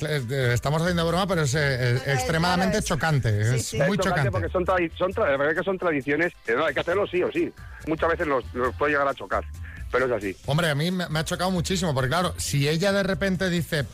eh, 0.00 0.50
estamos 0.54 0.82
haciendo 0.82 1.06
broma, 1.06 1.26
pero 1.26 1.42
es 1.42 1.54
eh, 1.54 1.96
eh, 1.96 2.00
extremadamente 2.06 2.82
chocante. 2.82 3.56
es 3.56 3.74
muy 3.74 3.96
Es 3.96 4.04
chocante. 4.04 4.30
porque 4.30 4.48
son, 4.50 4.64
son, 4.96 5.12
tra- 5.12 5.30
la 5.30 5.36
verdad 5.36 5.54
que 5.56 5.64
son 5.64 5.78
tradiciones, 5.78 6.32
que 6.44 6.54
no, 6.54 6.64
hay 6.66 6.74
que 6.74 6.80
hacerlo 6.80 7.06
sí 7.06 7.22
o 7.22 7.32
sí. 7.32 7.52
Muchas 7.86 8.10
veces 8.10 8.26
nos 8.26 8.44
puede 8.76 8.92
llegar 8.92 9.08
a 9.08 9.14
chocar, 9.14 9.44
pero 9.90 10.06
es 10.06 10.12
así. 10.12 10.36
Hombre, 10.46 10.70
a 10.70 10.74
mí 10.74 10.90
me, 10.90 11.08
me 11.08 11.18
ha 11.18 11.24
chocado 11.24 11.50
muchísimo, 11.50 11.92
porque 11.94 12.08
claro, 12.08 12.34
si 12.36 12.68
ella 12.68 12.92
de 12.92 13.02
repente 13.02 13.48
dice 13.50 13.84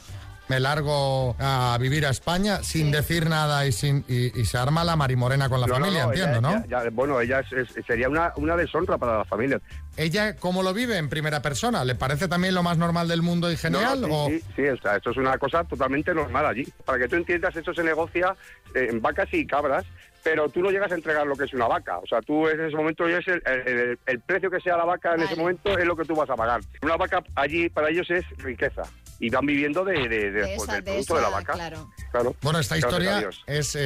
me 0.53 0.61
largo 0.61 1.35
a 1.39 1.79
vivir 1.81 2.05
a 2.05 2.11
España 2.11 2.63
sin 2.63 2.91
decir 2.91 3.27
nada 3.27 3.65
y 3.67 3.73
sin 3.73 4.05
y, 4.07 4.39
y 4.39 4.45
se 4.45 4.59
arma 4.59 4.85
la 4.85 4.97
marimorena 4.97 5.49
con 5.49 5.63
la 5.63 5.67
No, 5.67 5.77
familia, 5.77 6.05
no, 6.05 6.13
entiendo, 6.13 6.39
ella- 6.41 6.59
¿no? 6.61 6.67
ya- 6.67 6.85
ya- 6.85 6.91
bueno, 6.91 7.19
ella 7.23 7.41
es- 7.41 7.53
es- 7.75 7.87
sería 7.87 8.11
una, 8.11 8.35
una 8.37 8.55
deshonra 8.55 8.99
para 8.99 9.17
la 9.17 9.25
familia. 9.25 9.59
¿Ella 9.97 10.37
cómo 10.37 10.63
lo 10.63 10.75
vive 10.75 10.99
en 10.99 11.09
primera 11.09 11.41
persona? 11.41 11.87
¿Le 11.87 11.95
parece 11.95 12.29
también 12.29 12.55
lo 12.55 12.63
más 12.63 12.77
normal 12.77 13.09
del 13.09 13.23
mundo 13.23 13.51
y 13.51 13.57
genial? 13.57 14.03
No, 14.03 14.09
no, 14.09 14.15
o... 14.25 14.29
sí, 14.29 14.41
sí, 14.41 14.47
sí, 14.57 14.69
o 14.69 14.77
sea, 14.77 14.97
esto 14.97 15.11
es 15.13 15.17
una 15.17 15.39
cosa 15.39 15.65
totalmente 15.65 16.13
normal 16.15 16.45
allí. 16.45 16.65
Para 16.85 16.99
que 16.99 17.09
tú 17.09 17.17
entiendas, 17.17 17.57
esto 17.57 17.73
se 17.73 17.83
negocia 17.83 18.37
eh, 18.75 18.89
en 18.91 19.01
vacas 19.01 19.29
y 19.33 19.47
cabras, 19.47 19.87
pero 20.23 20.51
tú 20.51 20.61
no 20.61 20.71
llegas 20.71 20.93
a 20.93 20.97
entregar 20.97 21.27
lo 21.27 21.35
que 21.35 21.45
es 21.45 21.55
una 21.55 21.67
vaca. 21.67 21.97
O 21.99 22.07
sea, 22.07 22.21
tú 22.21 22.47
en 22.47 22.61
ese 22.61 22.77
momento 22.77 23.09
ya 23.09 23.17
es 23.19 23.29
el, 23.29 23.43
el- 23.47 23.99
el 24.05 24.21
precio 24.21 24.51
que 24.51 24.61
sea 24.61 24.77
la 24.77 24.85
vaca 24.85 25.15
en 25.15 25.23
ese 25.23 25.35
momento 25.37 25.79
es 25.79 25.87
lo 25.87 25.97
que 25.97 26.05
tú 26.05 26.15
vas 26.15 26.29
a 26.29 26.37
pagar. 26.37 26.61
Una 26.83 26.97
vaca 26.99 27.23
allí 27.37 27.71
para 27.71 27.89
ellos 27.89 28.11
es 28.11 28.25
riqueza 28.37 28.83
y 29.23 29.31
van 29.31 29.47
viviendo 29.47 29.85
de, 29.85 30.09
de- 30.09 30.09
de- 30.09 30.31
De 30.33 30.41
pues, 30.57 30.63
esa- 30.65 30.73
del 30.75 30.85
de 30.85 30.91
producto 30.91 31.15
de 31.15 31.23
la 31.23 31.29
vaca. 31.29 31.53
claro. 31.53 31.91
Claro. 32.11 32.37
Bueno, 32.43 32.59
esta 32.59 32.77
historia 32.77 33.27
es 33.47 33.79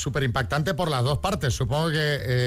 súper 0.00 0.22
impactante 0.22 0.72
por 0.72 0.88
las 0.88 1.02
dos 1.04 1.18
partes. 1.18 1.52
Supongo 1.52 1.90
que 1.90 1.98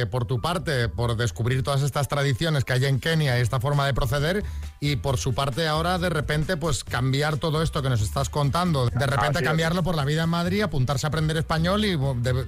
eh, 0.02 0.06
por 0.10 0.26
tu 0.26 0.42
parte, 0.42 0.90
por 0.90 1.16
descubrir 1.18 1.62
todas 1.62 1.84
estas 1.84 2.08
tradiciones 2.08 2.64
que 2.64 2.74
hay 2.74 2.86
en 2.86 3.00
Kenia 3.00 3.38
y 3.38 3.42
esta 3.42 3.60
forma 3.60 3.86
de 3.86 3.94
proceder, 3.94 4.44
y 4.80 4.98
por 4.98 5.18
su 5.18 5.34
parte 5.34 5.68
ahora 5.68 5.98
de 5.98 6.10
repente 6.10 6.56
pues 6.58 6.84
cambiar 6.84 7.38
todo 7.38 7.62
esto 7.64 7.82
que 7.82 7.90
nos 7.90 8.02
estás 8.02 8.30
contando, 8.30 8.86
de 8.90 9.06
repente 9.08 9.38
Así 9.40 9.44
es. 9.44 9.50
cambiarlo 9.50 9.84
por 9.84 9.96
la 9.96 10.06
vida 10.06 10.24
en 10.24 10.30
Madrid, 10.30 10.62
apuntarse 10.62 11.08
a 11.08 11.10
aprender 11.10 11.38
español 11.38 11.84
y 11.86 11.98
de- 11.98 12.46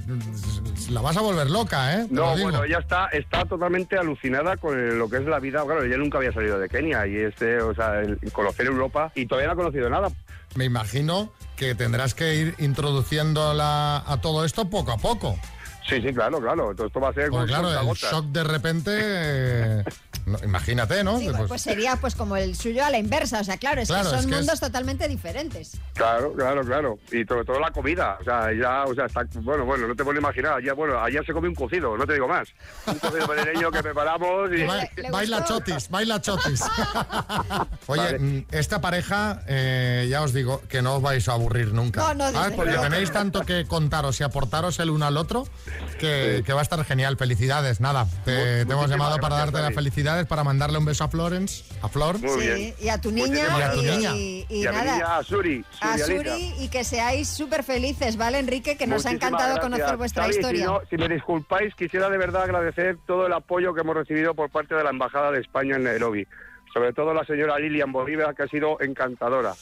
la 0.92 1.02
vas 1.02 1.18
a 1.18 1.22
volver 1.22 1.50
loca, 1.50 1.96
¿eh? 1.96 2.06
Te 2.08 2.14
No, 2.14 2.38
bueno, 2.38 2.64
ella 2.64 2.80
está, 2.80 3.08
está 3.08 3.46
totalmente 3.46 3.98
alucinada 3.98 4.58
con 4.58 4.98
lo 4.98 5.10
que 5.10 5.18
es 5.18 5.26
la 5.26 5.40
vida. 5.40 5.64
Claro, 5.66 5.84
ella 5.84 5.98
nunca 5.98 6.18
había 6.20 6.32
salido 6.34 6.60
de 6.60 6.70
Kenia 6.70 7.06
y 7.08 7.16
este, 7.18 7.62
o 7.62 7.74
sea, 7.76 8.00
el 8.02 8.20
conocer 8.32 8.68
Europa 8.68 9.12
y 9.16 9.26
todavía 9.26 9.48
no 9.48 9.54
ha 9.54 9.58
conocido 9.58 9.90
nada. 9.90 10.10
Me 10.56 10.66
imagino 10.66 11.32
que 11.56 11.76
tendrás 11.76 12.14
que 12.14 12.36
ir 12.36 12.56
introduciéndola 12.58 14.04
a 14.06 14.22
todo 14.22 14.46
esto 14.46 14.70
poco 14.70 14.92
a 14.92 14.98
poco. 14.98 15.38
Sí, 15.88 16.02
sí, 16.02 16.14
claro, 16.14 16.40
claro. 16.40 16.72
Entonces 16.72 16.88
esto 16.88 17.00
va 17.00 17.10
a 17.10 17.14
ser 17.14 17.30
con 17.30 17.48
claro, 17.48 17.70
el 17.72 17.88
shock 17.96 18.26
de 18.26 18.44
repente, 18.44 19.84
no, 20.30 20.38
imagínate, 20.44 21.04
¿no? 21.04 21.20
Sí, 21.20 21.30
Pues- 21.36 21.48
pues 21.48 21.62
sería 21.62 21.96
pues 21.98 22.16
como 22.16 22.36
el 22.38 22.56
suyo 22.56 22.86
a 22.86 22.90
la 22.90 22.98
inversa. 22.98 23.40
O 23.42 23.44
sea, 23.44 23.58
claro, 23.58 23.82
es 23.82 23.88
Claro, 23.90 24.04
que 24.04 24.10
son 24.12 24.20
es 24.20 24.26
que 24.26 24.32
es- 24.32 24.38
mundos 24.38 24.60
totalmente 24.60 25.08
diferentes. 25.08 25.78
Claro, 25.94 26.34
claro, 26.34 26.62
claro. 26.64 27.00
Y 27.12 27.24
sobre 27.26 27.44
todo 27.46 27.60
la 27.60 27.72
comida. 27.72 28.18
O 28.22 28.24
sea, 28.24 28.50
ya, 28.54 28.84
o 28.86 28.94
sea, 28.96 29.06
está, 29.06 29.24
bueno, 29.42 29.66
bueno, 29.66 29.88
no 29.88 29.96
te 29.96 30.04
puedo 30.04 30.18
imaginar. 30.20 30.64
Ya, 30.64 30.74
bueno, 30.74 31.00
ayer 31.02 31.26
se 31.26 31.34
come 31.34 31.48
un 31.48 31.56
cocido, 31.56 31.98
no 31.98 32.06
te 32.06 32.14
digo 32.14 32.28
más. 32.28 32.48
Un 32.88 33.00
cocido 33.00 33.28
madrileño 33.28 33.72
que 33.72 33.84
preparamos 33.84 34.50
y... 34.52 34.64
Ba- 34.64 34.88
baila 35.12 35.44
chotis, 35.46 35.90
baila 35.90 36.22
chotis. 36.22 36.62
Oye, 37.88 38.02
Vale. 38.02 38.20
mm, 38.20 38.46
esta 38.52 38.82
pareja, 38.82 39.42
eh, 39.48 40.08
ya 40.10 40.22
os 40.22 40.34
digo 40.34 40.62
que 40.70 40.82
no 40.82 40.96
os 40.98 41.02
vais 41.02 41.28
a 41.28 41.34
aburrir 41.34 41.74
nunca. 41.74 42.14
No, 42.14 42.32
no. 42.32 42.56
Porque 42.56 42.74
tenéis 42.78 43.12
tanto 43.12 43.42
que 43.42 43.66
contaros 43.66 44.20
y 44.20 44.24
aportaros 44.24 44.80
el 44.80 44.90
uno 44.90 45.06
al 45.06 45.18
otro 45.18 45.48
que, 46.00 46.44
que 46.46 46.54
va 46.54 46.60
a 46.60 46.64
estar 46.64 46.84
genial. 46.86 47.18
Felicidades, 47.18 47.80
nada. 47.80 48.06
Te, 48.26 48.66
te 48.66 48.72
hemos 48.74 48.90
llamado 48.90 49.18
para 49.20 49.38
darte 49.38 49.54
las 49.54 49.64
David. 49.64 49.76
Felicidades, 50.20 50.28
para 50.28 50.44
mandarle 50.44 50.78
un 50.78 50.86
beso 50.86 51.04
a 51.04 51.08
Florence, 51.10 51.64
a 51.82 51.88
Flor. 51.90 52.20
Muy 52.20 52.40
bien. 52.46 52.56
Sí, 52.58 52.76
y 52.86 52.90
a 52.90 53.00
tu 53.00 53.12
niña 53.12 53.46
Y 53.58 53.62
a 53.62 53.72
tu 53.72 53.82
niña. 53.82 54.16
y, 54.16 54.46
y 54.50 54.64
Y 54.64 54.68
a 54.68 54.72
mi 54.72 54.78
nada. 54.78 54.94
niña, 54.94 55.18
a 55.18 55.24
Suri, 55.24 55.66
a 55.82 55.98
Suri 55.98 56.54
y 56.60 56.68
que 56.70 56.84
seáis 56.84 57.28
súper 57.30 57.64
felices, 57.64 58.18
¿vale, 58.18 58.40
Enrique? 58.40 58.78
Que 58.78 58.88
nos 58.88 59.06
ha 59.06 59.12
encantado 59.12 59.54
gracias. 59.56 59.64
conocer 59.64 59.98
vuestra 59.98 60.24
Xavi, 60.24 60.36
historia. 60.36 60.60
Si, 60.66 60.72
no- 60.72 60.82
si 60.90 60.98
me 60.98 61.08
disculpáis, 61.10 61.74
quisiera 61.76 62.10
de 62.10 62.18
verdad 62.18 62.44
agradecer 62.44 62.98
todo 63.08 63.28
el 63.28 63.34
apoyo 63.34 63.74
que 63.74 63.82
hemos 63.82 63.96
recibido 63.96 64.34
por 64.34 64.50
parte 64.50 64.76
de 64.76 64.84
la 64.84 64.90
Embajada 64.90 65.32
de 65.32 65.40
España 65.42 65.76
en 65.76 65.84
Nairobi. 65.84 66.28
Sobre 66.74 66.94
todo 66.94 67.14
la 67.14 67.26
señora 67.26 67.58
Lilian 67.58 67.92
Bolívar, 67.92 68.36
que 68.36 68.44
ha 68.44 68.48
sido 68.48 68.80
encantadora. 68.82 69.54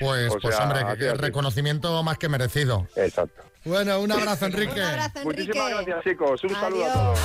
Pues, 0.00 0.30
O 0.32 0.38
pues 0.40 0.54
sea, 0.56 0.64
hombre, 0.64 0.80
que- 0.92 0.98
que 0.98 1.14
reconocimiento 1.14 2.02
más 2.02 2.18
que 2.18 2.28
merecido. 2.28 2.88
Exacto. 2.96 3.42
Bueno, 3.64 4.00
un 4.00 4.10
abrazo, 4.12 4.46
Enrique. 4.46 4.82
Muchísimas 5.24 5.70
gracias, 5.70 6.04
chicos. 6.04 6.42
Un 6.44 6.50
saludo 6.50 6.84
a 6.86 6.92
todos. 6.92 7.18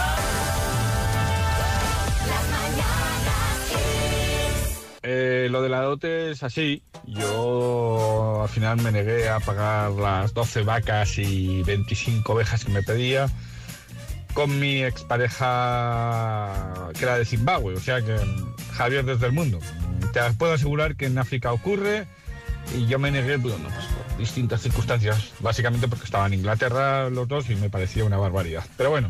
Eh, 5.12 5.48
lo 5.50 5.64
de 5.64 5.70
la 5.70 5.82
dote 5.82 6.30
es 6.30 6.44
así. 6.44 6.84
Yo 7.08 8.44
al 8.44 8.50
final 8.50 8.80
me 8.80 8.92
negué 8.92 9.28
a 9.28 9.40
pagar 9.40 9.90
las 9.94 10.36
12 10.36 10.62
vacas 10.62 11.18
y 11.18 11.64
25 11.64 12.32
ovejas 12.32 12.64
que 12.64 12.72
me 12.72 12.84
pedía 12.84 13.28
con 14.36 14.60
mi 14.60 14.84
expareja 14.84 16.52
que 16.94 17.06
era 17.06 17.18
de 17.18 17.26
Zimbabue, 17.26 17.74
o 17.74 17.80
sea 17.80 18.04
que 18.04 18.18
Javier 18.74 19.04
desde 19.04 19.26
el 19.26 19.32
mundo. 19.32 19.58
Te 20.14 20.22
puedo 20.34 20.54
asegurar 20.54 20.96
que 20.96 21.08
en 21.08 21.18
África 21.18 21.54
ocurre 21.54 22.06
y 22.78 22.86
yo 22.86 23.00
me 23.00 23.10
negué 23.10 23.40
pues, 23.40 23.56
por 23.56 24.18
distintas 24.20 24.62
circunstancias, 24.62 25.32
básicamente 25.40 25.88
porque 25.88 26.06
estaba 26.06 26.28
en 26.28 26.36
Inglaterra 26.36 27.10
los 27.10 27.28
dos 27.28 27.50
y 27.50 27.56
me 27.56 27.72
parecía 27.72 28.04
una 28.04 28.18
barbaridad. 28.18 28.64
Pero 28.78 28.92
bueno, 28.92 29.10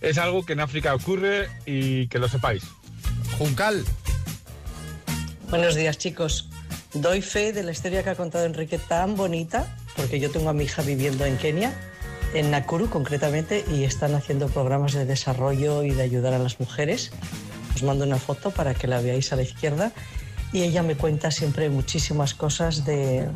es 0.00 0.18
algo 0.18 0.46
que 0.46 0.52
en 0.52 0.60
África 0.60 0.94
ocurre 0.94 1.48
y 1.66 2.06
que 2.06 2.20
lo 2.20 2.28
sepáis. 2.28 2.62
Juncal. 3.38 3.84
Buenos 5.48 5.76
días, 5.76 5.96
chicos. 5.96 6.48
Doy 6.92 7.22
fe 7.22 7.52
de 7.52 7.62
la 7.62 7.70
historia 7.70 8.02
que 8.02 8.10
ha 8.10 8.16
contado 8.16 8.44
Enrique 8.44 8.78
tan 8.78 9.14
bonita, 9.14 9.76
porque 9.94 10.18
yo 10.18 10.28
tengo 10.28 10.50
a 10.50 10.52
mi 10.52 10.64
hija 10.64 10.82
viviendo 10.82 11.24
en 11.24 11.36
Kenia, 11.36 11.72
en 12.34 12.50
Nakuru 12.50 12.90
concretamente, 12.90 13.64
y 13.70 13.84
están 13.84 14.16
haciendo 14.16 14.48
programas 14.48 14.92
de 14.92 15.04
desarrollo 15.04 15.84
y 15.84 15.90
de 15.90 16.02
ayudar 16.02 16.34
a 16.34 16.40
las 16.40 16.58
mujeres. 16.58 17.12
Os 17.76 17.84
mando 17.84 18.04
una 18.04 18.16
foto 18.16 18.50
para 18.50 18.74
que 18.74 18.88
la 18.88 19.00
veáis 19.00 19.32
a 19.32 19.36
la 19.36 19.42
izquierda. 19.42 19.92
Y 20.52 20.62
ella 20.62 20.82
me 20.82 20.96
cuenta 20.96 21.30
siempre 21.30 21.70
muchísimas 21.70 22.34
cosas 22.34 22.84
de, 22.84 23.28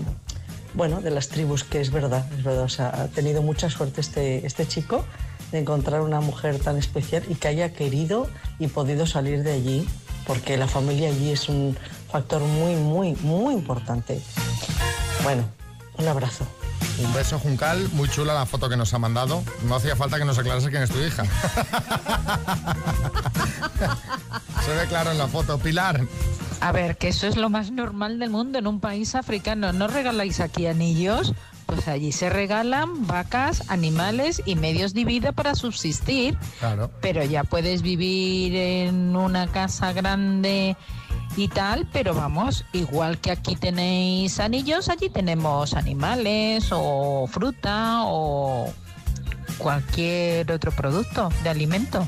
bueno, 0.75 1.01
de 1.01 1.11
las 1.11 1.29
tribus, 1.29 1.63
que 1.63 1.81
es 1.81 1.93
verdad, 1.93 2.27
ha 2.79 3.07
tenido 3.09 3.41
mucha 3.41 3.71
suerte 3.71 4.01
este, 4.01 4.45
este 4.45 4.67
chico 4.67 5.05
de 5.53 5.61
encontrar 5.61 6.01
una 6.01 6.21
mujer 6.21 6.59
tan 6.59 6.77
especial 6.77 7.23
y 7.29 7.37
que 7.37 7.47
haya 7.49 7.73
querido 7.73 8.29
y 8.59 8.67
podido 8.67 9.07
salir 9.07 9.45
de 9.45 9.53
allí, 9.53 9.89
porque 10.27 10.57
la 10.57 10.69
familia 10.69 11.09
allí 11.09 11.31
es 11.31 11.49
un 11.49 11.77
factor 12.11 12.43
muy, 12.43 12.75
muy, 12.75 13.15
muy 13.17 13.55
importante. 13.55 14.21
Bueno, 15.23 15.45
un 15.99 16.09
abrazo. 16.09 16.47
Un 16.99 17.13
beso, 17.15 17.39
Juncal. 17.39 17.89
Muy 17.93 18.09
chula 18.09 18.35
la 18.35 18.47
foto 18.47 18.69
que 18.69 18.77
nos 18.77 18.93
ha 18.93 18.99
mandado. 18.99 19.43
No 19.67 19.77
hacía 19.77 19.97
falta 19.97 20.19
que 20.19 20.25
nos 20.25 20.39
aclarase 20.39 20.71
quién 20.71 20.83
es 20.83 20.91
tu 20.91 20.99
hija. 21.01 21.25
Se 24.65 24.75
ve 24.75 24.87
claro 24.89 25.11
en 25.11 25.19
la 25.19 25.27
foto. 25.27 25.59
Pilar. 25.59 26.01
A 26.61 26.73
ver, 26.73 26.99
que 26.99 27.09
eso 27.09 27.27
es 27.27 27.37
lo 27.37 27.49
más 27.49 27.71
normal 27.71 28.19
del 28.19 28.29
mundo 28.29 28.59
en 28.59 28.67
un 28.67 28.81
país 28.81 29.15
africano. 29.15 29.73
¿No 29.73 29.89
regaláis 29.89 30.41
aquí 30.41 30.67
anillos? 30.67 31.33
Pues 31.65 31.89
allí 31.89 32.13
se 32.13 32.29
regalan 32.29 33.07
vacas, 33.07 33.63
animales 33.69 34.43
y 34.45 34.57
medios 34.57 34.93
de 34.93 35.05
vida 35.07 35.33
para 35.33 35.55
subsistir. 35.55 36.37
Claro. 36.59 36.91
Pero 37.01 37.25
ya 37.25 37.45
puedes 37.45 37.81
vivir 37.81 38.55
en 38.57 39.17
una 39.17 39.47
casa 39.47 39.93
grande 39.93 40.77
y 41.37 41.49
tal, 41.49 41.87
pero 41.93 42.15
vamos, 42.15 42.65
igual 42.73 43.19
que 43.19 43.31
aquí 43.31 43.57
tenéis 43.57 44.41
anillos, 44.41 44.89
allí 44.89 45.09
tenemos 45.09 45.75
animales 45.75 46.69
o 46.73 47.27
fruta 47.31 48.01
o 48.05 48.73
cualquier 49.59 50.51
otro 50.53 50.73
producto 50.73 51.31
de 51.43 51.49
alimento. 51.51 52.07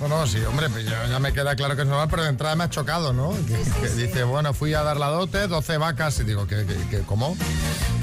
No, 0.00 0.08
no, 0.08 0.26
sí, 0.26 0.40
hombre, 0.40 0.68
pues 0.68 0.84
ya, 0.84 1.06
ya 1.06 1.18
me 1.20 1.32
queda 1.32 1.54
claro 1.54 1.76
que 1.76 1.82
es 1.82 1.88
normal, 1.88 2.08
pero 2.10 2.24
de 2.24 2.30
entrada 2.30 2.56
me 2.56 2.64
ha 2.64 2.70
chocado, 2.70 3.12
¿no? 3.12 3.30
Que, 3.46 3.62
que 3.80 3.88
dice, 3.94 4.24
bueno, 4.24 4.52
fui 4.52 4.74
a 4.74 4.82
dar 4.82 4.96
la 4.96 5.06
dote, 5.06 5.46
12 5.46 5.76
vacas, 5.78 6.18
y 6.18 6.24
digo, 6.24 6.46
¿qué, 6.48 6.66
qué- 6.66 6.76
qué- 6.90 7.02
cómo? 7.02 7.36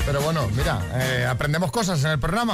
Pero 0.06 0.22
bueno, 0.22 0.48
mira, 0.56 0.82
eh, 0.94 1.28
aprendemos 1.30 1.72
cosas 1.72 2.02
en 2.06 2.12
el 2.12 2.20
programa. 2.20 2.54